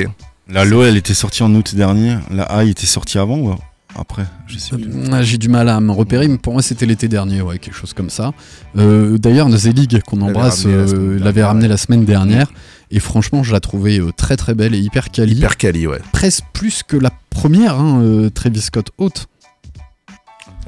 La 0.47 0.63
low, 0.65 0.83
elle 0.83 0.95
était 0.97 1.13
sortie 1.13 1.43
en 1.43 1.53
août 1.53 1.75
dernier. 1.75 2.15
La 2.31 2.47
high 2.63 2.69
était 2.69 2.85
sortie 2.87 3.17
avant 3.19 3.37
ou 3.37 3.55
après 3.97 4.25
Je 4.47 4.57
sais 4.57 4.75
plus. 4.77 4.91
Ah, 5.11 5.21
J'ai 5.23 5.37
du 5.37 5.49
mal 5.49 5.67
à 5.69 5.79
me 5.79 5.91
repérer, 5.91 6.27
mais 6.27 6.37
pour 6.37 6.53
moi 6.53 6.61
c'était 6.61 6.85
l'été 6.85 7.07
dernier, 7.07 7.41
ouais, 7.41 7.59
quelque 7.59 7.75
chose 7.75 7.93
comme 7.93 8.09
ça. 8.09 8.33
Euh, 8.77 9.17
D'ailleurs, 9.17 9.49
Zelig, 9.49 10.01
qu'on 10.03 10.17
L'avait 10.17 10.29
embrasse, 10.31 10.63
euh, 10.65 10.87
semaine 10.87 11.17
l'avait 11.23 11.43
ramené 11.43 11.67
la 11.67 11.77
semaine 11.77 12.05
dernière, 12.05 12.51
et 12.91 12.99
franchement, 12.99 13.43
je 13.43 13.51
la 13.53 13.59
trouvais 13.59 13.99
euh, 13.99 14.11
très 14.15 14.37
très 14.37 14.53
belle 14.55 14.73
et 14.73 14.79
hyper 14.79 15.09
quali. 15.11 15.33
Hyper 15.35 15.57
quali, 15.57 15.87
ouais. 15.87 15.99
Presque 16.11 16.43
plus 16.53 16.83
que 16.83 16.97
la 16.97 17.11
première, 17.29 17.75
hein, 17.79 18.01
euh, 18.01 18.29
Travis 18.29 18.61
Scott 18.61 18.89
haute. 18.97 19.27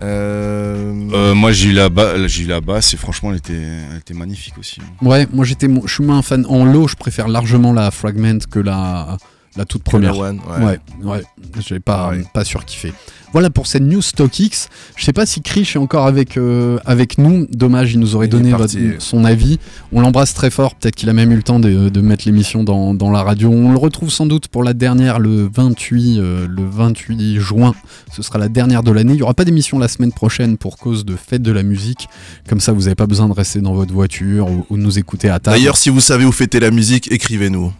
Euh, 0.03 0.91
Euh, 1.13 1.35
moi, 1.35 1.51
j'ai 1.51 1.69
eu 1.69 1.73
la, 1.73 1.89
j'ai 2.27 2.45
la 2.45 2.61
basse 2.61 2.93
et 2.93 2.97
franchement, 2.97 3.31
elle 3.31 3.37
était, 3.37 3.53
elle 3.91 3.97
était 3.97 4.13
magnifique 4.13 4.57
aussi. 4.57 4.79
Ouais, 5.01 5.27
moi 5.33 5.45
j'étais, 5.45 5.67
je 5.85 5.93
suis 5.93 6.03
moins 6.03 6.19
un 6.19 6.21
fan. 6.21 6.45
En 6.47 6.63
low, 6.65 6.87
je 6.87 6.95
préfère 6.95 7.27
largement 7.27 7.73
la 7.73 7.91
Fragment 7.91 8.39
que 8.49 8.59
la, 8.59 9.17
la 9.57 9.65
toute 9.65 9.83
première. 9.83 10.17
one, 10.17 10.39
ouais. 10.59 10.65
Ouais, 10.65 10.79
ouais, 11.03 11.23
j'ai 11.59 11.79
pas, 11.79 11.97
Pareil. 11.97 12.23
pas 12.33 12.43
surkiffé. 12.45 12.93
Voilà 13.33 13.49
pour 13.49 13.65
cette 13.65 13.83
news 13.83 14.01
StockX. 14.01 14.67
Je 14.97 15.05
sais 15.05 15.13
pas 15.13 15.25
si 15.25 15.41
Krish 15.41 15.77
est 15.77 15.79
encore 15.79 16.05
avec, 16.05 16.35
euh, 16.35 16.79
avec 16.85 17.17
nous. 17.17 17.47
Dommage, 17.49 17.93
il 17.93 17.99
nous 18.01 18.13
aurait 18.15 18.25
Il 18.27 18.29
donné 18.29 18.51
votre- 18.51 18.75
son 18.99 19.23
avis. 19.23 19.57
On 19.93 20.01
l'embrasse 20.01 20.33
très 20.33 20.49
fort. 20.49 20.75
Peut-être 20.75 20.95
qu'il 20.95 21.07
a 21.09 21.13
même 21.13 21.31
eu 21.31 21.37
le 21.37 21.43
temps 21.43 21.59
de, 21.61 21.87
de 21.87 22.01
mettre 22.01 22.23
l'émission 22.25 22.65
dans, 22.65 22.93
dans 22.93 23.09
la 23.09 23.23
radio. 23.23 23.49
On 23.49 23.71
le 23.71 23.77
retrouve 23.77 24.09
sans 24.09 24.25
doute 24.25 24.49
pour 24.49 24.65
la 24.65 24.73
dernière 24.73 25.17
le 25.19 25.49
28, 25.53 26.19
euh, 26.19 26.45
le 26.45 26.63
28 26.69 27.39
juin. 27.39 27.73
Ce 28.11 28.21
sera 28.21 28.37
la 28.37 28.49
dernière 28.49 28.83
de 28.83 28.91
l'année. 28.91 29.13
Il 29.13 29.17
n'y 29.17 29.21
aura 29.23 29.33
pas 29.33 29.45
d'émission 29.45 29.79
la 29.79 29.87
semaine 29.87 30.11
prochaine 30.11 30.57
pour 30.57 30.75
cause 30.77 31.05
de 31.05 31.15
fête 31.15 31.41
de 31.41 31.53
la 31.53 31.63
musique. 31.63 32.09
Comme 32.49 32.59
ça, 32.59 32.73
vous 32.73 32.81
n'avez 32.81 32.95
pas 32.95 33.07
besoin 33.07 33.29
de 33.29 33.33
rester 33.33 33.61
dans 33.61 33.73
votre 33.73 33.93
voiture 33.93 34.49
ou, 34.51 34.65
ou 34.69 34.75
de 34.75 34.81
nous 34.81 34.99
écouter 34.99 35.29
à 35.29 35.39
table. 35.39 35.55
D'ailleurs, 35.55 35.77
si 35.77 35.89
vous 35.89 36.01
savez 36.01 36.25
où 36.25 36.33
fêter 36.33 36.59
la 36.59 36.69
musique, 36.71 37.09
écrivez-nous. 37.09 37.71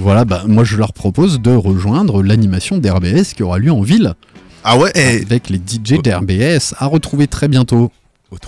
Voilà, 0.00 0.24
bah, 0.24 0.44
moi 0.46 0.64
je 0.64 0.76
leur 0.76 0.92
propose 0.92 1.40
de 1.40 1.50
rejoindre 1.54 2.22
l'animation 2.22 2.78
d'RBS 2.78 3.34
qui 3.34 3.42
aura 3.42 3.58
lieu 3.58 3.72
en 3.72 3.82
ville. 3.82 4.14
Ah 4.64 4.76
ouais 4.78 4.90
Avec 4.96 5.48
les 5.50 5.58
DJ 5.58 6.00
d'RBS 6.02 6.74
à 6.78 6.86
retrouver 6.86 7.26
très 7.26 7.48
bientôt 7.48 7.90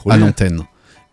à 0.09 0.17
l'antenne. 0.17 0.63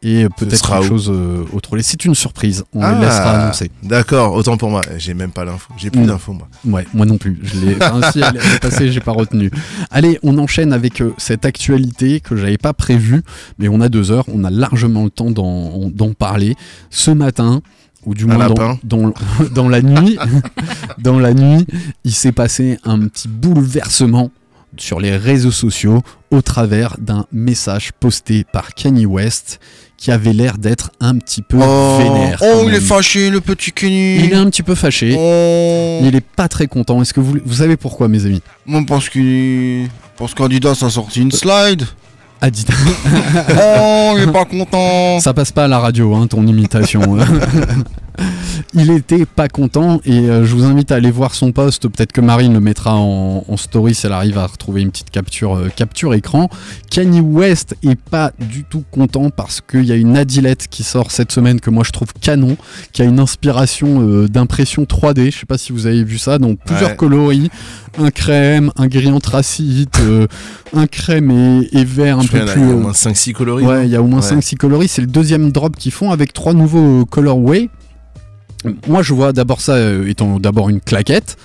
Et 0.04 0.28
peut-être 0.38 0.70
quelque 0.70 0.86
chose 0.88 1.10
euh, 1.12 1.44
au 1.54 1.60
trolley. 1.60 1.82
C'est 1.82 2.06
une 2.06 2.14
surprise, 2.14 2.64
on 2.72 2.84
ah, 2.84 2.94
le 2.94 3.02
laissera 3.02 3.32
annoncer. 3.32 3.72
D'accord, 3.82 4.34
autant 4.34 4.56
pour 4.56 4.70
moi. 4.70 4.84
J'ai 5.00 5.16
même 5.16 5.32
pas 5.32 5.44
l'info. 5.44 5.74
J'ai 5.76 5.90
plus 5.90 6.02
Mm. 6.02 6.08
d'infos, 6.08 6.34
moi. 6.34 6.48
Ouais, 6.66 6.86
moi 6.94 7.08
non 7.08 7.18
plus. 7.18 7.40
Je 7.42 7.60
l'ai. 7.60 7.76
Enfin, 7.78 8.12
si, 8.12 8.20
elle 8.20 8.38
est 8.38 8.60
passée, 8.62 8.92
j'ai 8.92 9.00
pas 9.00 9.12
retenu. 9.12 9.50
Allez, 9.90 10.20
on 10.22 10.38
enchaîne 10.38 10.72
avec 10.72 11.02
euh, 11.02 11.14
cette 11.18 11.46
actualité 11.46 12.20
que 12.20 12.36
j'avais 12.36 12.60
pas 12.60 12.74
prévue, 12.74 13.24
mais 13.58 13.70
on 13.70 13.82
a 13.82 13.90
deux 13.90 14.12
heures, 14.12 14.26
on 14.32 14.44
a 14.44 14.52
largement 14.52 15.04
le 15.04 15.10
temps 15.10 15.32
d'en 15.32 16.14
parler. 16.14 16.56
Ce 16.92 17.10
matin, 17.10 17.62
ou 18.08 18.16
du 18.16 18.26
moins 18.26 18.48
dans, 18.50 18.80
dans, 18.84 19.14
dans 19.54 19.70
la 19.70 19.82
nuit, 19.82 20.18
dans 20.98 21.20
la 21.20 21.34
nuit, 21.34 21.68
il 22.06 22.14
s'est 22.14 22.32
passé 22.32 22.80
un 22.84 23.00
petit 23.08 23.28
bouleversement 23.28 24.32
sur 24.78 25.00
les 25.00 25.16
réseaux 25.18 25.52
sociaux 25.52 26.02
au 26.32 26.42
travers 26.42 26.96
d'un 27.00 27.26
message 27.32 27.92
posté 28.00 28.46
par 28.52 28.74
Kanye 28.74 29.06
West 29.06 29.60
qui 29.98 30.12
avait 30.12 30.34
l'air 30.34 30.58
d'être 30.58 30.92
un 31.00 31.18
petit 31.18 31.42
peu 31.42 31.58
vénère. 31.58 32.40
quand 32.40 32.66
même. 32.66 32.82
fâché, 32.82 33.30
le 33.30 33.42
petit 33.42 33.72
Kenny. 33.72 34.18
Il 34.26 34.32
est 34.32 34.36
un 34.36 34.50
petit 34.50 34.62
peu 34.64 34.76
fâché. 34.76 35.16
Oh, 35.18 36.00
Il 36.04 36.16
est 36.16 36.22
pas 36.22 36.48
très 36.48 36.68
content. 36.68 37.02
Est-ce 37.02 37.14
que 37.14 37.20
vous, 37.20 37.38
vous 37.44 37.56
savez 37.56 37.78
pourquoi, 37.78 38.08
mes 38.08 38.26
amis? 38.26 38.42
Moi, 38.68 38.84
parce 38.88 39.10
qu'il. 39.10 39.88
Parce 40.18 40.34
qu'Adidas 40.36 40.78
a 40.84 40.90
sorti 40.92 41.22
une 41.22 41.32
slide. 41.32 41.84
Adidas. 42.42 42.74
Oh, 43.60 44.14
il 44.18 44.24
est 44.24 44.32
pas 44.32 44.46
content. 44.46 45.20
Ça 45.20 45.34
passe 45.34 45.52
pas 45.52 45.66
à 45.66 45.68
la 45.68 45.80
radio, 45.80 46.16
hein, 46.16 46.28
ton 46.28 46.46
imitation. 46.48 47.18
il 48.74 48.90
était 48.92 49.26
pas 49.26 49.48
content 49.48 50.00
et 50.06 50.20
euh, 50.30 50.44
je 50.46 50.56
vous 50.56 50.64
invite 50.66 50.92
à 50.92 50.96
aller 50.96 51.12
voir 51.12 51.34
son 51.36 51.52
post. 51.52 51.88
Peut-être 51.88 52.12
que 52.12 52.22
Marine 52.22 52.54
le 52.54 52.60
mettra 52.60 52.96
en, 52.96 53.44
en 53.48 53.58
story 53.58 53.94
si 53.96 54.06
elle 54.06 54.14
arrive 54.14 54.38
à 54.38 54.48
retrouver 54.48 54.82
une 54.82 54.92
petite 54.92 55.12
capture, 55.12 55.56
euh, 55.56 55.70
capture 55.76 56.14
écran. 56.14 56.50
Kanye 56.90 57.22
West 57.22 57.76
est 57.84 58.00
pas 58.00 58.32
du 58.40 58.64
tout 58.64 58.84
content 58.92 59.30
parce 59.30 59.62
qu'il 59.62 59.86
y 59.86 59.92
a 59.92 59.96
une 59.96 60.18
Adilette 60.18 60.68
qui 60.68 60.84
sort 60.84 61.12
cette 61.12 61.32
semaine 61.32 61.60
que 61.60 61.70
moi 61.70 61.84
je 61.86 61.92
trouve 61.92 62.10
canon, 62.20 62.58
qui 62.92 63.02
a 63.02 63.06
une 63.06 63.20
inspiration 63.20 64.02
euh, 64.02 64.28
d'impression 64.28 64.84
3D. 64.84 65.32
Je 65.32 65.40
sais 65.40 65.46
pas 65.46 65.58
si 65.58 65.72
vous 65.72 65.86
avez 65.86 66.04
vu 66.04 66.18
ça, 66.18 66.40
donc 66.40 66.60
plusieurs 66.66 66.88
Ouais. 66.92 66.96
coloris, 66.96 67.50
un 67.98 68.12
crème, 68.12 68.72
un 68.76 68.88
gris 68.88 69.10
anthracite, 69.10 70.00
euh, 70.02 70.28
un 70.76 70.88
crème 70.88 71.32
et, 71.32 71.68
et 71.80 71.84
vert 71.84 72.20
un 72.20 72.22
Je 72.22 72.28
peu 72.30 72.40
plus. 72.46 72.52
il 72.56 72.62
y 72.62 72.64
a 72.64 72.70
euh, 72.70 72.74
au 72.76 72.80
moins 72.80 72.92
5-6 72.92 73.34
coloris. 73.34 73.66
Ouais, 73.66 73.86
il 73.88 73.92
y 73.92 73.96
a 73.96 74.02
au 74.02 74.08
moins 74.08 74.22
Ouais. 74.22 74.36
5-6 74.36 74.56
coloris. 74.56 74.88
C'est 74.88 75.02
le 75.02 75.08
deuxième 75.08 75.52
drop 75.52 75.76
qu'ils 75.76 75.92
font 75.92 76.12
avec 76.12 76.34
trois 76.34 76.54
nouveaux 76.54 77.02
euh, 77.02 77.06
colorways. 77.06 77.70
Moi, 78.88 79.02
je 79.04 79.14
vois 79.14 79.34
d'abord 79.34 79.62
ça 79.62 79.74
euh, 79.74 80.08
étant 80.08 80.40
d'abord 80.40 80.70
une 80.70 80.82
claquette. 80.82 81.38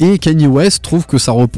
Et 0.00 0.18
Kanye 0.18 0.46
West 0.48 0.82
trouve 0.82 1.06
que 1.06 1.16
ça 1.18 1.32
re- 1.32 1.48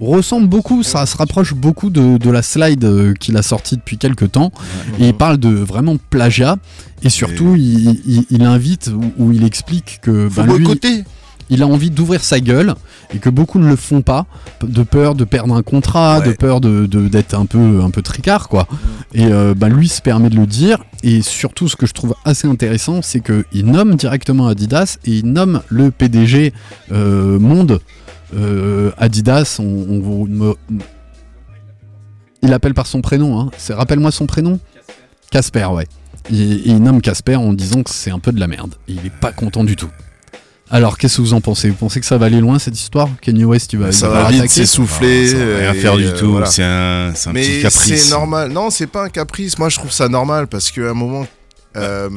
ressemble 0.00 0.46
beaucoup, 0.46 0.82
ça 0.82 1.04
se 1.04 1.16
rapproche 1.16 1.52
beaucoup 1.54 1.90
de, 1.90 2.16
de 2.16 2.30
la 2.30 2.40
slide 2.42 2.84
euh, 2.84 3.12
qu'il 3.14 3.36
a 3.36 3.42
sortie 3.42 3.76
depuis 3.76 3.98
quelques 3.98 4.32
temps. 4.32 4.50
Et 4.98 5.08
il 5.08 5.14
parle 5.14 5.36
de 5.38 5.50
vraiment 5.50 5.96
plagiat. 6.10 6.56
Et 7.02 7.10
surtout, 7.10 7.54
il, 7.56 8.00
il- 8.06 8.24
il 8.30 8.42
invite 8.44 8.88
ou, 8.94 9.12
ou 9.24 9.32
il 9.32 9.44
explique 9.44 9.98
que 10.02 10.28
Faut 10.28 10.42
ben, 10.42 10.46
lui, 10.56 10.64
boycotter. 10.64 11.04
Il 11.50 11.62
a 11.62 11.66
envie 11.66 11.90
d'ouvrir 11.90 12.22
sa 12.22 12.40
gueule 12.40 12.74
et 13.14 13.18
que 13.18 13.30
beaucoup 13.30 13.58
ne 13.58 13.66
le 13.68 13.76
font 13.76 14.02
pas, 14.02 14.26
de 14.62 14.82
peur 14.82 15.14
de 15.14 15.24
perdre 15.24 15.54
un 15.54 15.62
contrat, 15.62 16.20
de 16.20 16.32
peur 16.32 16.60
de 16.60 16.86
d'être 16.86 17.34
un 17.34 17.46
peu 17.46 17.80
un 17.82 17.90
peu 17.90 18.02
tricard 18.02 18.48
quoi. 18.48 18.66
Et 19.14 19.26
euh, 19.26 19.54
bah, 19.54 19.68
lui 19.68 19.88
se 19.88 20.02
permet 20.02 20.28
de 20.30 20.36
le 20.36 20.46
dire. 20.46 20.78
Et 21.02 21.22
surtout, 21.22 21.68
ce 21.68 21.76
que 21.76 21.86
je 21.86 21.92
trouve 21.94 22.14
assez 22.24 22.48
intéressant, 22.48 23.00
c'est 23.02 23.20
que 23.20 23.44
il 23.52 23.66
nomme 23.66 23.94
directement 23.96 24.48
Adidas 24.48 24.98
et 25.04 25.12
il 25.18 25.32
nomme 25.32 25.62
le 25.68 25.90
PDG 25.90 26.52
euh, 26.92 27.38
monde 27.38 27.80
euh, 28.36 28.90
Adidas. 28.98 29.56
On, 29.60 29.64
on 29.64 30.00
vous- 30.00 30.26
me- 30.26 30.54
il 32.42 32.52
appelle 32.52 32.74
par 32.74 32.86
son 32.86 33.00
prénom. 33.00 33.40
Hein. 33.40 33.50
C'est- 33.56 33.74
Rappelle-moi 33.74 34.10
son 34.10 34.26
prénom. 34.26 34.58
Casper, 35.30 35.66
ouais. 35.66 35.86
Il, 36.30 36.66
il 36.66 36.78
nomme 36.82 37.00
Casper 37.00 37.36
en 37.36 37.52
disant 37.52 37.82
que 37.82 37.90
c'est 37.90 38.10
un 38.10 38.18
peu 38.18 38.32
de 38.32 38.40
la 38.40 38.46
merde. 38.46 38.74
Il 38.86 38.98
est 39.06 39.10
pas 39.20 39.32
content 39.32 39.64
du 39.64 39.76
tout. 39.76 39.88
Alors, 40.70 40.98
qu'est-ce 40.98 41.16
que 41.16 41.22
vous 41.22 41.32
en 41.32 41.40
pensez? 41.40 41.70
Vous 41.70 41.76
pensez 41.76 41.98
que 41.98 42.04
ça 42.06 42.18
va 42.18 42.26
aller 42.26 42.40
loin 42.40 42.58
cette 42.58 42.78
histoire? 42.78 43.08
Kanye 43.22 43.44
West, 43.44 43.70
tu 43.70 43.78
vas 43.78 43.90
Ça 43.90 44.06
il 44.06 44.12
va 44.12 44.22
va 44.24 44.28
vite 44.28 44.40
attaquer? 44.40 44.54
s'essouffler. 44.66 45.28
Ça 45.28 45.36
va 45.38 45.56
rien 45.58 45.74
faire 45.74 45.96
du 45.96 46.04
euh, 46.06 46.18
tout. 46.18 46.30
voilà. 46.32 46.46
C'est 46.46 46.62
un, 46.62 47.12
c'est 47.14 47.30
un 47.30 47.32
Mais 47.32 47.42
petit 47.46 47.62
caprice. 47.62 48.04
c'est 48.04 48.10
normal. 48.10 48.50
Non, 48.52 48.68
c'est 48.68 48.86
pas 48.86 49.04
un 49.04 49.08
caprice. 49.08 49.58
Moi, 49.58 49.70
je 49.70 49.76
trouve 49.78 49.90
ça 49.92 50.08
normal 50.08 50.46
parce 50.46 50.70
qu'à 50.70 50.90
un 50.90 50.94
moment. 50.94 51.26
Euh, 51.82 52.08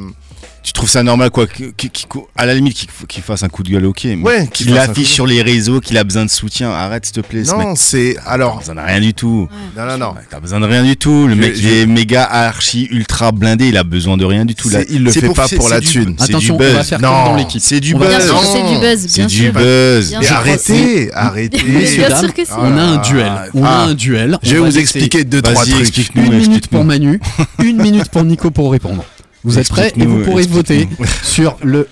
Tu 0.64 0.72
trouves 0.72 0.88
ça 0.88 1.02
normal 1.02 1.30
quoi 1.30 1.48
que- 1.48 1.72
qu'il- 1.76 1.90
qu'il- 1.90 2.06
À 2.36 2.46
la 2.46 2.54
limite 2.54 2.86
qu'il 3.08 3.22
fasse 3.22 3.42
un 3.42 3.48
coup 3.48 3.64
de 3.64 3.70
gueule, 3.70 3.84
ok. 3.84 4.04
Mais 4.04 4.16
Ouais, 4.22 4.48
qu'il 4.52 4.72
l'affiche 4.72 5.08
sur 5.08 5.26
les 5.26 5.42
réseaux, 5.42 5.80
qu'il 5.80 5.98
a 5.98 6.04
besoin 6.04 6.24
de 6.24 6.30
soutien. 6.30 6.70
Arrête 6.70 7.04
s'il 7.04 7.14
te 7.16 7.20
plaît. 7.20 7.44
ce 7.44 7.50
Non, 7.50 7.58
mec. 7.58 7.68
c'est. 7.74 8.16
Alors. 8.26 8.54
T'as 8.64 8.72
besoin 8.72 8.74
de 8.76 8.80
rien 8.88 9.00
du 9.00 9.12
tout. 9.12 9.48
Non, 9.76 9.86
non, 9.86 9.98
non. 9.98 10.14
T'as 10.30 10.38
besoin 10.38 10.60
de 10.60 10.66
rien 10.66 10.84
du 10.84 10.96
tout. 10.96 11.26
Le 11.26 11.34
Je- 11.34 11.40
mec, 11.40 11.52
il 11.56 11.62
je- 11.62 11.68
est 11.68 11.86
méga 11.86 12.22
archi 12.22 12.86
ultra 12.92 13.32
blindé. 13.32 13.68
Il 13.70 13.76
a 13.76 13.82
besoin 13.82 14.16
de 14.16 14.24
rien 14.24 14.44
du 14.44 14.54
tout. 14.54 14.68
Là, 14.68 14.80
il 14.88 15.02
le 15.02 15.10
C'est 15.10 15.20
fait 15.22 15.30
pas 15.30 15.48
c'est- 15.48 15.56
pour 15.56 15.66
c'est 15.66 15.74
la 15.74 15.80
du- 15.80 15.88
thune. 15.88 16.14
c'est 16.18 16.36
du 16.38 16.52
buzz. 16.52 16.74
va 16.74 16.84
faire 16.84 17.00
Non, 17.00 17.24
dans 17.24 17.34
l'équipe. 17.36 17.60
C'est 17.60 17.80
du 17.80 17.94
buzz. 17.96 18.08
Bien 18.08 18.20
sûr 18.20 18.40
que 18.40 18.46
c'est 18.46 18.62
du 18.74 18.78
buzz, 18.80 19.06
C'est 19.08 19.26
du 19.26 19.50
buzz. 19.50 20.08
Bien 20.10 20.20
Mais 20.20 20.26
sûr. 20.26 20.36
arrêtez, 20.36 21.12
arrêtez. 21.12 21.62
Messieurs, 21.64 21.98
Bien 21.98 22.08
dames, 22.08 22.24
sûr 22.24 22.34
que 22.34 22.44
si. 22.44 22.52
on 22.56 22.76
a 22.78 22.82
un 22.82 22.96
duel. 22.98 23.32
On 23.54 23.64
a 23.64 23.68
Ah. 23.68 23.82
un 23.86 23.94
duel. 23.94 24.38
Je 24.44 24.54
vais 24.54 24.60
vous 24.60 24.78
expliquer 24.78 25.24
deux, 25.24 25.42
trois 25.42 25.64
trucs. 25.66 26.10
Une 26.14 26.34
minute 26.38 26.68
pour 26.68 26.84
Manu, 26.84 27.20
une 27.64 27.82
minute 27.82 28.08
pour 28.10 28.22
Nico 28.22 28.50
pour 28.52 28.70
répondre. 28.70 29.04
Vous 29.44 29.58
êtes 29.58 29.68
prêts 29.68 29.92
et 29.96 30.06
vous 30.06 30.22
pourrez 30.24 30.46
voter 30.46 30.88
sur 31.22 31.56
le. 31.62 31.88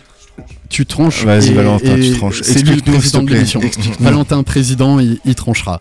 Tu 0.69 0.87
tranches. 0.87 1.25
Vas-y, 1.25 1.53
Valentin, 1.53 1.97
et 1.97 2.01
tu 2.01 2.17
tranches. 2.17 2.43
C'est 2.43 2.63
lui 2.63 2.77
le 2.77 2.83
président 2.83 3.25
de 3.25 3.33
l'émission. 3.33 3.61
Valentin, 3.99 4.43
président, 4.45 5.01
il, 5.01 5.19
il 5.25 5.35
tranchera. 5.35 5.81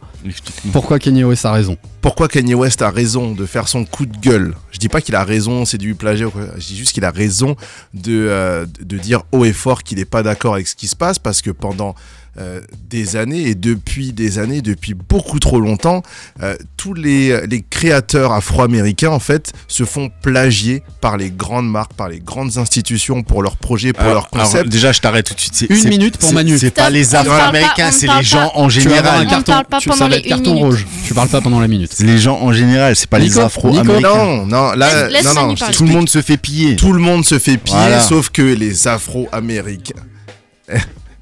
Pourquoi 0.72 0.97
Kanye 0.97 1.24
West 1.24 1.45
a 1.45 1.51
raison 1.51 1.78
Pourquoi 2.01 2.28
Kanye 2.28 2.55
West 2.55 2.82
a 2.82 2.89
raison 2.89 3.34
de 3.34 3.45
faire 3.45 3.67
son 3.67 3.86
coup 3.86 4.07
de 4.07 4.17
gueule? 4.17 4.55
Je 4.72 4.80
dis 4.80 4.89
pas 4.89 4.99
qu'il 4.99 5.13
a 5.13 5.24
raison, 5.24 5.63
c'est 5.63 5.78
du 5.78 5.93
plagiat 5.93 6.28
ou 6.28 6.32
quoi. 6.32 6.41
Je 6.57 6.65
dis 6.65 6.76
juste 6.76 6.93
qu'il 6.93 7.05
a 7.05 7.11
raison 7.11 7.55
de, 7.93 8.26
euh, 8.30 8.65
de 8.82 8.97
dire 8.97 9.22
haut 9.32 9.45
et 9.45 9.53
fort 9.53 9.84
qu'il 9.84 9.99
n'est 9.99 10.05
pas 10.05 10.24
d'accord 10.24 10.55
avec 10.55 10.67
ce 10.67 10.76
qui 10.76 10.88
se 10.88 10.95
passe 10.95 11.20
parce 11.20 11.43
que 11.43 11.51
pendant 11.51 11.93
euh, 12.40 12.62
des 12.90 13.16
années 13.16 13.48
et 13.48 13.56
depuis 13.56 14.14
des 14.14 14.40
années, 14.40 14.62
depuis 14.62 14.94
beaucoup 14.94 15.40
trop 15.40 15.60
longtemps, 15.60 16.04
euh, 16.42 16.56
tous 16.78 16.94
les, 16.94 17.46
les 17.48 17.62
créateurs 17.62 18.32
afro-américains 18.32 19.10
en 19.10 19.20
fait 19.20 19.52
se 19.68 19.84
font 19.84 20.10
plagier 20.22 20.84
par 21.02 21.18
les 21.18 21.32
grandes 21.32 21.70
marques, 21.70 21.94
par 21.94 22.08
les 22.10 22.20
grandes 22.20 22.58
institutions 22.58 23.24
pour 23.24 23.44
leurs 23.44 23.58
projets, 23.58 23.92
pour 23.94 24.04
Alors- 24.04 24.14
leurs 24.14 24.30
alors, 24.34 24.46
concepts. 24.46 24.70
déjà, 24.70 24.92
je 24.92 25.00
t'arrête 25.02 25.26
tout 25.26 25.34
de 25.34 25.40
suite. 25.40 25.54
C'est- 25.56 25.70
Une 25.70 25.90
minute 25.90 26.18
pour 26.18 26.32
Manu. 26.34 26.58
C'est 26.58 26.72
pas 26.72 26.90
les 26.90 27.14
Afro-Américains, 27.16 27.92
c'est 27.92 28.08
les 28.08 28.24
gens 28.24 28.52
en 28.56 28.68
Tu 28.68 28.82
général. 28.82 29.26
On 29.28 29.30
carton, 29.30 29.52
parle 29.52 29.66
pas 29.66 29.80
tu, 29.80 29.90
pendant 29.90 30.00
ça 30.00 30.04
va 30.06 30.10
les 30.12 30.18
être 30.18 30.24
une 30.26 30.30
carton 30.30 30.56
rouge. 30.58 30.86
Tu 31.06 31.14
parles 31.14 31.30
pas 31.30 31.42
pendant 31.42 31.60
la 31.60 31.68
minute. 31.68 31.96
Les 32.00 32.18
gens 32.18 32.40
en 32.42 32.54
général, 32.54 32.96
c'est 32.96 33.10
pas 33.10 33.20
Nico, 33.20 33.40
les 33.40 33.46
Afro-Américains. 33.46 34.08
non, 34.16 34.46
non, 34.46 34.72
là, 34.72 35.08
Laisse- 35.10 35.24
laisse 35.26 35.36
non. 35.36 35.56
Tout 35.56 35.84
le 35.86 35.90
monde 35.92 36.10
se 36.10 36.22
fait 36.22 36.38
piller. 36.38 36.76
Tout 36.76 36.94
le 36.94 37.00
monde 37.00 37.26
se 37.26 37.38
fait 37.38 37.58
piller, 37.58 37.78
Voilà. 37.78 38.00
sauf 38.02 38.30
que 38.30 38.42
les 38.42 38.88
Afro-Américains. 38.88 39.94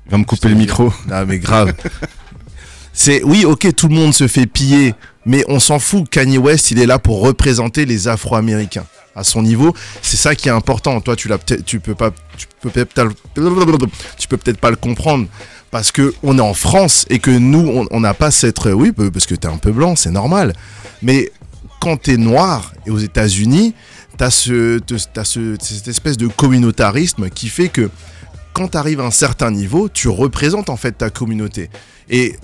Il 0.07 0.11
va 0.11 0.17
me 0.17 0.23
couper 0.23 0.49
le 0.49 0.55
micro. 0.55 0.91
Ah 1.11 1.25
mais 1.25 1.39
grave. 1.39 1.73
C'est 2.93 3.23
oui, 3.23 3.45
ok, 3.45 3.73
tout 3.75 3.87
le 3.89 3.95
monde 3.95 4.13
se 4.13 4.27
fait 4.27 4.47
piller, 4.47 4.95
mais 5.25 5.43
on 5.47 5.59
s'en 5.59 5.77
fout. 5.79 6.09
Kanye 6.09 6.37
West, 6.39 6.71
il 6.71 6.79
est 6.79 6.85
là 6.87 6.97
pour 6.97 7.21
représenter 7.21 7.85
les 7.85 8.07
Afro-Américains. 8.07 8.85
À 9.15 9.23
son 9.23 9.41
niveau, 9.41 9.73
c'est 10.01 10.17
ça 10.17 10.35
qui 10.35 10.47
est 10.47 10.51
important. 10.51 10.99
Toi, 11.01 11.15
tu 11.15 11.27
l'as 11.27 11.37
tu 11.65 11.79
peux 11.79 11.95
pas, 11.95 12.11
tu 12.37 12.45
peux 12.61 12.69
peut-être, 12.69 13.13
tu 14.17 14.27
peux 14.27 14.37
peut-être 14.37 14.59
pas 14.59 14.69
le 14.69 14.75
comprendre 14.75 15.27
parce 15.71 15.91
que 15.91 16.13
on 16.23 16.37
est 16.37 16.41
en 16.41 16.53
France 16.53 17.05
et 17.09 17.19
que 17.19 17.31
nous, 17.31 17.85
on- 17.91 17.99
n'a 17.99 18.13
pas 18.13 18.31
cette, 18.31 18.63
oui, 18.65 18.91
parce 18.91 19.25
que 19.25 19.35
t'es 19.35 19.47
un 19.47 19.57
peu 19.57 19.71
blanc, 19.71 19.95
c'est 19.95 20.11
normal. 20.11 20.53
Mais 21.01 21.31
quand 21.79 21.97
t'es 21.97 22.17
noir 22.17 22.73
et 22.85 22.91
aux 22.91 22.99
États-Unis, 22.99 23.73
t'as 24.17 24.29
ce, 24.29 24.79
t'as 25.13 25.23
ce, 25.23 25.55
cette 25.59 25.87
espèce 25.87 26.17
de 26.17 26.27
communautarisme 26.27 27.29
qui 27.29 27.49
fait 27.49 27.69
que 27.69 27.89
quand 28.57 28.69
tu 28.69 28.77
arrives 28.77 29.01
à 29.01 29.05
un 29.05 29.11
certain 29.11 29.51
niveau, 29.51 29.87
tu 29.87 30.07
représentes 30.07 30.71
en 30.71 30.77
fait 30.77 30.93
ta 30.93 31.11
communauté. 31.11 31.69
Et 32.09 32.35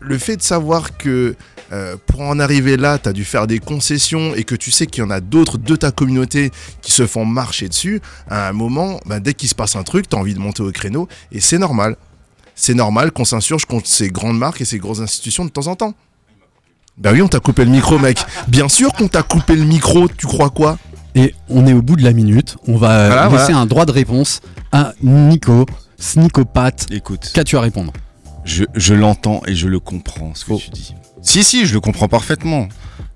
le 0.00 0.16
fait 0.16 0.38
de 0.38 0.42
savoir 0.42 0.96
que 0.96 1.36
euh, 1.72 1.96
pour 2.06 2.22
en 2.22 2.40
arriver 2.40 2.78
là, 2.78 2.98
tu 2.98 3.10
as 3.10 3.12
dû 3.12 3.22
faire 3.22 3.46
des 3.46 3.58
concessions 3.58 4.34
et 4.34 4.44
que 4.44 4.54
tu 4.54 4.70
sais 4.70 4.86
qu'il 4.86 5.02
y 5.02 5.06
en 5.06 5.10
a 5.10 5.20
d'autres 5.20 5.58
de 5.58 5.76
ta 5.76 5.90
communauté 5.90 6.52
qui 6.80 6.90
se 6.90 7.06
font 7.06 7.26
marcher 7.26 7.68
dessus, 7.68 8.00
à 8.30 8.48
un 8.48 8.52
moment, 8.54 8.98
bah, 9.04 9.20
dès 9.20 9.34
qu'il 9.34 9.50
se 9.50 9.54
passe 9.54 9.76
un 9.76 9.82
truc, 9.82 10.08
tu 10.08 10.16
as 10.16 10.18
envie 10.18 10.32
de 10.32 10.38
monter 10.38 10.62
au 10.62 10.72
créneau 10.72 11.06
et 11.32 11.40
c'est 11.40 11.58
normal. 11.58 11.96
C'est 12.54 12.74
normal 12.74 13.12
qu'on 13.12 13.26
s'insurge 13.26 13.66
contre 13.66 13.88
ces 13.88 14.08
grandes 14.08 14.38
marques 14.38 14.62
et 14.62 14.64
ces 14.64 14.78
grosses 14.78 15.00
institutions 15.00 15.44
de 15.44 15.50
temps 15.50 15.66
en 15.66 15.76
temps. 15.76 15.92
Bah 16.96 17.10
oui, 17.12 17.20
on 17.20 17.28
t'a 17.28 17.40
coupé 17.40 17.66
le 17.66 17.70
micro, 17.70 17.98
mec. 17.98 18.24
Bien 18.48 18.70
sûr 18.70 18.94
qu'on 18.94 19.06
t'a 19.06 19.22
coupé 19.22 19.54
le 19.54 19.64
micro, 19.64 20.08
tu 20.08 20.26
crois 20.26 20.48
quoi? 20.48 20.78
Et 21.18 21.34
on 21.48 21.66
est 21.66 21.72
au 21.72 21.82
bout 21.82 21.96
de 21.96 22.04
la 22.04 22.12
minute. 22.12 22.56
On 22.68 22.76
va 22.76 23.06
Voilà, 23.08 23.24
laisser 23.28 23.36
voilà. 23.46 23.58
un 23.58 23.66
droit 23.66 23.84
de 23.86 23.90
réponse 23.92 24.40
à 24.72 24.92
Nico, 25.02 25.66
Snicopathe. 25.98 26.86
Écoute, 26.90 27.30
Qu'as-tu 27.34 27.56
à 27.56 27.60
répondre? 27.60 27.92
Je, 28.44 28.64
je 28.74 28.94
l'entends 28.94 29.42
et 29.46 29.54
je 29.54 29.66
le 29.68 29.80
comprends 29.80 30.32
ce 30.34 30.44
que 30.44 30.52
Oh. 30.52 30.58
tu 30.62 30.70
dis. 30.70 30.94
Si, 31.22 31.42
si, 31.42 31.66
je 31.66 31.74
le 31.74 31.80
comprends 31.80 32.08
parfaitement. 32.08 32.68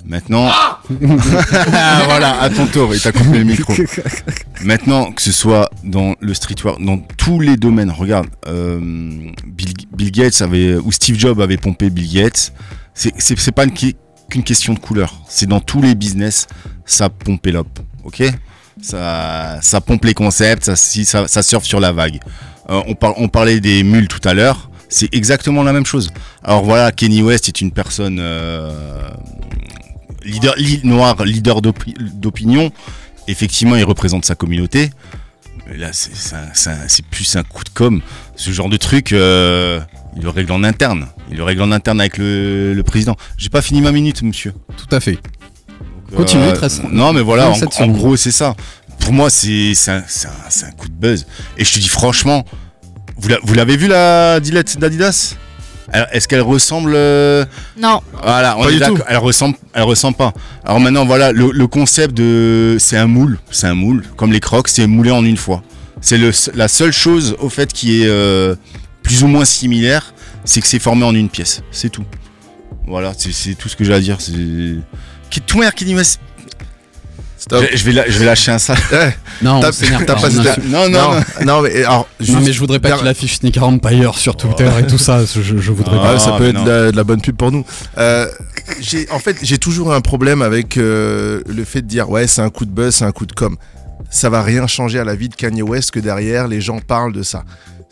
Maintenant, 0.05 0.49
Ah, 0.51 0.81
voilà, 2.07 2.41
à 2.41 2.51
ton 2.51 2.67
tour, 2.67 2.93
il 2.93 3.01
t'a 3.01 3.13
coupé 3.13 3.39
le 3.39 3.45
micro. 3.45 3.73
Maintenant, 4.65 5.13
que 5.13 5.23
ce 5.23 5.31
soit 5.31 5.71
dans 5.85 6.17
le 6.21 6.35
streetwear, 6.35 6.79
dans 6.81 6.99
tous 6.99 7.39
les 7.39 7.57
domaines, 7.57 7.91
regarde, 7.91 8.27
euh, 8.49 8.81
Bill, 9.47 9.73
Bill 9.97 10.11
Gates 10.11 10.43
avait, 10.43 10.75
ou 10.75 10.91
Steve 10.91 11.17
Jobs 11.19 11.41
avait 11.41 11.57
pompé 11.57 11.89
Bill 11.89 12.13
Gates. 12.13 12.53
C'est 12.95 13.13
c'est- 13.19 13.39
c'est 13.39 13.53
pas 13.53 13.67
qu'une 13.67 14.43
question 14.43 14.75
de 14.75 14.81
couleur. 14.81 15.23
C'est 15.29 15.47
dans 15.47 15.61
tous 15.61 15.81
les 15.81 15.95
business, 15.95 16.49
ça 16.85 17.09
pompe 17.09 17.47
l'op, 17.47 17.69
ok? 18.05 18.23
Ça, 18.81 19.61
pompe 19.87 20.05
les 20.05 20.15
concepts, 20.15 20.75
ça, 20.75 21.43
surfe 21.43 21.65
sur 21.65 21.81
la 21.81 21.93
vague. 21.93 22.21
Euh, 22.71 22.81
on, 22.87 22.95
par- 22.95 23.19
on 23.19 23.29
parlait 23.29 23.61
des 23.61 23.83
mules 23.83 24.09
tout 24.09 24.27
à 24.27 24.35
l'heure, 24.35 24.71
c'est 24.89 25.13
exactement 25.15 25.63
la 25.63 25.73
même 25.73 25.87
chose. 25.87 26.11
Alors 26.43 26.65
voilà, 26.65 26.93
Kenny 26.93 27.23
West 27.23 27.49
est 27.49 27.61
une 27.61 27.71
personne 27.73 28.19
euh, 28.21 29.09
leader, 30.25 30.55
li- 30.57 30.81
noir, 30.85 31.25
leader 31.25 31.61
d'opi- 31.61 31.95
d'opinion. 31.99 32.71
Effectivement, 33.29 33.77
il 33.77 33.85
représente 33.85 34.25
sa 34.25 34.35
communauté. 34.35 34.91
Mais 35.69 35.77
là, 35.77 35.91
c'est 35.93 37.05
plus 37.07 37.37
un 37.37 37.43
coup 37.45 37.63
de 37.65 37.69
com. 37.71 38.01
Ce 38.37 38.51
genre 38.51 38.69
de 38.69 38.77
truc, 38.77 39.13
euh, 39.13 39.81
il 40.17 40.23
le 40.23 40.29
règle 40.31 40.53
en 40.53 40.65
interne. 40.65 41.07
Il 41.31 41.37
le 41.37 41.45
règle 41.45 41.63
en 41.63 41.71
interne 41.73 42.01
avec 42.01 42.19
le 42.19 42.81
président. 42.85 43.17
J'ai 43.39 43.49
pas 43.49 43.63
fini 43.63 43.81
ma 43.81 43.93
minute, 43.93 44.23
monsieur. 44.23 44.55
Tout 44.77 44.93
à 44.95 44.99
fait. 45.01 45.19
Continue, 46.17 46.49
reste 46.51 46.83
Non, 46.91 47.13
mais 47.13 47.21
voilà, 47.23 47.49
en, 47.49 47.53
27 47.53 47.69
en 47.69 47.71
secondes. 47.73 47.93
gros, 47.93 48.17
c'est 48.17 48.31
ça. 48.33 48.55
Pour 49.01 49.13
moi, 49.13 49.31
c'est 49.31 49.75
c'est 49.75 49.91
un, 49.91 50.05
c'est 50.07 50.29
un- 50.29 50.33
c'est 50.49 50.67
un 50.67 50.71
coup 50.71 50.89
de 50.89 50.95
buzz. 50.95 51.27
Et 51.59 51.65
je 51.65 51.73
te 51.75 51.79
dis 51.79 51.89
franchement, 51.89 52.45
vous 53.17 53.29
la- 53.29 53.39
vous 53.43 53.55
l'avez 53.55 53.77
vu 53.77 53.89
la 53.89 54.39
dilette 54.41 54.79
d'Adidas? 54.79 55.35
Est-ce 56.13 56.27
qu'elle 56.27 56.41
ressemble 56.41 56.93
euh, 56.95 57.45
Non. 57.79 58.01
Voilà, 58.23 58.57
on 58.57 58.63
Pas 58.63 58.71
est 58.71 58.73
du 58.75 58.79
d'accord. 58.79 58.97
tout. 58.99 59.03
Elle 59.09 59.19
ressemble, 59.19 59.57
elle 59.75 59.83
ressemble 59.83 60.17
pas. 60.17 60.33
Alors 60.65 60.81
maintenant, 60.81 61.05
voilà, 61.05 61.33
le, 61.33 61.51
le 61.51 61.67
concept 61.67 62.15
de, 62.17 62.77
c'est 62.79 62.97
un 62.97 63.07
moule, 63.09 63.39
c'est 63.51 63.67
un 63.67 63.75
moule, 63.75 64.03
comme 64.17 64.33
les 64.33 64.41
Crocs, 64.41 64.69
c'est 64.69 64.87
moulé 64.87 65.11
en 65.11 65.23
une 65.25 65.37
fois. 65.37 65.63
C'est 66.01 66.17
le, 66.17 66.31
la 66.55 66.69
seule 66.69 66.93
chose 66.93 67.37
au 67.41 67.51
fait 67.51 67.73
qui 67.75 68.03
est 68.03 68.07
euh, 68.07 68.55
plus 69.03 69.23
ou 69.23 69.27
moins 69.27 69.45
similaire, 69.45 70.15
c'est 70.47 70.61
que 70.63 70.67
c'est 70.67 70.79
formé 70.79 71.05
en 71.05 71.15
une 71.15 71.29
pièce. 71.29 71.63
C'est 71.73 71.91
tout. 71.91 72.05
Voilà, 72.87 73.13
c'est 73.17 73.33
c'est 73.33 73.55
tout 73.55 73.69
ce 73.69 73.77
que 73.77 73.85
j'ai 73.85 73.93
à 73.93 74.01
dire. 74.01 74.17
C'est 74.21 74.33
qui 75.33 75.41
tout 75.41 75.59
le 75.59 75.65
monde 75.65 75.75
qui 75.75 75.85
dit 75.85 75.95
mais 75.95 76.03
Stop. 77.39 77.65
je, 77.73 77.77
je 77.77 77.85
vais 77.85 77.93
la- 77.93 78.09
je 78.09 78.19
vais 78.21 78.25
lâcher 78.25 78.53
un 78.53 78.59
sale. 78.59 78.79
Non, 79.43 79.57
on 79.57 79.61
T'as- 79.61 79.73
pas. 80.15 80.29
Non, 80.69 80.89
non, 80.89 80.89
non. 80.89 81.21
non, 81.45 81.63
mais 81.63 81.83
alors, 81.83 82.07
Non, 82.29 82.41
mais 82.41 82.53
je 82.53 82.59
voudrais 82.61 82.79
pas 82.79 82.93
qu'il 82.93 83.09
affiche 83.09 83.39
Sneaker 83.39 83.65
Empire 83.65 84.17
sur 84.17 84.37
Twitter 84.37 84.71
et 84.79 84.87
tout 84.87 84.99
ça. 84.99 85.25
Je, 85.25 85.41
je 85.43 85.73
voudrais 85.73 85.97
Ouais, 85.97 86.03
pas. 86.15 86.19
ça 86.21 86.33
Ah, 86.35 86.39
peut 86.39 86.47
être 86.47 86.55
non. 86.55 86.63
de 86.65 86.71
la, 86.71 86.91
de 86.93 86.97
la 86.97 87.03
bonne 87.03 87.21
pub 87.21 87.37
pour 87.37 87.51
nous. 87.51 87.65
Euh, 87.99 88.29
j'ai, 88.81 89.11
en 89.11 89.19
fait, 89.19 89.37
j'ai 89.43 89.59
toujours 89.59 89.93
un 89.93 90.01
problème 90.01 90.41
avec 90.43 90.77
euh, 90.77 91.41
le 91.49 91.65
fait 91.65 91.83
de 91.83 91.89
dire 91.89 92.09
ouais, 92.09 92.29
c'est 92.29 92.43
un 92.43 92.51
coup 92.51 92.65
de 92.65 92.71
buzz, 92.71 92.95
c'est 92.95 93.05
un 93.05 93.11
coup 93.11 93.27
de 93.27 93.33
com. 93.33 93.57
Ça 94.11 94.31
va 94.31 94.43
rien 94.43 94.69
changer 94.69 95.01
à 95.01 95.05
la 95.05 95.17
vie 95.17 95.29
de 95.29 95.35
Kanye 95.35 95.63
West 95.63 95.91
que 95.91 95.99
derrière 95.99 96.47
les 96.47 96.61
gens 96.61 96.79
parlent 96.79 97.13
de 97.15 97.25
ça. 97.25 97.43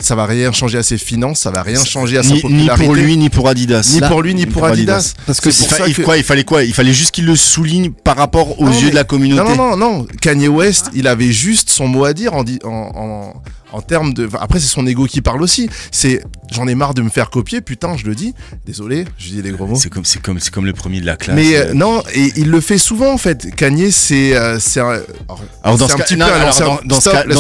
Ça 0.01 0.15
va 0.15 0.27
rien 0.27 0.53
changer 0.53 0.79
à 0.79 0.83
ses 0.83 0.99
finances, 0.99 1.41
ça 1.41 1.51
va 1.51 1.63
rien 1.63 1.85
changer 1.85 2.19
à 2.19 2.23
sa 2.23 2.31
Ni, 2.35 2.43
ni 2.45 2.69
pour 2.69 2.95
lui, 2.95 3.17
ni 3.17 3.31
pour 3.31 3.49
Adidas. 3.49 3.91
Ni 3.95 4.01
pour 4.01 4.23
lui, 4.23 4.35
ni 4.35 4.47
pour 4.47 4.65
Adidas. 4.65 5.15
Parce 5.27 5.41
que 5.41 5.51
pour 5.51 5.69
fa- 5.69 5.77
ça 5.77 5.89
il- 5.89 5.95
que- 5.95 6.03
quoi, 6.03 6.17
il 6.17 6.25
fallait 6.25 6.45
quoi? 6.45 6.65
Il 6.65 6.75
fallait 6.75 6.93
juste 6.95 7.11
qu'il 7.13 7.27
le 7.27 7.37
souligne 7.37 7.91
par 7.91 8.17
rapport 8.17 8.61
aux 8.61 8.65
non, 8.67 8.73
yeux 8.73 8.85
mais- 8.87 8.91
de 8.91 8.95
la 8.97 9.05
communauté. 9.05 9.43
Non, 9.43 9.57
non, 9.57 9.77
non, 9.77 9.99
non. 9.99 10.07
Kanye 10.21 10.49
West, 10.49 10.87
il 10.95 11.07
avait 11.07 11.33
juste 11.33 11.71
son 11.71 11.89
mot 11.89 12.05
à 12.05 12.13
dire 12.13 12.35
en, 12.35 12.45
en, 12.65 12.69
en, 12.69 13.43
en 13.73 13.81
termes 13.83 14.13
de. 14.15 14.27
enfin, 14.27 14.39
Après, 14.41 14.59
c'est 14.59 14.67
son 14.67 14.87
ego 14.87 15.05
qui 15.07 15.21
parle 15.21 15.43
aussi. 15.43 15.69
C'est 15.93 16.23
j'en 16.53 16.67
ai 16.67 16.75
marre 16.75 16.95
de 16.95 17.03
me 17.03 17.09
faire 17.11 17.31
copier, 17.31 17.61
putain, 17.61 17.97
je 17.97 18.05
le 18.07 18.15
dis. 18.17 18.35
Désolé, 18.67 19.05
je 19.19 19.29
dis 19.29 19.43
les 19.43 19.51
gros 19.53 19.67
mots. 19.67 19.77
C'est 19.77 19.89
comme, 19.91 20.05
c'est 20.05 20.21
comme, 20.21 20.41
c'est 20.41 20.53
comme 20.53 20.67
le 20.67 20.73
premier 20.73 21.01
de 21.01 21.07
la 21.07 21.17
classe. 21.17 21.37
Mais 21.37 21.55
euh, 21.57 21.67
euh, 21.69 21.75
non, 21.75 22.03
et 22.15 22.33
il 22.37 22.51
le 22.51 22.61
fait 22.61 22.79
souvent 22.79 23.13
en 23.13 23.19
fait. 23.19 23.55
Kanye, 23.55 23.93
c'est 23.93 24.35
euh, 24.37 24.59
c'est 24.59 24.81
un, 24.81 24.99
Alors 25.63 25.79
dans 25.79 25.87
ce, 25.87 25.93
alors 25.95 26.81
dans, 26.81 26.95
dans 26.97 27.01
ce 27.01 27.05
dans 27.09 27.13
cas-là, 27.13 27.35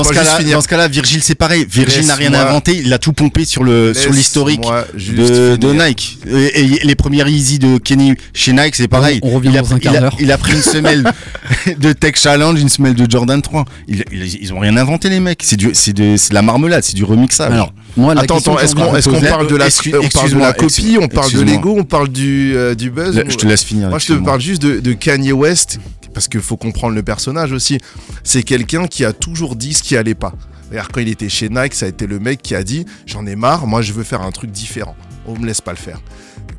dans 0.52 0.61
ce 0.61 0.68
cas-là, 0.68 0.86
Virgile, 0.88 1.22
c'est 1.22 1.34
pareil. 1.34 1.66
Virgile 1.68 2.06
n'a 2.06 2.14
rien 2.14 2.30
Laisse-moi- 2.30 2.49
inventé. 2.51 2.76
Il 2.84 2.92
a 2.92 2.98
tout 2.98 3.12
pompé 3.12 3.44
sur 3.44 3.64
le 3.64 3.94
sur 3.94 4.12
l'historique 4.12 4.61
de. 4.62 5.72
Nike. 5.72 6.18
Et, 6.28 6.61
et 6.61 6.66
les 6.84 6.94
premières 6.94 7.28
Easy 7.28 7.59
de 7.59 7.78
Kenny 7.78 8.14
chez 8.34 8.53
Nike, 8.53 8.74
c'est 8.76 8.88
pareil. 8.88 9.20
On- 9.22 9.28
on 9.30 9.34
revient 9.36 9.51
il 9.53 9.59
a, 9.59 9.62
dans 9.62 9.74
un 9.74 9.78
il 9.78 9.88
a- 9.88 9.92
quart 9.92 10.01
d'heure. 10.01 10.16
il 10.20 10.32
a 10.32 10.38
pris 10.38 10.53
une 10.53 10.62
semelle 10.62 11.05
de 11.78 11.92
Tech 11.92 12.14
Challenge, 12.16 12.61
une 12.61 12.68
semelle 12.68 12.94
de 12.94 13.11
Jordan 13.11 13.40
3. 13.40 13.64
Ils, 13.88 14.05
ils, 14.12 14.42
ils 14.42 14.53
ont 14.53 14.59
rien 14.59 14.76
inventé 14.76 15.09
les 15.09 15.20
mecs. 15.20 15.42
C'est 15.44 15.57
du, 15.57 15.70
c'est 15.74 15.92
de, 15.92 16.16
la 16.32 16.42
marmelade, 16.42 16.82
c'est 16.84 16.94
du 16.96 17.05
remixage. 17.05 17.53
Alors, 17.53 17.72
moi, 17.96 18.14
la 18.14 18.22
Attends, 18.22 18.38
est-ce 18.59 18.74
qu'on 18.74 19.20
parle 19.20 19.46
de 19.48 19.57
la, 19.57 19.66
Excuse- 19.66 19.94
on 19.94 20.09
parle 20.09 20.30
de 20.30 20.38
la 20.38 20.53
copie, 20.53 20.98
on 21.01 21.09
parle 21.09 21.32
de 21.32 21.40
l'ego, 21.42 21.74
on 21.78 21.84
parle 21.84 22.09
du, 22.09 22.53
euh, 22.57 22.74
du 22.74 22.90
buzz 22.90 23.22
je 23.28 23.36
te 23.36 23.46
laisse 23.46 23.62
finir. 23.64 23.88
Moi, 23.88 23.98
je 23.98 24.07
te 24.09 24.12
parle 24.14 24.40
juste 24.40 24.62
de, 24.62 24.80
de 24.80 24.92
Kanye 24.92 25.32
West, 25.32 25.78
parce 26.14 26.26
qu'il 26.28 26.40
faut 26.40 26.57
comprendre 26.57 26.94
le 26.94 27.03
personnage 27.03 27.53
aussi. 27.53 27.78
C'est 28.24 28.42
quelqu'un 28.42 28.86
qui 28.86 29.05
a 29.05 29.12
toujours 29.12 29.57
dit 29.57 29.74
ce 29.74 29.82
qui 29.82 29.96
allait 29.96 30.14
pas. 30.14 30.32
Regarde, 30.70 30.92
quand 30.92 31.00
il 31.00 31.08
était 31.08 31.28
chez 31.28 31.48
Nike, 31.48 31.74
ça 31.74 31.86
a 31.86 31.88
été 31.88 32.06
le 32.06 32.18
mec 32.18 32.42
qui 32.42 32.54
a 32.54 32.62
dit 32.62 32.86
J'en 33.06 33.26
ai 33.26 33.36
marre, 33.36 33.66
moi 33.66 33.82
je 33.82 33.92
veux 33.92 34.04
faire 34.04 34.22
un 34.22 34.30
truc 34.30 34.50
différent. 34.50 34.96
On 35.26 35.36
me 35.36 35.46
laisse 35.46 35.60
pas 35.60 35.72
le 35.72 35.76
faire. 35.76 36.00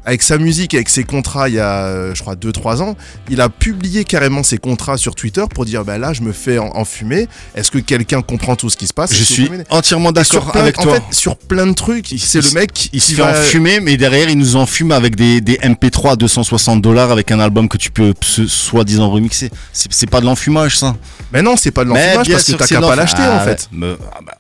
Avec 0.04 0.24
sa 0.24 0.38
musique, 0.40 0.74
avec 0.74 0.90
ses 0.90 1.04
contrats, 1.04 1.48
il 1.48 1.56
y 1.56 1.60
a, 1.60 1.84
euh, 1.86 2.16
je 2.16 2.22
crois, 2.22 2.36
2-3 2.36 2.82
ans, 2.82 2.96
il 3.30 3.40
a 3.40 3.50
publié 3.50 4.04
carrément 4.04 4.42
ses 4.42 4.58
contrats 4.58 4.98
sur 4.98 5.14
Twitter 5.14 5.44
pour 5.54 5.64
dire 5.66 5.86
Bah 5.86 5.98
là, 6.00 6.12
je 6.12 6.22
me 6.22 6.32
fais 6.32 6.58
en- 6.58 6.72
enfumer. 6.76 7.28
Est-ce 7.56 7.70
que 7.70 7.78
quelqu'un 7.78 8.22
comprend 8.24 8.56
tout 8.56 8.70
ce 8.72 8.78
qui 8.78 8.88
se 8.88 8.94
passe? 8.94 9.14
Je 9.14 9.24
suis 9.24 9.50
entièrement 9.70 10.12
d'accord 10.12 10.56
avec 10.56 10.80
en 10.80 10.84
toi. 10.84 10.96
fait, 10.96 11.04
sur 11.14 11.38
plein 11.38 11.68
de 11.68 11.74
trucs, 11.74 12.08
c'est 12.18 12.42
le 12.44 12.52
mec 12.54 12.90
Il 12.94 13.00
se 13.02 13.14
fait 13.14 13.22
va- 13.22 13.32
enfumer, 13.40 13.80
mais 13.80 13.96
derrière, 13.98 14.28
il 14.30 14.38
nous 14.40 14.56
enfume 14.56 14.92
avec 14.92 15.16
des, 15.16 15.40
des 15.40 15.58
MP3 15.62 16.14
à 16.14 16.16
260 16.16 16.82
dollars 16.82 17.12
avec 17.12 17.32
un 17.32 17.40
album 17.40 17.70
que 17.70 17.78
tu 17.78 17.92
peux 17.92 18.14
soi-disant 18.48 19.10
remixer. 19.12 19.52
C'est 19.72 20.10
pas 20.10 20.20
de 20.22 20.26
l'enfumage, 20.26 20.78
ça. 20.80 20.96
Mais 21.32 21.42
non, 21.44 21.56
c'est 21.58 21.72
pas 21.72 21.84
de 21.84 21.90
l'enfumage 21.90 22.28
parce 22.30 22.44
que 22.46 22.52
t'as 22.54 22.66
qu'à 22.68 22.82
pas 22.82 22.96
l'acheter 22.96 23.22
en 23.22 23.38
Ah, 23.38 23.46
fait. 23.46 23.68
mais- 23.72 23.96
ah 24.14 24.20
bah, 24.26 24.34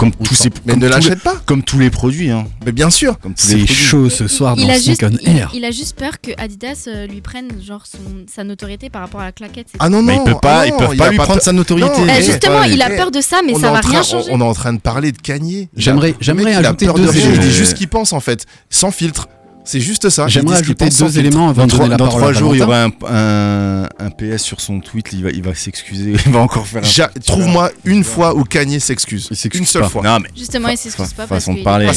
comme 0.00 0.10
tous 0.12 0.34
ces, 0.34 0.48
Mais 0.64 0.72
comme 0.72 0.82
ne 0.82 0.88
l'achète 0.88 1.20
pas. 1.20 1.34
Comme 1.46 1.62
tous 1.62 1.78
les 1.78 1.90
produits. 1.90 2.30
Hein. 2.30 2.46
Mais 2.64 2.72
bien 2.72 2.88
sûr. 2.90 3.18
Comme 3.18 3.34
tous 3.34 3.48
les 3.54 3.66
C'est 3.66 3.72
chaud 3.72 4.08
ce 4.10 4.26
soir 4.26 4.54
il 4.58 4.66
dans 4.66 4.72
a, 4.72 4.78
juste, 4.78 5.04
il, 5.22 5.36
Air. 5.36 5.50
il 5.54 5.64
a 5.64 5.70
juste 5.70 5.96
peur 5.96 6.20
que 6.20 6.30
Adidas 6.38 6.84
euh, 6.88 7.06
lui 7.06 7.20
prenne 7.20 7.48
genre 7.62 7.84
son, 7.86 7.98
sa 8.34 8.42
notoriété 8.42 8.88
par 8.90 9.02
rapport 9.02 9.20
à 9.20 9.26
la 9.26 9.32
claquette. 9.32 9.68
Ah 9.78 9.88
non, 9.88 9.98
non, 9.98 10.04
Mais 10.06 10.16
il 10.16 10.24
peut 10.24 10.40
pas- 10.40 10.60
ah 10.60 10.66
ils 10.66 10.70
non, 10.72 10.78
peuvent 10.78 10.88
il 10.92 10.98
pas 10.98 11.06
a 11.06 11.10
lui 11.10 11.16
prendre 11.18 11.34
peur- 11.34 11.42
sa 11.42 11.52
notoriété. 11.52 12.00
Non, 12.00 12.06
eh, 12.18 12.22
justement, 12.22 12.62
eh, 12.64 12.72
il 12.72 12.82
a 12.82 12.90
peur 12.90 13.10
de 13.10 13.20
ça, 13.20 13.40
mais 13.46 13.52
on 13.54 13.60
ça 13.60 13.68
est 13.68 13.72
va 13.72 13.78
en 13.78 13.80
train- 13.82 13.90
rien 13.90 14.00
on- 14.00 14.04
changer. 14.04 14.30
On 14.32 14.40
est 14.40 14.44
en 14.44 14.54
train 14.54 14.72
de 14.72 14.80
parler 14.80 15.12
de 15.12 15.18
Kanye. 15.18 15.68
Il 15.74 15.78
a- 15.78 15.82
J'aimerais- 15.82 16.14
j'aimerais 16.20 16.52
il 16.52 16.54
a 16.56 16.58
ajouter 16.68 16.86
peur 16.86 16.94
deux 16.94 17.04
de 17.04 17.08
rien. 17.10 17.20
éléments. 17.26 17.42
Je 17.42 17.48
dis 17.48 17.54
juste 17.54 17.70
ce 17.70 17.74
qu'il 17.74 17.88
pense 17.88 18.12
en 18.12 18.20
fait, 18.20 18.46
sans 18.70 18.90
filtre. 18.90 19.28
C'est 19.70 19.80
juste 19.80 20.08
ça. 20.08 20.26
J'aimerais 20.26 20.58
ajouter 20.58 20.88
deux 20.88 21.18
éléments 21.18 21.48
avant 21.48 21.62
Dans 21.62 21.66
de 21.68 21.72
donner 21.78 21.88
la 21.90 21.96
dans 21.96 22.06
parole 22.06 22.20
trois 22.20 22.32
jours, 22.32 22.54
il 22.56 22.58
y 22.58 22.62
aura 22.62 22.84
un, 22.84 22.90
un, 23.08 23.88
un 23.98 24.10
PS 24.10 24.42
sur 24.42 24.60
son 24.60 24.80
tweet. 24.80 25.06
Il 25.12 25.22
va, 25.22 25.30
il 25.30 25.42
va 25.42 25.54
s'excuser. 25.54 26.14
Il 26.26 26.32
va 26.32 26.40
encore 26.40 26.66
faire 26.66 26.82
un. 26.84 27.20
Trouve-moi 27.20 27.70
une 27.84 28.02
fois 28.02 28.34
où 28.34 28.42
Kanye 28.44 28.80
s'excuse. 28.80 29.28
Il 29.30 29.36
s'excuse 29.36 29.60
Une 29.60 29.66
seule 29.66 29.82
pas. 29.82 29.88
fois. 29.88 30.02
Non, 30.02 30.18
mais 30.20 30.28
Justement, 30.36 30.68
il 30.68 30.76
s'excuse 30.76 31.12
pas 31.12 31.26
parce 31.28 31.44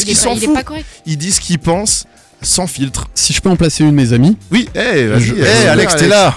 qu'il 0.03 0.15
s'en 0.15 0.35
fout. 0.35 0.53
pas 0.53 0.63
correct. 0.63 0.85
Il 1.05 1.17
dit 1.17 1.31
ce 1.31 1.41
qu'il 1.41 1.57
pense 1.59 2.05
sans 2.41 2.67
filtre. 2.67 3.07
Si 3.15 3.31
je 3.33 3.41
peux 3.41 3.49
en 3.49 3.55
placer 3.55 3.83
une, 3.85 3.93
mes 3.95 4.11
amis, 4.13 4.37
Oui, 4.51 4.67
eh. 4.75 5.07
Je- 5.17 5.33
eh, 5.33 5.45
Eh, 5.63 5.67
Alex, 5.69 5.95
t'es 5.95 6.07
là 6.09 6.35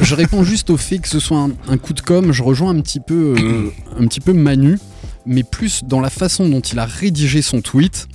je 0.00 0.14
réponds 0.14 0.44
juste 0.44 0.70
au 0.70 0.76
fait 0.76 0.98
que 0.98 1.08
ce 1.08 1.18
soit 1.18 1.38
un, 1.38 1.50
un 1.68 1.76
coup 1.76 1.92
de 1.92 2.00
com. 2.00 2.32
Je 2.32 2.42
rejoins 2.42 2.70
un 2.70 2.80
petit 2.80 3.00
peu, 3.00 3.34
euh, 3.36 3.70
un 3.98 4.06
petit 4.06 4.20
peu 4.20 4.32
Manu, 4.32 4.78
mais 5.26 5.42
plus 5.42 5.82
dans 5.84 6.00
la 6.00 6.08
façon 6.10 6.48
dont 6.48 6.60
il 6.60 6.78
a 6.78 6.86
rédigé 6.86 7.42
son 7.42 7.60
tweet. 7.60 8.06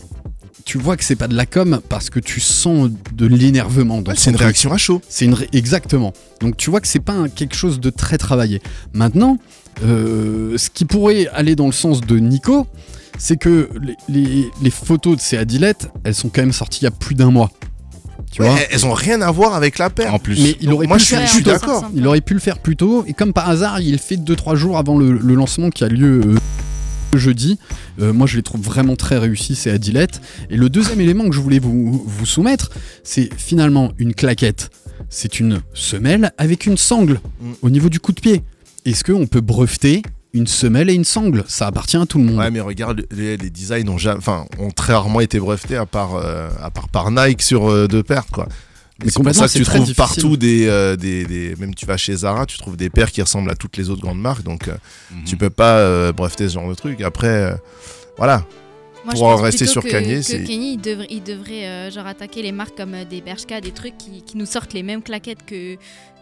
Tu 0.66 0.80
vois 0.80 0.98
que 0.98 1.04
c'est 1.04 1.16
pas 1.16 1.28
de 1.28 1.36
la 1.36 1.46
com 1.46 1.80
parce 1.90 2.10
que 2.10 2.20
tu 2.20 2.40
sens 2.40 2.90
de 3.14 3.28
l'énervement. 3.28 4.00
Ouais, 4.00 4.14
C'est 4.18 4.32
une 4.32 4.36
réaction 4.36 4.74
à 4.74 4.78
chaud. 4.78 5.00
C'est 5.08 5.26
une 5.26 5.36
ré- 5.36 5.48
exactement. 5.54 6.12
Donc 6.42 6.58
tu 6.58 6.72
vois 6.72 6.82
que 6.82 6.88
c'est 6.88 7.00
pas 7.00 7.14
un- 7.14 7.30
quelque 7.30 7.56
chose 7.56 7.80
de 7.80 7.92
très 7.92 8.18
travaillé. 8.18 8.62
Maintenant, 8.92 9.38
euh, 9.84 10.58
ce 10.58 10.72
qui 10.72 10.86
pourrait 10.86 11.28
aller 11.34 11.56
dans 11.56 11.68
le 11.68 11.72
sens 11.72 12.02
de 12.02 12.18
Nico, 12.18 12.66
c'est 13.20 13.38
que 13.38 13.70
les, 13.80 13.96
les- 14.10 14.50
les 14.62 14.70
photos 14.72 15.18
de 15.18 15.22
ces 15.22 15.38
Adilettes, 15.38 15.90
elles 16.04 16.16
sont 16.16 16.30
quand 16.30 16.42
même 16.42 16.52
sorties 16.52 16.80
il 16.82 16.86
y 16.86 16.88
a 16.88 16.92
plus 16.92 17.14
d'un 17.14 17.30
mois. 17.30 17.52
Tu 18.32 18.42
Ouais, 18.42 18.50
vois 18.50 18.58
elles 18.72 18.86
ont 18.88 18.94
rien 18.94 19.22
à 19.22 19.30
voir 19.32 19.54
avec 19.54 19.78
la 19.78 19.92
paire. 19.92 20.16
En 20.16 20.20
plus. 20.20 20.42
mais 20.42 20.58
il 20.62 20.74
aurait 20.74 20.88
Moi, 20.88 20.98
pu 20.98 21.04
je 21.04 21.08
suis, 21.08 21.16
le 21.16 21.22
je 21.22 21.26
faire 21.28 21.34
suis 21.36 21.44
plus 21.44 21.52
tôt. 21.54 21.60
d'accord. 21.60 21.92
Il 21.96 22.08
aurait 22.08 22.22
pu 22.22 22.34
le 22.34 22.40
faire 22.40 22.58
plus 22.58 22.76
tôt 22.76 23.06
et 23.08 23.14
comme 23.14 23.34
par 23.34 23.48
hasard, 23.48 23.82
il 23.82 23.92
le 23.92 23.98
fait 24.00 24.18
2-3 24.18 24.56
jours 24.56 24.80
avant 24.80 24.98
le, 24.98 25.12
le 25.12 25.36
lancement 25.36 25.70
qui 25.70 25.84
a 25.84 25.88
lieu 25.90 26.22
euh, 26.26 26.36
jeudi. 27.18 27.60
Euh, 28.00 28.14
moi, 28.14 28.28
je 28.28 28.38
les 28.38 28.44
trouve 28.44 28.62
vraiment 28.62 28.96
très 28.96 29.18
réussis, 29.18 29.56
ces 29.56 29.70
Adilette. 29.72 30.22
Et 30.50 30.58
le 30.58 30.70
deuxième 30.70 31.02
élément 31.02 31.28
que 31.30 31.36
je 31.36 31.40
voulais 31.40 31.60
vous, 31.60 32.04
vous 32.06 32.26
soumettre, 32.26 32.70
c'est 33.04 33.30
finalement 33.38 33.92
une 33.98 34.14
claquette. 34.14 34.70
C'est 35.10 35.40
une 35.40 35.62
semelle 35.74 36.32
avec 36.38 36.66
une 36.66 36.78
sangle 36.78 37.20
Mm. 37.42 37.52
au 37.62 37.70
niveau 37.70 37.90
du 37.90 38.00
coup 38.00 38.12
de 38.12 38.20
pied. 38.22 38.44
Est-ce 38.86 39.04
qu'on 39.04 39.28
peut 39.28 39.42
breveter 39.42 40.02
une 40.34 40.48
semelle 40.48 40.90
et 40.90 40.94
une 40.94 41.06
sangle? 41.06 41.44
Ça 41.48 41.68
appartient 41.68 41.98
à 41.98 42.06
tout 42.06 42.18
le 42.18 42.26
monde. 42.26 42.38
Ouais, 42.38 42.52
mais 42.52 42.60
regarde, 42.62 43.06
les, 43.12 43.38
les 43.38 43.50
designs 43.50 43.90
ont, 43.90 43.98
jamais, 43.98 44.20
ont 44.60 44.72
très 44.72 44.94
rarement 44.94 45.22
été 45.22 45.40
brevetés 45.40 45.76
à 45.76 45.86
part, 45.86 46.16
euh, 46.16 46.50
à 46.62 46.70
part 46.72 46.90
par 46.90 47.12
Nike 47.12 47.42
sur 47.42 47.70
euh, 47.70 47.88
deux 47.88 48.04
paires, 48.04 48.28
quoi. 48.32 48.48
Mais 49.00 49.08
c'est 49.08 49.14
pour 49.16 49.24
complètement, 49.24 49.48
ça 49.48 49.54
que 49.54 49.58
tu 49.60 49.66
très 49.66 49.76
trouves 49.76 49.88
difficile. 49.88 50.22
partout 50.24 50.38
des, 50.38 50.68
euh, 50.68 50.96
des, 50.96 51.26
des- 51.26 51.56
Même 51.58 51.76
tu 51.76 51.86
vas 51.86 51.98
chez 51.98 52.16
Zara, 52.16 52.46
tu 52.46 52.58
trouves 52.58 52.78
des 52.78 52.90
paires 52.90 53.12
qui 53.12 53.22
ressemblent 53.22 53.52
à 53.52 53.56
toutes 53.56 53.76
les 53.78 53.90
autres 53.90 54.02
grandes 54.02 54.22
marques, 54.22 54.44
donc 54.44 54.68
euh, 54.70 54.76
Mhm. 55.12 55.24
tu 55.26 55.36
peux 55.36 55.50
pas 55.50 55.78
euh, 55.80 56.12
breveter 56.14 56.48
ce 56.48 56.54
genre 56.54 56.70
de 56.70 56.76
truc. 56.76 57.02
Après, 57.02 57.28
euh, 57.28 57.56
voilà. 58.18 58.46
Moi, 59.06 59.14
Pour 59.14 59.24
en 59.28 59.32
pense 59.34 59.42
rester 59.42 59.66
plutôt 59.66 59.72
sur 59.72 59.84
que, 59.84 59.90
Kanye, 59.92 60.24
c'est- 60.24 60.44
Kanye, 60.44 60.74
il 60.74 60.78
devrait, 60.82 61.08
il 61.12 61.22
devrait 61.24 61.66
euh, 61.68 61.92
genre 61.92 62.08
attaquer 62.08 62.42
les 62.42 62.52
marques 62.52 62.76
comme 62.76 62.96
euh, 62.96 63.06
des 63.06 63.22
Bershka, 63.22 63.62
des 63.62 63.72
trucs 63.72 63.98
qui, 63.98 64.24
qui 64.26 64.36
nous 64.38 64.46
sortent 64.48 64.74
les 64.74 64.82
mêmes 64.84 65.04
claquettes 65.04 65.46
que, 65.46 65.76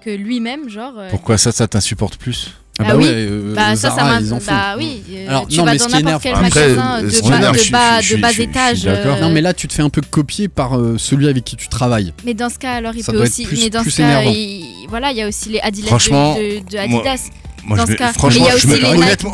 que 0.03 0.09
lui-même, 0.09 0.69
genre. 0.69 0.93
euh, 0.97 1.09
Pourquoi 1.09 1.37
ça, 1.37 1.51
ça 1.53 1.65
t'insupporte 1.67 2.17
plus 2.17 2.51
Ah 2.79 2.83
Ah 2.89 2.97
oui. 2.97 3.05
euh, 3.07 3.53
bah 3.55 3.75
ça, 3.77 3.89
ça 3.91 4.19
ils 4.19 4.33
en 4.33 4.39
font. 4.41 4.51
Bah 4.51 4.75
oui. 4.77 5.01
Alors, 5.29 5.47
tu 5.47 5.57
non, 5.59 5.63
vas 5.65 5.71
mais 5.71 5.77
dans 5.77 5.87
n'importe 5.87 6.23
quel 6.23 6.33
Après, 6.33 6.43
magasin 6.43 7.01
de, 7.01 7.29
bas- 7.29 7.37
énerve, 7.37 7.55
de 7.55 7.61
je 7.61 7.71
bas, 7.71 8.01
je 8.01 8.37
de 8.37 8.41
étage. 8.43 8.83
d'accord. 8.83 9.15
euh, 9.15 9.21
Non, 9.21 9.29
mais 9.29 9.39
là, 9.41 9.53
tu 9.53 9.67
te 9.69 9.73
fais 9.73 9.83
un 9.83 9.89
peu 9.89 10.01
copier 10.01 10.49
par 10.49 10.77
euh, 10.77 10.97
celui 10.97 11.29
avec 11.29 11.43
qui 11.45 11.55
tu 11.55 11.69
travailles. 11.69 12.13
Mais 12.25 12.33
dans 12.33 12.49
ce 12.49 12.59
cas, 12.59 12.73
alors, 12.73 12.93
il 12.95 13.03
Ça 13.03 13.13
peut 13.13 13.21
aussi. 13.23 13.45
plus- 13.45 13.61
mais 13.63 13.69
dans 13.69 13.83
ce 13.83 13.95
cas, 13.95 14.03
énervant. 14.03 14.31
il- 14.35 14.87
voilà, 14.89 15.11
il 15.11 15.17
y 15.17 15.21
a 15.21 15.27
aussi 15.29 15.49
les 15.49 15.59
Adidas 15.61 15.87
Franchement, 15.87 16.35
de, 16.35 16.41
de- 16.41 16.65
de 16.69 16.89
moi- 16.89 16.99
Adidas. 17.01 17.29
Moi, 17.65 17.77
Dans 17.77 17.83
je 17.83 17.87
ce 17.87 17.91
me- 17.93 17.97
cas. 17.97 18.11
franchement, 18.11 18.45
il 18.45 18.47
y 18.47 18.51
a 18.51 18.57
je 18.57 18.67
me- 18.67 18.73
aussi 18.73 18.81
les 18.81 18.87
Nike 18.89 18.99
honnêtement, 18.99 19.33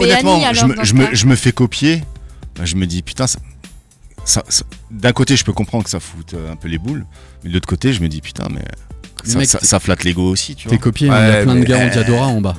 je 1.13 1.25
me 1.25 1.35
fais 1.35 1.51
copier. 1.51 2.03
Bah, 2.59 2.65
je 2.65 2.75
me 2.75 2.85
dis, 2.85 3.01
putain, 3.01 3.25
ça, 3.25 3.39
ça- 4.25 4.43
ça- 4.49 4.65
d'un 4.91 5.13
côté, 5.13 5.35
je 5.37 5.43
peux 5.45 5.53
comprendre 5.53 5.85
que 5.85 5.89
ça 5.89 5.99
foute 6.01 6.33
euh, 6.33 6.51
un 6.51 6.55
peu 6.57 6.67
les 6.67 6.77
boules. 6.77 7.05
Mais 7.43 7.49
de 7.49 7.53
l'autre 7.55 7.67
côté, 7.69 7.93
je 7.93 8.01
me 8.01 8.09
dis, 8.09 8.19
putain, 8.21 8.47
mais 8.53 8.61
ça, 9.23 9.37
mec, 9.39 9.47
ça- 9.47 9.59
t'es- 9.59 9.65
ça 9.65 9.79
flatte 9.79 10.03
l'ego 10.03 10.29
aussi, 10.29 10.55
tu 10.55 10.67
T'es 10.67 10.75
vois. 10.75 10.83
copié, 10.83 11.07
il 11.07 11.11
y 11.11 11.15
a 11.15 11.41
plein 11.43 11.55
de 11.55 11.63
gars 11.63 11.77
en 11.79 11.87
diadora 11.89 12.27
en 12.27 12.41
bas. 12.41 12.55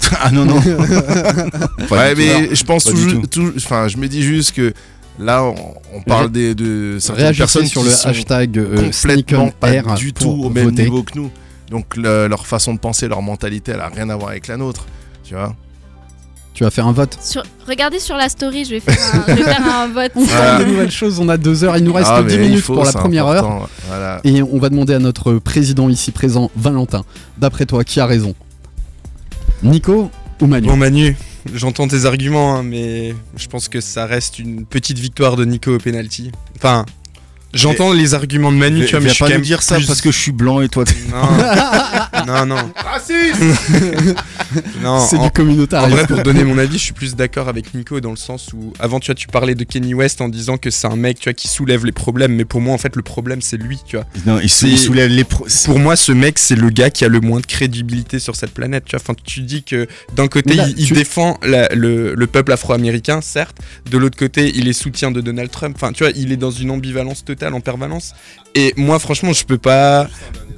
ah 0.20 0.30
non, 0.30 0.44
non. 0.44 0.60
Ouais, 1.90 2.14
tout. 2.14 2.18
mais 2.18 2.54
je 2.54 2.64
pense 2.64 2.84
toujours. 2.84 3.22
Enfin, 3.56 3.88
je 3.88 3.96
me 3.96 4.08
dis 4.08 4.22
juste 4.22 4.52
que 4.54 4.72
là, 5.18 5.42
on, 5.44 5.74
on 5.94 6.02
parle 6.02 6.30
des, 6.30 6.54
de 6.54 6.98
certaines 7.00 7.34
personnes 7.34 7.66
sur 7.66 7.82
qui 7.82 7.88
le 7.88 7.94
sont 7.94 8.08
hashtag 8.08 8.58
euh, 8.58 8.90
complètement 8.90 9.50
pas 9.58 9.94
du 9.96 10.12
tout 10.12 10.28
au 10.28 10.50
même 10.50 10.70
niveau 10.70 11.02
que 11.02 11.18
nous. 11.18 11.30
Donc 11.70 11.96
le- 11.96 12.26
leur 12.28 12.46
façon 12.46 12.74
de 12.74 12.78
penser, 12.78 13.08
leur 13.08 13.22
mentalité, 13.22 13.72
elle 13.72 13.80
a 13.80 13.88
rien 13.88 14.08
à 14.10 14.16
voir 14.16 14.30
avec 14.30 14.48
la 14.48 14.56
nôtre. 14.56 14.86
Tu 15.24 15.34
vois 15.34 15.54
Tu 16.60 16.64
vas 16.64 16.70
faire 16.70 16.86
un 16.86 16.92
vote. 16.92 17.16
Sur- 17.22 17.42
Regardez 17.66 17.98
sur 17.98 18.16
la 18.18 18.28
story, 18.28 18.66
je 18.66 18.72
vais 18.72 18.80
faire 18.80 18.94
un, 19.14 19.24
je 19.28 19.32
vais 19.32 19.44
faire 19.44 19.66
un 19.66 19.88
vote. 19.94 20.12
On 20.14 20.26
parle 20.26 20.60
de 20.62 20.70
nouvelles 20.70 20.90
choses, 20.90 21.18
on 21.18 21.26
a 21.30 21.38
deux 21.38 21.64
heures, 21.64 21.78
il 21.78 21.84
nous 21.84 21.92
reste 21.94 22.10
Ah, 22.12 22.22
10 22.22 22.26
mais 22.26 22.34
il 22.44 22.48
minutes 22.50 22.64
faut, 22.64 22.74
pour 22.74 22.84
la 22.84 22.92
première 22.92 23.26
heure. 23.28 23.66
Voilà. 23.88 24.20
Et 24.24 24.42
on 24.42 24.58
va 24.58 24.68
demander 24.68 24.92
à 24.92 24.98
notre 24.98 25.32
président 25.36 25.88
ici 25.88 26.10
présent, 26.10 26.50
Valentin, 26.56 27.06
d'après 27.38 27.64
toi, 27.64 27.82
qui 27.82 27.98
a 27.98 28.04
raison? 28.04 28.34
Nico 29.62 30.10
ou 30.42 30.46
Manu? 30.46 30.66
Bon 30.68 30.76
Manu, 30.76 31.16
j'entends 31.54 31.88
tes 31.88 32.04
arguments, 32.04 32.56
hein, 32.56 32.62
mais 32.62 33.14
je 33.38 33.46
pense 33.48 33.68
que 33.68 33.80
ça 33.80 34.04
reste 34.04 34.38
une 34.38 34.66
petite 34.66 34.98
victoire 34.98 35.36
de 35.36 35.46
Nico 35.46 35.74
au 35.76 35.78
penalty. 35.78 36.30
Enfin, 36.56 36.84
J'entends 37.52 37.92
les 37.92 38.14
arguments 38.14 38.52
de 38.52 38.56
Manu, 38.56 38.84
tu 38.86 38.90
vois, 38.92 39.00
mais 39.00 39.08
je 39.08 39.14
suis 39.14 39.18
pas 39.24 39.26
quand 39.26 39.30
nous 39.30 39.38
même 39.38 39.42
dire 39.44 39.62
ça 39.62 39.76
plus- 39.76 39.86
parce 39.86 40.00
que 40.00 40.10
je 40.12 40.18
suis 40.18 40.32
blanc 40.32 40.60
et 40.60 40.68
toi. 40.68 40.84
t'es- 40.84 40.94
Non, 41.10 41.26
non, 42.26 42.46
non. 42.46 42.70
non 44.82 45.00
C'est 45.06 45.16
en- 45.16 45.24
du 45.24 45.30
communautarisme. 45.30 45.92
En 45.92 45.96
vrai, 45.96 46.06
pour 46.06 46.22
donner 46.22 46.44
mon 46.44 46.58
avis, 46.58 46.78
je 46.78 46.82
suis 46.84 46.92
plus 46.92 47.14
d'accord 47.16 47.48
avec 47.48 47.74
Nico 47.74 48.00
dans 48.00 48.10
le 48.10 48.16
sens 48.16 48.52
où 48.52 48.72
avant, 48.78 49.00
tu 49.00 49.06
vois, 49.06 49.14
tu 49.14 49.26
parlais 49.28 49.54
de 49.54 49.64
Kenny 49.64 49.94
West 49.94 50.20
en 50.20 50.28
disant 50.28 50.56
que 50.58 50.70
c'est 50.70 50.86
un 50.86 50.96
mec, 50.96 51.18
tu 51.18 51.24
vois, 51.24 51.32
qui 51.34 51.48
soulève 51.48 51.84
les 51.84 51.92
problèmes, 51.92 52.34
mais 52.34 52.44
pour 52.44 52.60
moi, 52.60 52.74
en 52.74 52.78
fait, 52.78 52.96
le 52.96 53.02
problème, 53.02 53.40
c'est 53.42 53.56
lui, 53.56 53.78
tu 53.86 53.96
vois. 53.96 54.06
Non, 54.26 54.38
il, 54.40 54.48
C'est- 54.48 54.76
soulève 54.76 55.10
les. 55.10 55.24
pro- 55.24 55.46
Pour 55.64 55.78
moi, 55.78 55.96
ce 55.96 56.12
mec, 56.12 56.38
c'est 56.38 56.56
le 56.56 56.70
gars 56.70 56.90
qui 56.90 57.04
a 57.04 57.08
le 57.08 57.20
moins 57.20 57.40
de 57.40 57.46
crédibilité 57.46 58.18
sur 58.18 58.36
cette 58.36 58.52
planète. 58.52 58.84
Tu 58.86 58.96
vois, 58.96 59.00
enfin, 59.02 59.14
tu 59.24 59.40
dis 59.40 59.62
que 59.62 59.86
d'un 60.14 60.28
côté, 60.28 60.54
là, 60.54 60.66
il, 60.76 60.92
défend 60.92 61.38
la- 61.42 61.68
le, 61.74 62.14
le 62.14 62.26
peuple 62.26 62.52
afro-américain, 62.52 63.20
certes. 63.22 63.56
De 63.90 63.98
l'autre 63.98 64.16
côté, 64.18 64.52
il 64.54 64.68
est 64.68 64.72
soutien 64.72 65.10
de 65.10 65.20
Donald 65.20 65.50
Trump. 65.50 65.74
Enfin, 65.76 65.92
tu 65.92 66.04
vois, 66.04 66.12
il 66.16 66.32
est 66.32 66.36
dans 66.36 66.50
une 66.50 66.70
ambivalence 66.70 67.24
totale 67.24 67.39
en 67.48 67.60
permanence. 67.60 68.12
Et 68.54 68.72
moi, 68.76 68.98
franchement, 68.98 69.32
je 69.32 69.44
peux 69.44 69.58
pas 69.58 70.08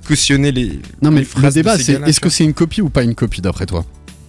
cautionner 0.07 0.53
les. 0.53 0.81
Non, 1.01 1.11
mais 1.11 1.21
les 1.21 1.21
le 1.21 1.25
phrases 1.27 1.55
débat, 1.55 1.77
ces 1.77 1.85
c'est 1.85 2.01
est-ce 2.09 2.21
que 2.21 2.29
c'est 2.29 2.45
une 2.45 2.55
copie 2.55 2.81
ou 2.83 2.91
pas 2.91 3.03
une 3.03 3.15
copie 3.15 3.41
d'après 3.41 3.67
toi? 3.67 3.85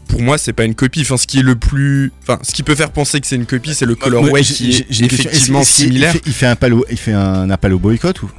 Pour 0.08 0.22
moi, 0.22 0.38
c'est 0.38 0.54
pas 0.54 0.66
une 0.66 0.76
copie. 0.76 1.02
Enfin, 1.02 1.18
ce 1.18 1.26
qui 1.26 1.40
est 1.40 1.44
le 1.44 1.56
plus, 1.56 2.12
enfin, 2.22 2.38
ce 2.44 2.52
qui 2.52 2.62
peut 2.62 2.76
faire 2.76 2.92
penser 2.92 3.20
que 3.20 3.26
c'est 3.26 3.36
une 3.36 3.48
copie, 3.48 3.74
c'est 3.74 3.86
le 3.88 3.96
colorway 3.96 4.32
Ouais, 4.32 4.42
qui 4.42 4.72
j'ai- 4.72 5.04
est 5.04 5.06
effectivement 5.12 5.62
Est-ce- 5.62 5.70
est-ce 5.70 5.76
qu'il- 5.78 5.86
similaire. 5.88 6.12
Il 6.14 6.20
fait, 6.20 6.24
il 6.28 6.34
fait 6.34 6.46
un 6.46 6.52
appel 6.52 6.74
au, 6.74 6.86
il 6.92 6.98
fait 6.98 7.14
un 7.14 7.50
appel 7.50 7.74
au 7.74 7.80
boycott 7.80 8.22
ou? 8.22 8.30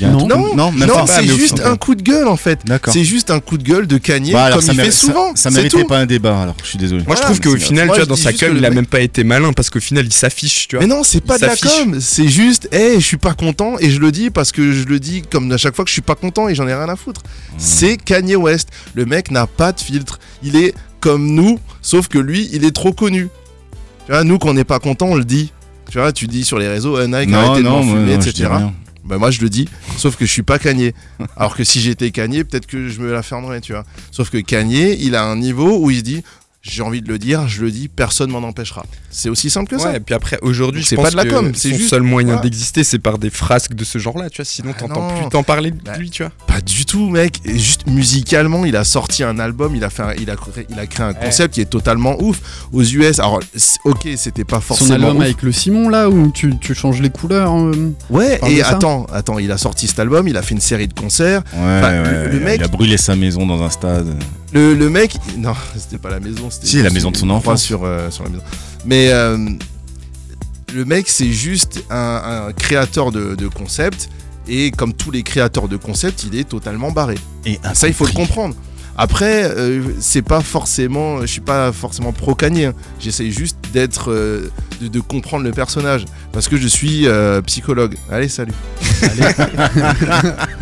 Y 0.00 0.04
a 0.04 0.08
un 0.08 0.12
Non. 0.12 0.26
Non, 0.26 0.56
non, 0.56 0.72
même 0.72 0.88
non, 0.88 0.94
pas. 1.04 1.06
c'est 1.06 1.26
juste 1.26 1.60
un 1.64 1.76
coup 1.76 1.94
de 1.94 2.02
gueule 2.02 2.28
en 2.28 2.36
fait. 2.36 2.60
D'accord. 2.64 2.92
C'est 2.92 3.04
juste 3.04 3.30
un 3.30 3.40
coup 3.40 3.58
de 3.58 3.62
gueule 3.62 3.86
de 3.86 3.98
Kanye 3.98 4.32
Bah, 4.32 4.44
alors, 4.44 4.58
comme 4.58 4.66
ça 4.66 4.72
il 4.72 4.80
fait 4.80 4.90
ça- 4.90 5.06
souvent. 5.06 5.34
Ça, 5.36 5.50
méritait 5.50 5.80
tout. 5.82 5.86
pas 5.86 5.98
un 5.98 6.06
débat. 6.06 6.40
Alors, 6.40 6.56
je 6.62 6.68
suis 6.68 6.78
désolé. 6.78 7.02
Moi, 7.06 7.16
je 7.16 7.22
trouve 7.22 7.40
qu'au 7.40 7.56
final, 7.56 7.88
tu 7.90 7.96
vois, 7.96 8.06
dans 8.06 8.16
sa 8.16 8.32
com, 8.32 8.54
il 8.56 8.64
a 8.64 8.70
même 8.70 8.86
pas 8.86 9.00
été 9.00 9.24
malin 9.24 9.52
parce 9.52 9.70
qu'au 9.70 9.80
final, 9.80 10.04
il 10.06 10.12
s'affiche, 10.12 10.68
tu 10.68 10.76
vois. 10.76 10.84
Mais 10.84 10.92
non, 10.92 11.02
c'est 11.02 11.20
pas 11.20 11.38
de 11.38 11.46
la 11.46 11.56
com, 11.56 11.98
c'est 12.00 12.28
juste, 12.28 12.68
hé, 12.72 12.94
je 12.96 13.04
suis 13.04 13.16
pas 13.16 13.34
content 13.34 13.76
et 13.80 13.90
je 13.90 14.00
le 14.00 14.12
dis 14.12 14.30
parce 14.30 14.52
que 14.52 14.72
je 14.72 14.84
le 14.84 15.00
dis 15.00 15.22
comme 15.22 15.50
à 15.52 15.56
chaque 15.56 15.74
fois 15.74 15.84
que 15.84 15.88
je 15.90 15.94
suis 15.94 16.02
pas 16.02 16.14
content 16.14 16.48
et 16.48 16.54
j'en 16.54 16.66
ai 16.68 16.74
rien 16.74 16.88
à 16.88 16.96
foutre. 16.96 17.22
C'est 17.58 17.96
Kanye 17.96 18.36
West. 18.36 18.68
Le 18.94 19.04
mec 19.06 19.30
n'a 19.30 19.46
pas 19.46 19.72
de 19.72 19.80
filtre. 19.80 20.18
Il 20.42 20.56
est 20.56 20.74
comme 21.00 21.34
nous, 21.34 21.58
sauf 21.82 22.08
que 22.08 22.18
lui, 22.18 22.48
il 22.52 22.64
est 22.64 22.74
trop 22.74 22.92
connu. 22.92 23.28
Tu 24.06 24.12
vois, 24.12 24.24
nous, 24.24 24.38
qu'on 24.38 24.54
n'est 24.54 24.64
pas 24.64 24.78
content, 24.78 25.06
on 25.06 25.16
le 25.16 25.24
dit. 25.24 25.52
Tu 25.90 25.98
vois, 25.98 26.12
tu 26.12 26.26
dis 26.26 26.44
sur 26.44 26.58
les 26.58 26.68
réseaux, 26.68 26.98
Nike, 27.06 27.32
arrêtez 27.32 27.62
de 27.62 28.06
dis 28.06 28.12
etc. 28.12 28.48
Bah 29.04 29.18
moi 29.18 29.30
je 29.30 29.40
le 29.42 29.50
dis, 29.50 29.68
sauf 29.98 30.16
que 30.16 30.24
je 30.24 30.30
suis 30.30 30.42
pas 30.42 30.58
Kanye. 30.58 30.94
Alors 31.36 31.56
que 31.56 31.62
si 31.64 31.80
j'étais 31.80 32.10
Kanye, 32.10 32.44
peut-être 32.44 32.66
que 32.66 32.88
je 32.88 33.00
me 33.00 33.12
la 33.12 33.22
fermerais, 33.22 33.60
tu 33.60 33.72
vois. 33.72 33.84
Sauf 34.10 34.30
que 34.30 34.38
Kanye, 34.38 34.96
il 35.00 35.14
a 35.14 35.24
un 35.24 35.36
niveau 35.36 35.78
où 35.78 35.90
il 35.90 35.98
se 35.98 36.02
dit, 36.02 36.22
j'ai 36.66 36.82
envie 36.82 37.02
de 37.02 37.08
le 37.08 37.18
dire, 37.18 37.46
je 37.46 37.62
le 37.62 37.70
dis, 37.70 37.88
personne 37.88 38.30
m'en 38.30 38.38
empêchera. 38.38 38.86
C'est 39.10 39.28
aussi 39.28 39.50
simple 39.50 39.68
que 39.70 39.78
ça. 39.78 39.90
Ouais, 39.90 39.96
et 39.98 40.00
puis 40.00 40.14
après, 40.14 40.38
aujourd'hui, 40.40 40.82
C'est 40.82 40.96
pas 40.96 41.10
de 41.10 41.16
la 41.16 41.26
com, 41.26 41.52
c'est 41.54 41.70
son 41.70 41.76
juste- 41.76 41.90
seul 41.90 42.02
moyen 42.02 42.40
d'exister, 42.40 42.82
c'est 42.84 42.98
par 42.98 43.18
des 43.18 43.28
frasques 43.28 43.74
de 43.74 43.84
ce 43.84 43.98
genre-là, 43.98 44.30
tu 44.30 44.38
vois. 44.38 44.46
Sinon, 44.46 44.70
Ah 44.74 44.80
t'entends 44.80 45.08
plus 45.14 45.28
t'en 45.28 45.42
parler 45.42 45.70
de 45.72 45.76
Bah, 45.84 45.98
lui, 45.98 46.08
tu 46.08 46.22
vois. 46.22 46.32
Pas 46.46 46.62
du 46.62 46.86
tout, 46.86 47.10
mec. 47.10 47.38
Et 47.44 47.58
juste 47.58 47.86
musicalement, 47.86 48.64
il 48.64 48.76
a 48.76 48.84
sorti 48.84 49.22
un 49.22 49.38
album, 49.38 49.76
il 49.76 49.84
a, 49.84 49.90
fait 49.90 50.02
un- 50.04 50.14
il 50.14 50.30
a, 50.30 50.36
créé, 50.36 50.66
il 50.70 50.78
a 50.78 50.86
créé 50.86 51.04
un 51.04 51.12
concept 51.12 51.52
qui 51.54 51.60
est 51.60 51.66
totalement 51.66 52.16
ouf. 52.22 52.40
Aux 52.72 52.82
US, 52.82 53.18
alors, 53.18 53.40
ok, 53.84 54.08
c'était 54.16 54.44
pas 54.44 54.56
Son 54.56 54.62
forcément. 54.62 54.94
album 54.94 55.16
ouf. 55.18 55.22
avec 55.22 55.42
le 55.42 55.52
Simon 55.52 55.90
là 55.90 56.08
où 56.08 56.30
tu, 56.32 56.58
tu 56.58 56.74
changes 56.74 57.00
les 57.02 57.10
couleurs 57.10 57.54
euh, 57.54 57.92
Ouais, 58.08 58.40
et 58.48 58.62
attends, 58.62 59.04
attends, 59.12 59.38
il 59.38 59.52
a 59.52 59.58
sorti 59.58 59.86
cet 59.86 59.98
album, 59.98 60.26
il 60.28 60.36
a 60.38 60.42
fait 60.42 60.54
une 60.54 60.60
série 60.62 60.88
de 60.88 60.94
concerts. 60.98 61.42
Ouais, 61.52 61.58
Enfin, 61.60 62.02
ouais, 62.02 62.24
le, 62.24 62.28
le 62.30 62.36
il 62.38 62.40
mec, 62.44 62.62
a 62.62 62.68
brûlé 62.68 62.96
sa 62.96 63.14
maison 63.16 63.44
dans 63.46 63.62
un 63.62 63.68
stade. 63.70 64.06
Le, 64.54 64.74
le 64.74 64.88
mec, 64.88 65.16
non, 65.36 65.52
c'était 65.76 65.98
pas 65.98 66.10
la 66.10 66.20
maison, 66.20 66.48
c'était 66.50 66.66
Si, 66.66 66.82
la 66.82 66.90
maison 66.90 67.10
de 67.10 67.16
son 67.16 67.28
enfance. 67.30 67.62
sur, 67.62 67.84
euh, 67.84 68.10
sur 68.10 68.24
la 68.24 68.30
maison. 68.30 68.42
Mais 68.86 69.10
euh, 69.10 69.36
le 70.72 70.84
mec, 70.84 71.08
c'est 71.08 71.30
juste 71.32 71.84
un, 71.90 72.46
un 72.48 72.52
créateur 72.52 73.12
de, 73.12 73.34
de 73.34 73.48
concept. 73.48 74.08
Et 74.46 74.70
comme 74.72 74.92
tous 74.92 75.10
les 75.10 75.22
créateurs 75.22 75.68
de 75.68 75.76
concept, 75.76 76.24
il 76.24 76.38
est 76.38 76.44
totalement 76.48 76.90
barré. 76.90 77.14
Et 77.46 77.58
Ça, 77.72 77.88
il 77.88 77.94
faut 77.94 78.06
le 78.06 78.12
comprendre. 78.12 78.54
Après, 78.96 79.44
euh, 79.44 79.82
c'est 80.00 80.22
pas 80.22 80.40
forcément, 80.40 81.20
je 81.22 81.26
suis 81.26 81.40
pas 81.40 81.72
forcément 81.72 82.12
pro 82.12 82.34
Kanye. 82.34 82.66
hein. 82.66 82.74
J'essaye 83.00 83.32
juste 83.32 83.56
d'être, 83.72 84.12
euh, 84.12 84.50
de, 84.80 84.86
de 84.88 85.00
comprendre 85.00 85.42
le 85.44 85.50
personnage, 85.50 86.04
parce 86.32 86.46
que 86.48 86.56
je 86.56 86.68
suis 86.68 87.06
euh, 87.08 87.40
psychologue. 87.42 87.96
Allez, 88.10 88.28
salut. 88.28 88.52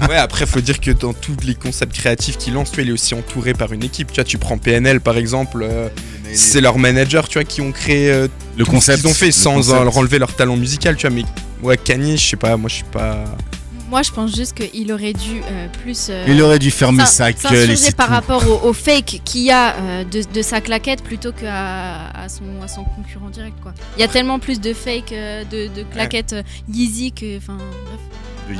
Ouais, 0.09 0.17
après, 0.17 0.47
faut 0.47 0.61
dire 0.61 0.81
que 0.81 0.91
dans 0.91 1.13
tous 1.13 1.37
les 1.45 1.55
concepts 1.55 1.95
créatifs 1.95 2.37
qu'il 2.39 2.55
lance, 2.55 2.71
tu 2.71 2.77
vois, 2.77 2.85
il 2.85 2.89
est 2.91 2.93
aussi 2.93 3.15
entouré 3.15 3.55
par 3.55 3.73
une 3.73 3.85
équipe. 3.85 4.09
Tu 4.09 4.17
vois, 4.17 4.25
tu 4.25 4.39
prends 4.39 4.59
PNL 4.59 5.01
par 5.01 5.17
exemple, 5.17 5.63
euh, 5.63 5.89
c'est 6.35 6.61
leurs 6.61 6.79
managers, 6.79 7.23
tu 7.29 7.35
vois, 7.39 7.45
qui 7.45 7.61
ont 7.61 7.73
créé 7.73 8.11
euh, 8.11 8.29
Le 8.57 8.65
tout 8.65 8.71
concept. 8.73 8.99
ce 8.99 9.03
qu'ils 9.03 9.11
ont 9.11 9.15
fait 9.15 9.33
sans 9.33 9.71
leur 9.85 9.97
enlever 9.97 10.19
leur 10.19 10.35
talent 10.35 10.57
musical, 10.57 10.97
tu 10.97 11.07
vois. 11.07 11.15
Mais 11.15 11.25
ouais, 11.63 11.77
Kanye, 11.79 12.17
je 12.17 12.27
sais 12.31 12.37
pas, 12.37 12.57
moi, 12.57 12.69
je 12.69 12.77
suis 12.77 12.85
pas. 12.85 13.25
Moi, 13.93 14.01
je 14.01 14.11
pense 14.11 14.35
juste 14.35 14.55
qu'il 14.55 14.91
aurait 14.91 15.13
dû 15.13 15.43
euh, 15.51 15.69
plus. 15.83 16.07
euh, 16.09 16.25
Il 16.27 16.41
aurait 16.41 16.59
dû 16.59 16.71
fermer 16.71 17.05
sa 17.05 17.31
gueule 17.31 17.71
et 17.73 17.93
par 17.95 18.07
tout. 18.07 18.13
rapport 18.13 18.49
au, 18.49 18.69
au 18.71 18.73
fake 18.73 19.21
qu'il 19.23 19.43
y 19.43 19.51
a 19.51 19.75
euh, 19.77 20.05
de, 20.05 20.23
de 20.33 20.41
sa 20.41 20.63
claquette 20.63 21.03
plutôt 21.05 21.31
qu'à 21.31 22.07
à 22.09 22.27
son, 22.31 22.45
à 22.65 22.69
son 22.69 22.85
concurrent 22.85 23.29
direct. 23.29 23.55
Quoi. 23.63 23.75
Il 23.99 24.01
y 24.01 24.05
a 24.05 24.09
tellement 24.09 24.39
plus 24.39 24.61
de 24.61 24.73
fake 24.73 25.13
euh, 25.13 25.45
de, 25.45 25.69
de 25.77 25.83
claquettes 25.93 26.35
Yeezy 26.73 27.13
que. 27.13 27.37
Enfin, 27.37 27.59
bref. 27.59 28.01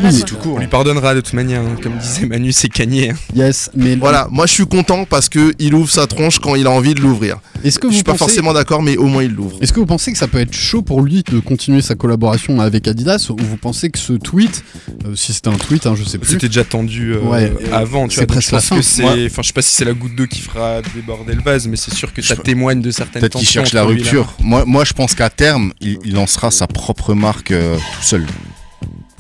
Yeezy 0.01 0.21
quoi. 0.21 0.29
tout 0.29 0.37
court. 0.37 0.55
On 0.57 0.61
lui 0.61 0.67
pardonnera 0.67 1.15
de 1.15 1.21
toute 1.21 1.35
manière, 1.35 1.61
hein. 1.63 1.77
comme 1.83 1.97
disait 1.99 2.27
Manu, 2.27 2.53
c'est 2.53 2.69
Kanye. 2.69 3.11
hein. 3.11 3.15
Yes, 3.35 3.71
mais 3.75 3.97
Voilà, 3.97 4.29
moi 4.31 4.47
je 4.47 4.53
suis 4.53 4.67
content 4.67 5.05
parce 5.05 5.29
que 5.29 5.53
il 5.59 5.75
ouvre 5.75 5.91
sa 5.91 6.07
tronche 6.07 6.39
quand 6.39 6.55
il 6.55 6.67
a 6.67 6.71
envie 6.71 6.95
de 6.95 7.01
l'ouvrir. 7.01 7.39
Est-ce 7.65 7.79
que 7.79 7.89
Je 7.89 7.95
suis 7.95 8.03
pas 8.03 8.15
forcément 8.15 8.53
d'accord, 8.53 8.83
mais 8.83 8.97
au 8.97 9.07
moins 9.07 9.23
il 9.23 9.33
l'ouvre. 9.33 9.57
Est-ce 9.61 9.73
que 9.73 9.79
vous 9.81 9.87
pensez 9.87 10.13
que 10.13 10.19
ça 10.19 10.27
peut 10.29 10.41
être 10.41 10.53
chaud 10.55 10.83
pour 10.83 11.01
lui 11.03 11.23
de 11.23 11.39
continuer 11.39 11.81
sa 11.83 11.95
collaboration 11.95 12.61
avec 12.61 12.89
Adidas 12.89 13.29
ou 13.31 13.37
vous 13.39 13.57
pensez 13.57 13.91
que 13.91 13.99
ce 13.99 14.15
tweet, 14.15 14.65
euh, 15.07 15.15
si 15.15 15.33
c'était 15.33 15.49
un 15.49 15.57
tweet, 15.59 15.87
hein, 15.87 15.95
je 15.97 16.03
sais 16.05 16.19
plus, 16.19 16.33
C'était 16.33 16.49
déjà 16.49 16.65
tendu 16.65 17.13
euh, 17.15 17.21
Ouais. 17.21 17.53
avant, 17.73 18.09
tu 18.09 18.17
C'est 18.17 18.23
vois. 18.23 18.27
presque 18.35 18.47
je 18.51 18.55
pense 18.57 18.63
la 18.65 18.69
fin. 18.69 18.77
que 18.77 18.83
c'est. 18.83 19.27
Enfin, 19.27 19.43
je 19.43 19.47
sais 19.47 19.53
pas 19.53 19.63
si 19.63 19.75
c'est 19.75 19.85
la 19.85 19.93
goutte 19.95 20.17
d'eau 20.17 20.27
qui 20.27 20.41
fera 20.41 20.81
déborder 20.95 21.35
le 21.35 21.43
vase, 21.43 21.69
mais 21.69 21.77
c'est 21.77 21.95
sûr 21.95 22.13
que 22.13 22.21
ça 22.23 22.35
Je- 22.35 22.41
témoigne 22.41 22.81
de 22.81 22.91
certaines 22.91 23.21
Peut-être 23.21 23.39
qu'il 23.39 23.47
tensions 23.47 23.61
cherche 23.63 23.73
la 23.75 23.85
rupture. 23.85 24.35
Moi, 24.41 24.65
moi, 24.67 24.85
je 24.85 24.93
pense 24.93 25.15
qu'à 25.15 25.31
terme, 25.31 25.73
il, 25.81 25.99
il 26.05 26.15
lancera 26.15 26.51
sa 26.51 26.67
propre 26.67 27.15
marque 27.15 27.53
euh, 27.53 27.77
tout 27.77 28.03
seul. 28.03 28.27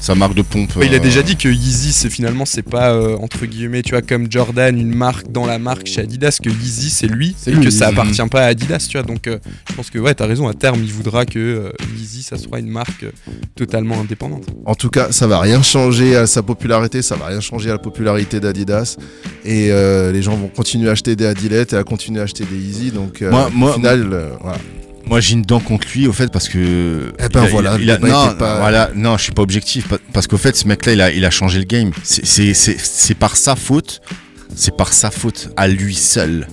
Sa 0.02 0.16
marque 0.16 0.34
de 0.34 0.42
pompe. 0.42 0.72
Il 0.82 0.92
a 0.92 0.96
euh, 0.96 0.98
déjà 0.98 1.22
dit 1.22 1.36
que 1.36 1.48
Yeezy, 1.48 1.92
c'est 1.92 2.10
finalement, 2.10 2.44
c'est 2.44 2.62
pas 2.68 2.92
euh, 2.92 3.16
entre 3.18 3.46
guillemets, 3.46 3.82
tu 3.82 3.90
vois, 3.92 4.02
comme 4.02 4.26
Jordan, 4.28 4.76
une 4.76 4.92
marque 4.92 5.30
dans 5.30 5.46
la 5.46 5.60
marque 5.60 5.86
chez 5.86 6.00
Adidas, 6.00 6.38
que 6.42 6.48
Yeezy 6.50 6.90
c'est 6.90 7.06
lui, 7.06 7.36
C'est 7.38 7.52
et 7.52 7.54
lui, 7.54 7.62
que 7.64 7.70
ça 7.70 7.86
appartient 7.86 8.20
pas 8.28 8.40
à 8.42 8.46
Adidas, 8.46 8.84
tu 8.90 8.98
vois. 8.98 9.06
Donc, 9.06 9.28
euh, 9.28 9.38
je 9.70 9.74
pense 9.74 9.90
que 9.90 10.00
ouais, 10.00 10.12
t'as 10.12 10.26
raison. 10.26 10.48
À 10.48 10.54
terme, 10.54 10.80
il 10.82 10.92
voudra 10.92 11.24
que 11.24 11.38
euh, 11.38 11.70
Yeezy, 11.96 12.24
ça 12.24 12.36
soit 12.36 12.58
une 12.58 12.66
marque 12.68 13.04
euh, 13.04 13.12
totalement 13.54 14.00
indépendante. 14.00 14.46
En 14.66 14.74
tout 14.74 14.90
cas, 14.90 15.12
ça 15.12 15.28
va 15.28 15.38
rien 15.38 15.62
changer 15.62 16.16
à 16.16 16.26
sa 16.26 16.42
popularité, 16.42 17.00
ça 17.00 17.14
va 17.14 17.26
rien 17.26 17.40
changer 17.40 17.68
à 17.70 17.74
la 17.74 17.78
popularité 17.78 18.40
d'Adidas. 18.40 18.96
Et 19.44 19.68
euh, 19.70 20.10
les 20.10 20.20
gens 20.22 20.34
vont 20.34 20.48
continuer 20.48 20.88
à 20.88 20.92
acheter 20.92 21.14
des 21.14 21.26
Adilet 21.26 21.62
et 21.70 21.74
à 21.76 21.84
continuer 21.84 22.18
à 22.18 22.24
acheter 22.24 22.44
des 22.44 22.56
Yeezy. 22.56 22.90
Donc, 22.90 23.22
euh, 23.22 23.30
Moi- 23.30 23.50
moi- 23.54 23.70
au 23.70 23.74
final, 23.74 24.08
euh, 24.12 24.30
voilà. 24.40 24.58
Moi, 25.12 25.20
j'ai 25.20 25.34
une 25.34 25.42
dent 25.42 25.60
contre 25.60 25.86
lui, 25.94 26.06
au 26.06 26.12
fait, 26.14 26.32
parce 26.32 26.48
que. 26.48 27.12
Eh 27.18 27.28
ben 27.28 27.42
il 27.42 27.46
a- 27.46 27.50
voilà, 27.50 27.76
il 27.78 27.90
a- 27.90 27.98
le 27.98 28.00
débat 28.06 28.30
non, 28.30 28.34
pas- 28.34 28.58
voilà, 28.60 28.90
non, 28.94 29.18
je 29.18 29.24
suis 29.24 29.32
pas 29.32 29.42
objectif, 29.42 29.86
pa- 29.86 29.98
parce 30.14 30.26
qu'au 30.26 30.38
fait, 30.38 30.56
ce 30.56 30.66
mec-là, 30.66 30.92
il 30.94 31.00
a, 31.02 31.12
il 31.12 31.24
a 31.26 31.30
changé 31.30 31.58
le 31.58 31.66
game. 31.66 31.90
C'est- 32.02 32.24
C'est 32.24 32.54
c'est- 32.54 32.78
c'est 32.80 33.12
par 33.14 33.36
sa 33.36 33.54
faute, 33.54 34.00
c'est 34.56 34.74
par 34.74 34.90
sa 34.90 35.10
faute 35.10 35.50
à 35.58 35.68
lui 35.68 35.94
seul. 35.94 36.46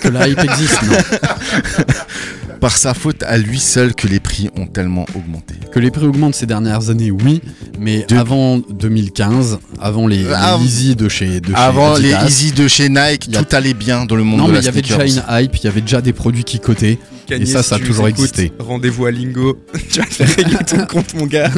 que 0.00 0.08
la 0.08 0.26
hype 0.28 0.38
existe, 0.42 0.82
non 0.84 0.96
Par 2.60 2.76
sa 2.76 2.92
faute 2.94 3.22
à 3.22 3.38
lui 3.38 3.58
seul 3.58 3.94
que 3.94 4.06
les 4.06 4.20
prix 4.20 4.48
ont 4.56 4.66
tellement 4.66 5.06
augmenté. 5.14 5.54
Que 5.72 5.78
les 5.80 5.90
prix 5.90 6.04
augmentent 6.06 6.34
ces 6.34 6.44
dernières 6.46 6.90
années, 6.90 7.10
oui, 7.10 7.40
mais 7.78 8.04
De- 8.08 8.16
avant 8.16 8.58
2015, 8.58 9.58
avant 9.80 10.06
les, 10.06 10.18
les 10.24 10.32
Av- 10.32 10.60
Yeezy 10.62 10.96
de 10.96 11.08
chez, 11.08 11.40
de 11.40 11.48
chez 11.48 11.54
Avant 11.54 11.96
les 11.96 12.10
Easy 12.12 12.52
de 12.52 12.68
chez 12.68 12.88
Nike, 12.88 13.26
il 13.28 13.36
a- 13.36 13.42
tout 13.44 13.56
allait 13.56 13.72
bien 13.74 14.04
dans 14.06 14.16
le 14.16 14.24
monde 14.24 14.40
non 14.40 14.46
de 14.48 14.52
mais 14.52 14.56
la 14.56 14.62
il 14.62 14.66
y 14.66 14.68
avait 14.68 14.82
déjà 14.82 15.04
une 15.06 15.22
hype, 15.30 15.56
il 15.56 15.64
y 15.64 15.68
avait 15.68 15.80
déjà 15.80 16.00
des 16.02 16.12
produits 16.12 16.44
qui 16.44 16.58
cotaient. 16.60 16.98
Kanye, 17.30 17.46
ça, 17.46 17.62
si 17.62 17.68
ça 17.70 17.76
a 17.76 17.78
toujours 17.78 18.08
écoutes, 18.08 18.20
existé. 18.24 18.52
Rendez-vous 18.58 19.06
à 19.06 19.10
Lingo, 19.10 19.58
tu 19.90 20.00
vas 20.00 20.06
te 20.06 20.14
faire 20.14 20.28
régler 20.36 20.58
ton 20.66 20.84
compte, 20.86 21.14
mon 21.14 21.26
gars. 21.26 21.50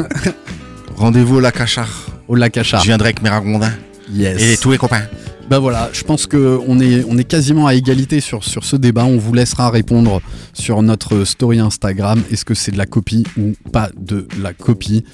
Rendez-vous 0.97 1.37
au 1.37 1.41
lac 1.41 1.61
Achar. 1.61 1.89
Au 2.29 2.35
lac 2.35 2.57
Achar. 2.57 2.81
Je 2.81 2.87
viendrai 2.87 3.09
avec 3.09 3.23
mes 3.23 3.29
ragondins 3.31 3.73
Yes. 4.13 4.41
et 4.43 4.57
tous 4.59 4.71
les 4.71 4.79
copains. 4.79 5.03
Bah 5.49 5.59
voilà, 5.59 5.91
je 5.93 6.03
pense 6.03 6.27
que 6.27 6.59
on 6.67 6.81
est, 6.81 7.05
on 7.09 7.19
est 7.19 7.25
quasiment 7.25 7.67
à 7.67 7.75
égalité 7.75 8.21
sur, 8.21 8.45
sur 8.45 8.65
ce 8.65 8.77
débat. 8.77 9.05
On 9.05 9.19
vous 9.19 9.35
laissera 9.35 9.71
répondre 9.71 10.21
sur 10.55 10.83
notre 10.83 11.25
story 11.25 11.59
Instagram. 11.59 12.23
Est-ce 12.31 12.45
que 12.45 12.55
c'est 12.55 12.71
de 12.73 12.79
la 12.79 12.87
copie 12.87 13.25
ou 13.39 13.53
pas 13.73 13.91
de 13.99 14.27
la 14.41 14.53
copie? 14.55 15.05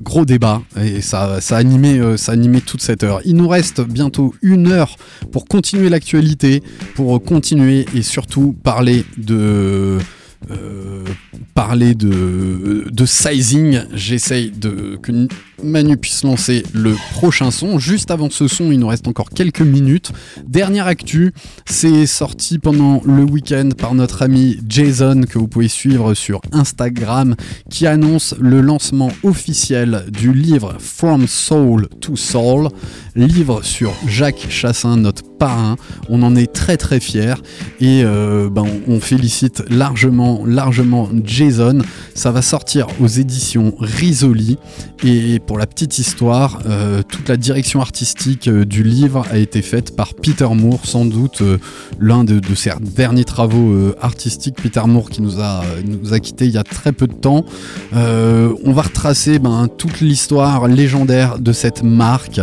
Gros 0.00 0.24
débat 0.24 0.62
et 0.80 1.00
ça, 1.00 1.40
ça, 1.40 1.58
a 1.58 1.62
euh, 1.62 2.16
ça 2.16 2.32
a 2.32 2.34
animé 2.34 2.60
toute 2.60 2.80
cette 2.80 3.02
heure. 3.02 3.20
Il 3.24 3.36
nous 3.36 3.48
reste 3.48 3.80
bientôt 3.80 4.34
une 4.42 4.68
heure 4.68 4.96
pour 5.32 5.46
continuer 5.46 5.88
l'actualité, 5.88 6.62
pour 6.94 7.22
continuer 7.22 7.86
et 7.94 8.02
surtout 8.02 8.54
parler 8.62 9.04
de... 9.16 9.98
euh, 10.50 11.04
parler 11.54 11.94
de, 11.94 13.04
sizing, 13.04 13.80
j'essaye 13.92 14.50
de 14.50 14.98
que 15.02 15.12
Manu 15.62 15.96
puisse 15.96 16.24
lancer 16.24 16.62
le 16.72 16.94
prochain 17.12 17.50
son. 17.50 17.78
Juste 17.78 18.10
avant 18.10 18.30
ce 18.30 18.48
son, 18.48 18.72
il 18.72 18.78
nous 18.78 18.86
reste 18.86 19.06
encore 19.08 19.30
quelques 19.30 19.60
minutes. 19.60 20.12
Dernière 20.46 20.86
actu, 20.86 21.32
c'est 21.66 22.06
sorti 22.06 22.58
pendant 22.58 23.02
le 23.04 23.22
week-end 23.24 23.70
par 23.76 23.94
notre 23.94 24.22
ami 24.22 24.58
Jason 24.66 25.22
que 25.28 25.38
vous 25.38 25.48
pouvez 25.48 25.68
suivre 25.68 26.14
sur 26.14 26.40
Instagram 26.52 27.36
qui 27.68 27.86
annonce 27.86 28.34
le 28.40 28.60
lancement 28.60 29.10
officiel 29.22 30.06
du 30.10 30.32
livre 30.32 30.76
From 30.78 31.26
Soul 31.26 31.88
to 32.00 32.16
Soul, 32.16 32.68
livre 33.14 33.62
sur 33.62 33.92
Jacques 34.06 34.46
Chassin, 34.48 34.96
notre 34.96 35.29
On 36.08 36.22
en 36.22 36.36
est 36.36 36.52
très 36.52 36.76
très 36.76 37.00
fiers 37.00 37.34
et 37.80 38.02
euh, 38.04 38.50
ben, 38.50 38.64
on 38.86 39.00
félicite 39.00 39.62
largement, 39.70 40.42
largement 40.44 41.08
Jason. 41.24 41.78
Ça 42.14 42.30
va 42.30 42.42
sortir 42.42 42.86
aux 43.00 43.06
éditions 43.06 43.72
Risoli 43.78 44.58
et 45.02 45.38
pour 45.38 45.56
la 45.56 45.66
petite 45.66 45.98
histoire, 45.98 46.60
euh, 46.66 47.02
toute 47.02 47.28
la 47.28 47.38
direction 47.38 47.80
artistique 47.80 48.48
euh, 48.48 48.66
du 48.66 48.82
livre 48.82 49.24
a 49.30 49.38
été 49.38 49.62
faite 49.62 49.96
par 49.96 50.12
Peter 50.14 50.48
Moore, 50.52 50.84
sans 50.84 51.06
doute 51.06 51.42
l'un 51.98 52.24
de, 52.24 52.40
ses 52.54 52.72
derniers 52.80 53.24
travaux 53.24 53.94
artistiques. 54.00 54.56
Peter 54.62 54.82
Moore 54.86 55.08
qui 55.08 55.22
nous 55.22 55.40
a, 55.40 55.62
nous 55.84 56.12
a 56.12 56.20
quittés 56.20 56.46
il 56.46 56.52
y 56.52 56.58
a 56.58 56.64
très 56.64 56.92
peu 56.92 57.06
de 57.06 57.14
temps. 57.14 57.44
On 57.92 58.72
va 58.72 58.82
retracer 58.82 59.38
ben, 59.38 59.68
toute 59.68 60.00
l'histoire 60.00 60.68
légendaire 60.68 61.38
de 61.38 61.52
cette 61.52 61.82
marque. 61.82 62.40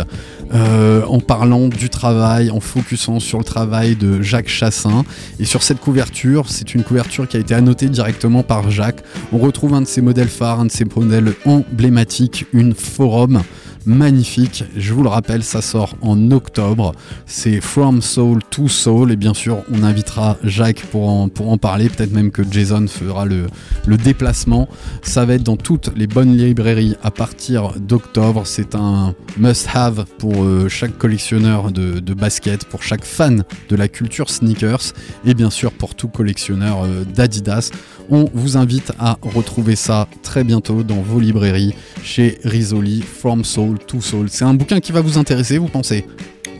en 0.52 1.20
parlant 1.20 1.68
du 1.68 1.88
travail, 1.90 2.50
en 2.50 2.60
sur 2.96 3.38
le 3.38 3.44
travail 3.44 3.96
de 3.96 4.22
Jacques 4.22 4.48
Chassin. 4.48 5.04
Et 5.38 5.44
sur 5.44 5.62
cette 5.62 5.80
couverture, 5.80 6.48
c'est 6.48 6.74
une 6.74 6.82
couverture 6.82 7.28
qui 7.28 7.36
a 7.36 7.40
été 7.40 7.54
annotée 7.54 7.88
directement 7.88 8.42
par 8.42 8.70
Jacques. 8.70 9.02
On 9.32 9.38
retrouve 9.38 9.74
un 9.74 9.82
de 9.82 9.86
ses 9.86 10.00
modèles 10.00 10.28
phares, 10.28 10.60
un 10.60 10.66
de 10.66 10.70
ses 10.70 10.84
modèles 10.84 11.34
emblématiques, 11.44 12.46
une 12.52 12.74
forum 12.74 13.42
magnifique. 13.88 14.64
Je 14.76 14.92
vous 14.92 15.02
le 15.02 15.08
rappelle, 15.08 15.42
ça 15.42 15.62
sort 15.62 15.96
en 16.02 16.30
octobre. 16.30 16.92
C'est 17.26 17.60
From 17.60 18.02
Soul 18.02 18.40
to 18.50 18.68
Soul. 18.68 19.10
Et 19.10 19.16
bien 19.16 19.34
sûr, 19.34 19.62
on 19.72 19.82
invitera 19.82 20.36
Jacques 20.44 20.84
pour 20.92 21.08
en, 21.08 21.28
parler. 21.58 21.88
Peut-être 21.88 22.12
même 22.12 22.30
que 22.30 22.42
Jason 22.48 22.86
fera 22.86 23.24
le, 23.24 23.46
le 23.86 23.96
déplacement. 23.96 24.68
Ça 25.02 25.24
va 25.24 25.34
être 25.34 25.42
dans 25.42 25.56
toutes 25.56 25.90
les 25.96 26.06
bonnes 26.06 26.36
librairies 26.36 26.96
à 27.02 27.10
partir 27.10 27.72
d'octobre. 27.78 28.42
C'est 28.44 28.74
un 28.74 29.14
must-have 29.38 30.04
pour 30.18 30.44
euh, 30.44 30.68
chaque 30.68 30.96
collectionneur 30.98 31.72
de, 31.72 31.98
de 31.98 32.14
basket, 32.14 32.64
pour 32.66 32.82
chaque 32.82 33.04
fan 33.04 33.44
de 33.68 33.76
la 33.76 33.88
culture 33.88 34.28
sneakers 34.28 34.92
et 35.24 35.34
bien 35.34 35.50
sûr 35.50 35.72
pour 35.72 35.94
tout 35.94 36.08
collectionneur 36.08 36.84
euh, 36.84 37.04
d'Adidas. 37.04 37.70
On 38.10 38.30
vous 38.32 38.56
invite 38.56 38.92
à 38.98 39.18
retrouver 39.20 39.76
ça 39.76 40.08
très 40.22 40.42
bientôt 40.42 40.82
dans 40.82 41.02
vos 41.02 41.20
librairies 41.20 41.74
chez 42.02 42.38
Risoli, 42.42 43.02
From 43.02 43.44
Soul 43.44 43.78
to 43.86 44.00
Soul. 44.00 44.28
C'est 44.30 44.44
un 44.44 44.54
bouquin 44.54 44.80
qui 44.80 44.92
va 44.92 45.02
vous 45.02 45.18
intéresser, 45.18 45.58
vous 45.58 45.68
pensez? 45.68 46.06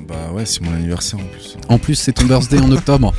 Bah 0.07 0.14
ouais, 0.34 0.44
c'est 0.44 0.61
mon 0.62 0.74
anniversaire 0.74 1.18
en 1.18 1.24
plus. 1.24 1.57
En 1.68 1.78
plus, 1.78 1.94
c'est 1.94 2.12
ton 2.12 2.26
birthday 2.26 2.61
en 2.61 2.70
octobre. 2.70 3.14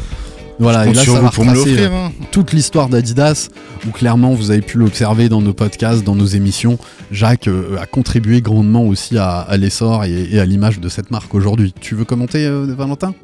Voilà, 0.60 0.86
et 0.88 0.94
là, 0.94 1.06
ça 1.06 1.12
vous 1.12 1.22
va 1.22 1.30
retracer 1.30 1.54
l'offrir, 1.54 1.94
euh, 1.94 2.08
hein. 2.08 2.12
toute 2.32 2.52
l'histoire 2.52 2.90
d'Adidas, 2.90 3.48
où 3.88 3.92
clairement, 3.92 4.34
vous 4.34 4.52
avez 4.52 4.62
pu 4.62 4.78
l'observer 4.78 5.30
dans 5.30 5.42
nos 5.42 5.54
podcasts, 5.54 6.04
dans 6.04 6.16
nos 6.16 6.26
émissions. 6.26 6.78
Jacques 7.12 7.48
euh, 7.48 7.78
a 7.80 7.86
contribué 7.86 8.42
grandement 8.42 8.84
aussi 8.84 9.18
à, 9.18 9.40
à 9.40 9.56
l'essor 9.56 10.04
et, 10.04 10.28
et 10.32 10.40
à 10.40 10.46
l'image 10.46 10.82
de 10.82 10.90
cette 10.90 11.12
marque 11.12 11.34
aujourd'hui. 11.34 11.74
Tu 11.80 11.96
veux 11.96 12.04
commenter, 12.04 12.46
euh, 12.46 12.76
Valentin? 12.78 13.16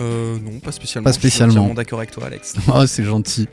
Euh, 0.00 0.36
non, 0.44 0.58
pas 0.60 0.72
spécialement. 0.72 1.04
Pas 1.04 1.12
spécialement. 1.12 1.74
d'accord 1.74 1.98
avec 1.98 2.10
toi, 2.10 2.26
Alex. 2.26 2.54
Oh, 2.74 2.86
c'est 2.86 3.04
gentil. 3.04 3.48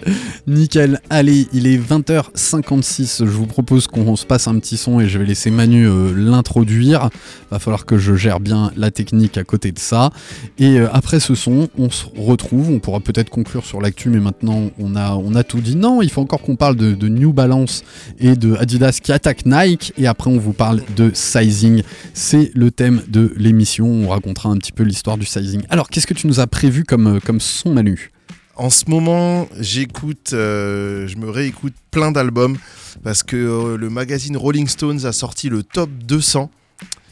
Nickel. 0.47 1.01
Allez, 1.09 1.47
il 1.51 1.67
est 1.67 1.77
20h56. 1.77 3.25
Je 3.25 3.31
vous 3.31 3.47
propose 3.47 3.87
qu'on 3.87 4.15
se 4.15 4.25
passe 4.25 4.47
un 4.47 4.57
petit 4.59 4.77
son 4.77 4.99
et 4.99 5.09
je 5.09 5.19
vais 5.19 5.25
laisser 5.25 5.51
Manu 5.51 5.87
euh, 5.87 6.13
l'introduire. 6.15 7.09
Va 7.51 7.59
falloir 7.59 7.85
que 7.85 7.97
je 7.97 8.15
gère 8.15 8.39
bien 8.39 8.71
la 8.77 8.91
technique 8.91 9.37
à 9.37 9.43
côté 9.43 9.71
de 9.71 9.79
ça. 9.79 10.11
Et 10.57 10.79
euh, 10.79 10.87
après 10.93 11.19
ce 11.19 11.35
son, 11.35 11.67
on 11.77 11.89
se 11.89 12.05
retrouve. 12.17 12.69
On 12.69 12.79
pourra 12.79 13.01
peut-être 13.01 13.29
conclure 13.29 13.65
sur 13.65 13.81
l'actu, 13.81 14.09
mais 14.09 14.19
maintenant 14.19 14.69
on 14.79 14.95
a, 14.95 15.15
on 15.15 15.35
a 15.35 15.43
tout 15.43 15.59
dit. 15.59 15.75
Non, 15.75 16.01
il 16.01 16.09
faut 16.09 16.21
encore 16.21 16.41
qu'on 16.41 16.55
parle 16.55 16.75
de, 16.75 16.93
de 16.93 17.07
New 17.09 17.33
Balance 17.33 17.83
et 18.19 18.35
de 18.35 18.55
Adidas 18.55 18.99
qui 19.03 19.11
attaquent 19.11 19.45
Nike. 19.45 19.93
Et 19.97 20.07
après, 20.07 20.29
on 20.29 20.37
vous 20.37 20.53
parle 20.53 20.81
de 20.95 21.11
sizing. 21.13 21.83
C'est 22.13 22.51
le 22.53 22.71
thème 22.71 23.01
de 23.07 23.33
l'émission. 23.35 23.87
On 23.87 24.07
racontera 24.09 24.49
un 24.49 24.57
petit 24.57 24.71
peu 24.71 24.83
l'histoire 24.83 25.17
du 25.17 25.25
sizing. 25.25 25.61
Alors, 25.69 25.89
qu'est-ce 25.89 26.07
que 26.07 26.13
tu 26.13 26.28
nous 26.29 26.39
as 26.39 26.47
prévu 26.47 26.83
comme, 26.83 27.07
euh, 27.07 27.19
comme 27.19 27.39
son, 27.39 27.73
Manu 27.73 28.11
En 28.55 28.69
ce 28.69 28.87
moment, 28.87 29.47
j'écoute, 29.59 30.31
euh, 30.33 31.07
je 31.07 31.17
me 31.17 31.27
réécoute 31.29 31.73
plein 31.89 32.11
d'albums 32.11 32.55
parce 33.03 33.23
que 33.23 33.35
euh, 33.35 33.77
le 33.77 33.89
magazine 33.89 34.37
Rolling 34.37 34.67
Stones 34.67 35.05
a 35.05 35.11
sorti 35.11 35.49
le 35.49 35.63
top 35.63 35.89
200, 35.89 36.51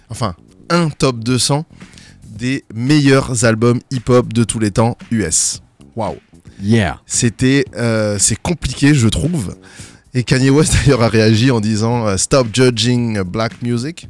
enfin 0.10 0.36
un 0.70 0.90
top 0.90 1.24
200 1.24 1.66
des 2.30 2.64
meilleurs 2.76 3.44
albums 3.44 3.80
hip-hop 3.90 4.32
de 4.32 4.44
tous 4.44 4.60
les 4.60 4.70
temps 4.70 4.96
US. 5.10 5.62
Waouh. 5.96 6.18
Yeah. 6.62 7.00
C'était, 7.08 7.66
euh, 7.76 8.18
c'est 8.20 8.40
compliqué, 8.40 8.94
je 8.94 9.08
trouve. 9.08 9.56
Et 10.14 10.24
Kanye 10.24 10.52
West 10.52 10.74
d'ailleurs 10.86 11.02
a 11.02 11.10
réagi 11.10 11.50
en 11.50 11.60
disant 11.60 12.16
Stop 12.18 12.50
judging 12.54 13.22
black 13.24 13.64
music. 13.64 14.08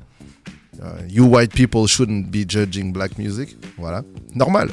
You 1.09 1.25
white 1.25 1.53
people 1.53 1.87
shouldn't 1.87 2.29
be 2.29 2.45
judging 2.47 2.91
black 2.91 3.17
music. 3.17 3.57
Voilà, 3.77 4.03
normal. 4.35 4.69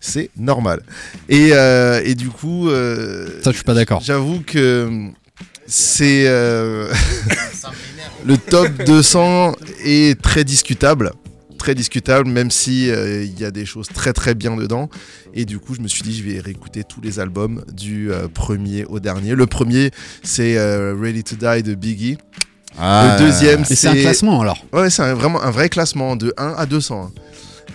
C'est 0.00 0.30
normal. 0.36 0.82
Et, 1.28 1.50
euh, 1.52 2.00
et 2.04 2.14
du 2.14 2.28
coup. 2.28 2.68
euh, 2.68 3.26
Ça, 3.42 3.50
je 3.50 3.56
suis 3.56 3.64
pas 3.64 3.74
d'accord. 3.74 4.00
J'avoue 4.02 4.40
que 4.46 5.08
c'est. 5.66 6.24
euh, 6.26 6.92
le 8.24 8.36
top 8.36 8.68
200 8.84 9.54
est 9.84 10.20
très 10.20 10.44
discutable. 10.44 11.12
Très 11.58 11.74
discutable, 11.74 12.26
même 12.30 12.50
si 12.50 12.90
euh, 12.90 13.22
il 13.22 13.38
y 13.38 13.44
a 13.44 13.50
des 13.50 13.66
choses 13.66 13.88
très 13.92 14.14
très 14.14 14.34
bien 14.34 14.56
dedans. 14.56 14.88
Et 15.34 15.44
du 15.44 15.58
coup, 15.58 15.74
je 15.74 15.82
me 15.82 15.88
suis 15.88 16.02
dit, 16.02 16.16
je 16.16 16.22
vais 16.22 16.40
réécouter 16.40 16.84
tous 16.84 17.02
les 17.02 17.20
albums 17.20 17.62
du 17.70 18.10
euh, 18.10 18.28
premier 18.32 18.86
au 18.86 18.98
dernier. 18.98 19.34
Le 19.34 19.46
premier, 19.46 19.90
c'est 20.22 20.56
euh, 20.56 20.96
Ready 20.98 21.22
to 21.22 21.36
Die 21.36 21.62
de 21.62 21.74
Biggie. 21.74 22.16
Ah. 22.78 23.16
le 23.18 23.26
deuxième, 23.26 23.60
Et 23.62 23.64
c'est 23.64 23.74
c'est 23.76 23.88
un 23.88 23.94
classement 23.94 24.40
alors 24.40 24.64
Ouais, 24.72 24.88
c'est 24.90 25.02
un- 25.02 25.12
vraiment 25.14 25.42
un 25.42 25.50
vrai 25.50 25.68
classement 25.68 26.14
de 26.16 26.32
1 26.38 26.54
à 26.56 26.64
200. 26.66 27.02
hein. 27.14 27.20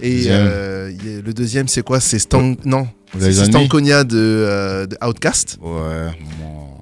Et 0.02 0.26
euh, 0.28 0.92
le 1.26 1.34
deuxième, 1.34 1.68
c'est 1.68 1.84
quoi? 1.84 2.00
C'est 2.00 2.20
Stan... 2.20 2.56
Non, 2.66 2.88
c'est 3.18 3.32
Stankonia 3.32 4.04
de, 4.04 4.18
euh, 4.18 4.86
de 4.86 4.98
Outkast. 5.06 5.58
Ouais. 5.62 6.12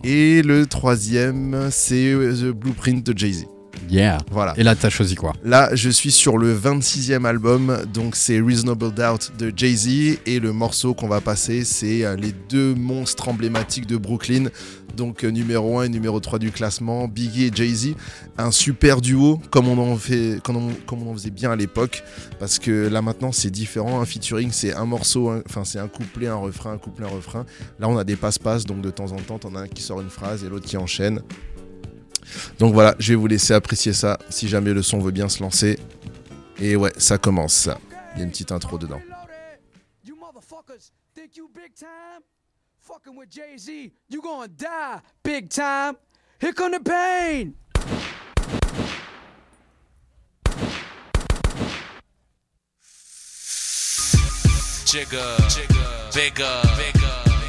Et 0.03 0.41
le 0.41 0.65
troisième, 0.65 1.69
c'est 1.71 2.11
euh, 2.11 2.33
The 2.33 2.55
Blueprint 2.55 3.05
de 3.05 3.17
Jay-Z. 3.17 3.45
Yeah. 3.89 4.19
Voilà. 4.31 4.53
Et 4.57 4.63
là, 4.63 4.75
t'as 4.75 4.89
choisi 4.89 5.15
quoi 5.15 5.33
Là, 5.43 5.69
je 5.73 5.89
suis 5.89 6.11
sur 6.11 6.37
le 6.37 6.55
26e 6.55 7.25
album, 7.25 7.77
donc 7.93 8.15
c'est 8.15 8.39
Reasonable 8.39 8.91
Doubt 8.91 9.31
de 9.37 9.51
Jay-Z. 9.55 10.19
Et 10.25 10.39
le 10.39 10.53
morceau 10.53 10.93
qu'on 10.93 11.07
va 11.07 11.21
passer, 11.21 11.63
c'est 11.63 12.03
euh, 12.03 12.15
les 12.15 12.33
deux 12.49 12.73
monstres 12.75 13.29
emblématiques 13.29 13.87
de 13.87 13.97
Brooklyn. 13.97 14.45
Donc 14.95 15.23
euh, 15.23 15.29
numéro 15.29 15.79
1 15.79 15.85
et 15.85 15.89
numéro 15.89 16.19
3 16.19 16.39
du 16.39 16.51
classement, 16.51 17.07
Biggie 17.07 17.45
et 17.45 17.51
Jay-Z. 17.53 17.95
Un 18.37 18.51
super 18.51 19.01
duo, 19.01 19.41
comme 19.49 19.67
on 19.67 19.77
en, 19.77 19.95
fait, 19.97 20.39
comme 20.43 20.57
on, 20.57 20.69
comme 20.85 21.07
on 21.07 21.11
en 21.11 21.13
faisait 21.13 21.31
bien 21.31 21.51
à 21.51 21.55
l'époque. 21.55 22.03
Parce 22.39 22.59
que 22.59 22.87
là 22.87 23.01
maintenant, 23.01 23.31
c'est 23.31 23.49
différent. 23.49 24.01
Un 24.01 24.05
featuring, 24.05 24.51
c'est 24.51 24.73
un 24.73 24.85
morceau, 24.85 25.33
enfin 25.47 25.63
c'est 25.63 25.79
un 25.79 25.87
couplet, 25.87 26.27
un 26.27 26.35
refrain, 26.35 26.73
un 26.73 26.77
couplet, 26.77 27.05
un 27.05 27.15
refrain. 27.15 27.45
Là, 27.79 27.89
on 27.89 27.97
a 27.97 28.03
des 28.03 28.15
passe-passe, 28.15 28.65
donc 28.65 28.81
de 28.81 28.91
temps 28.91 29.11
en 29.11 29.17
temps, 29.17 29.39
t'en 29.39 29.55
as 29.55 29.61
un 29.61 29.67
qui 29.67 29.81
sort 29.81 30.01
une 30.01 30.09
phrase 30.09 30.43
et 30.43 30.49
l'autre 30.49 30.65
qui 30.65 30.77
enchaîne. 30.77 31.21
Donc 32.59 32.73
voilà, 32.73 32.95
je 32.99 33.13
vais 33.13 33.15
vous 33.15 33.27
laisser 33.27 33.53
apprécier 33.53 33.93
ça 33.93 34.17
si 34.29 34.47
jamais 34.47 34.73
le 34.73 34.81
son 34.81 34.99
veut 34.99 35.11
bien 35.11 35.29
se 35.29 35.41
lancer. 35.41 35.79
Et 36.59 36.75
ouais, 36.75 36.93
ça 36.97 37.17
commence. 37.17 37.69
Il 38.15 38.19
y 38.19 38.21
a 38.21 38.25
une 38.25 38.31
petite 38.31 38.51
intro 38.51 38.77
dedans. 38.77 39.01
You 40.05 40.15
motherfuckers 40.15 40.91
think 41.15 41.35
you 41.35 41.49
big 41.53 41.73
time? 41.75 42.21
Fucking 42.81 43.15
with 43.17 43.29
Jay 43.29 43.57
Z, 43.57 43.91
you 44.09 44.21
gonna 44.21 44.47
die 44.47 44.99
big 45.23 45.49
time. 45.49 45.95
Here 46.39 46.53
come 46.53 46.73
the 46.73 46.79
pain. 46.79 47.53
Jigger, 54.85 55.37
bigger, 56.13 56.61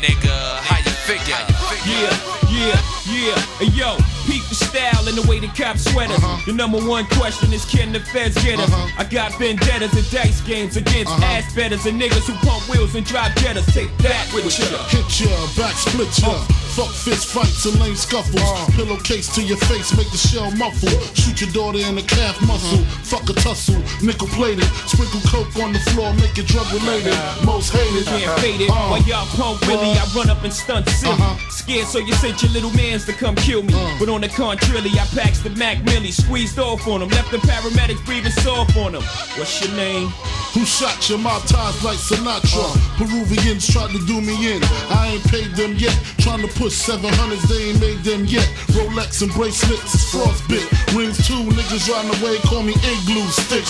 nigga, 0.00 0.36
how 0.62 0.78
you 0.78 0.94
figure? 1.04 1.44
Yeah, 1.84 2.14
yeah, 2.48 2.80
yeah. 3.04 3.68
Yo, 3.74 3.98
peep 4.26 4.42
the 4.48 4.54
style 4.54 5.06
and 5.08 5.16
the 5.16 5.26
way 5.28 5.38
the 5.38 5.48
cops 5.48 5.84
sweat 5.90 6.10
us. 6.10 6.18
Uh-huh. 6.18 6.40
The 6.46 6.52
number 6.52 6.78
one 6.78 7.06
question 7.06 7.52
is 7.52 7.64
can 7.64 7.92
the 7.92 8.00
feds 8.00 8.34
get 8.42 8.58
us? 8.58 8.70
Uh-huh. 8.70 9.02
I 9.02 9.04
got 9.04 9.32
vendettas 9.38 9.92
and 9.94 10.10
dice 10.10 10.40
games 10.42 10.76
against 10.76 11.12
uh-huh. 11.12 11.24
ass 11.24 11.54
betters 11.54 11.86
and 11.86 12.00
niggas 12.00 12.26
who 12.26 12.34
pump 12.46 12.68
wheels 12.68 12.94
and 12.94 13.04
drive 13.04 13.32
jettas. 13.36 13.72
Take 13.72 13.96
that 13.98 14.30
with 14.34 14.46
ya. 14.58 14.66
Hit 14.88 15.08
ya, 15.20 15.30
back 15.56 15.76
split 15.76 16.10
ya. 16.18 16.32
Uh, 16.32 16.63
Fuck 16.74 16.90
fist 16.90 17.28
fights 17.28 17.66
and 17.66 17.78
lame 17.78 17.94
scuffles. 17.94 18.42
Uh. 18.42 18.66
Pillowcase 18.74 19.32
to 19.36 19.42
your 19.42 19.58
face, 19.70 19.96
make 19.96 20.10
the 20.10 20.18
shell 20.18 20.50
muffle. 20.56 20.90
Shoot 21.14 21.40
your 21.40 21.50
daughter 21.52 21.78
in 21.78 21.94
the 21.94 22.02
calf 22.02 22.34
muscle. 22.42 22.78
Mm-hmm. 22.78 23.02
Fuck 23.06 23.30
a 23.30 23.34
tussle, 23.34 23.78
nickel 24.02 24.26
plated. 24.34 24.66
Sprinkle 24.90 25.20
coke 25.30 25.54
on 25.62 25.72
the 25.72 25.78
floor, 25.94 26.12
make 26.14 26.36
it 26.36 26.46
drug 26.46 26.66
related. 26.72 27.14
Most 27.46 27.70
hated. 27.70 28.06
Can't 28.06 28.40
fade 28.40 28.60
it. 28.60 28.70
Uh, 28.70 28.90
While 28.90 29.02
y'all 29.06 29.26
pump 29.38 29.62
Willie, 29.68 29.94
I 29.94 30.04
run 30.16 30.28
up 30.30 30.42
and 30.42 30.52
stunt 30.52 30.88
silly. 30.88 31.14
Uh-huh. 31.14 31.38
Scared, 31.48 31.86
so 31.86 32.00
you 32.00 32.12
sent 32.14 32.42
your 32.42 32.50
little 32.50 32.70
mans 32.74 33.06
to 33.06 33.12
come 33.12 33.36
kill 33.36 33.62
me. 33.62 33.72
Uh. 33.72 33.94
But 34.00 34.08
on 34.08 34.22
the 34.22 34.28
contrary, 34.28 34.90
I 34.98 35.06
packs 35.14 35.38
the 35.46 35.50
Mac 35.50 35.78
Millie, 35.84 36.10
squeezed 36.10 36.58
off 36.58 36.88
on 36.88 37.02
him, 37.02 37.08
left 37.10 37.30
the 37.30 37.38
paramedics 37.38 38.04
breathing 38.04 38.32
soft 38.42 38.76
on 38.76 38.96
him. 38.96 39.02
What's 39.38 39.62
your 39.62 39.70
name? 39.76 40.08
Who 40.54 40.64
shot 40.64 41.08
your 41.10 41.18
My 41.18 41.38
ties 41.46 41.82
like 41.82 41.98
Sinatra. 41.98 42.62
Uh. 42.62 42.98
Peruvians 42.98 43.66
tried 43.66 43.90
to 43.90 43.98
do 44.06 44.20
me 44.20 44.34
in. 44.54 44.62
I 44.90 45.14
ain't 45.14 45.24
paid 45.30 45.54
them 45.54 45.74
yet. 45.76 45.94
Trying 46.18 46.42
to 46.42 46.48
push 46.64 46.88
700s, 46.88 47.42
they 47.46 47.68
ain't 47.68 47.80
made 47.80 48.02
them 48.04 48.24
yet. 48.24 48.48
Rolex 48.72 49.20
and 49.20 49.30
bracelets 49.32 49.94
is 49.94 50.04
frostbit. 50.10 50.64
Rings 50.96 51.18
two, 51.26 51.44
niggas 51.52 51.90
riding 51.90 52.10
away, 52.22 52.38
call 52.38 52.62
me 52.62 52.72
igloo 52.72 53.28
stick. 53.28 53.68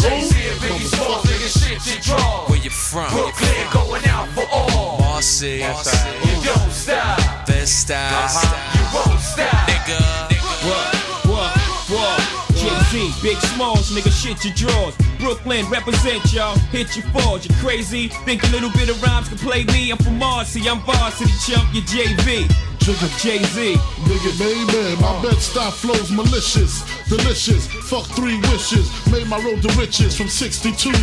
Where 2.49 2.59
you 2.59 2.71
from? 2.71 3.11
Brooklyn 3.11 3.67
going 3.73 4.07
out 4.07 4.29
for 4.29 4.47
all. 4.53 5.01
Marcy. 5.01 5.57
You 5.57 6.39
don't 6.45 6.71
stop. 6.71 7.49
Vesta. 7.49 7.97
Uh-huh. 7.97 8.79
You 8.79 8.85
won't 8.95 9.21
stop. 9.21 9.69
Nigga. 9.69 10.31
What? 10.41 10.65
What? 10.65 10.94
Big 12.95 13.37
smalls, 13.39 13.91
nigga, 13.91 14.13
shit 14.13 14.45
your 14.45 14.55
drawers. 14.55 14.95
Brooklyn, 15.19 15.69
represent 15.69 16.33
y'all, 16.33 16.57
hit 16.71 16.97
your 16.97 17.05
fours. 17.07 17.45
You 17.45 17.53
crazy? 17.57 18.07
Think 18.25 18.45
a 18.45 18.47
little 18.49 18.71
bit 18.71 18.89
of 18.89 19.03
rhymes 19.03 19.29
can 19.29 19.39
play 19.39 19.65
me? 19.65 19.91
I'm 19.91 19.99
from 19.99 20.17
Marcy, 20.17 20.69
I'm 20.69 20.79
varsity 20.81 21.33
chump, 21.45 21.75
you 21.75 21.83
JV. 21.83 22.47
Jigga 22.85 23.09
Jay-Z. 23.23 23.75
Nigga, 24.05 24.39
baby, 24.39 25.01
my 25.01 25.23
bed 25.23 25.41
style 25.41 25.71
flows 25.71 26.13
malicious, 26.13 26.85
delicious. 27.09 27.67
Fuck 27.89 28.05
three 28.15 28.39
wishes, 28.53 28.87
made 29.11 29.27
my 29.27 29.43
road 29.43 29.63
to 29.63 29.69
riches 29.81 30.15
from 30.15 30.29
62. 30.29 30.91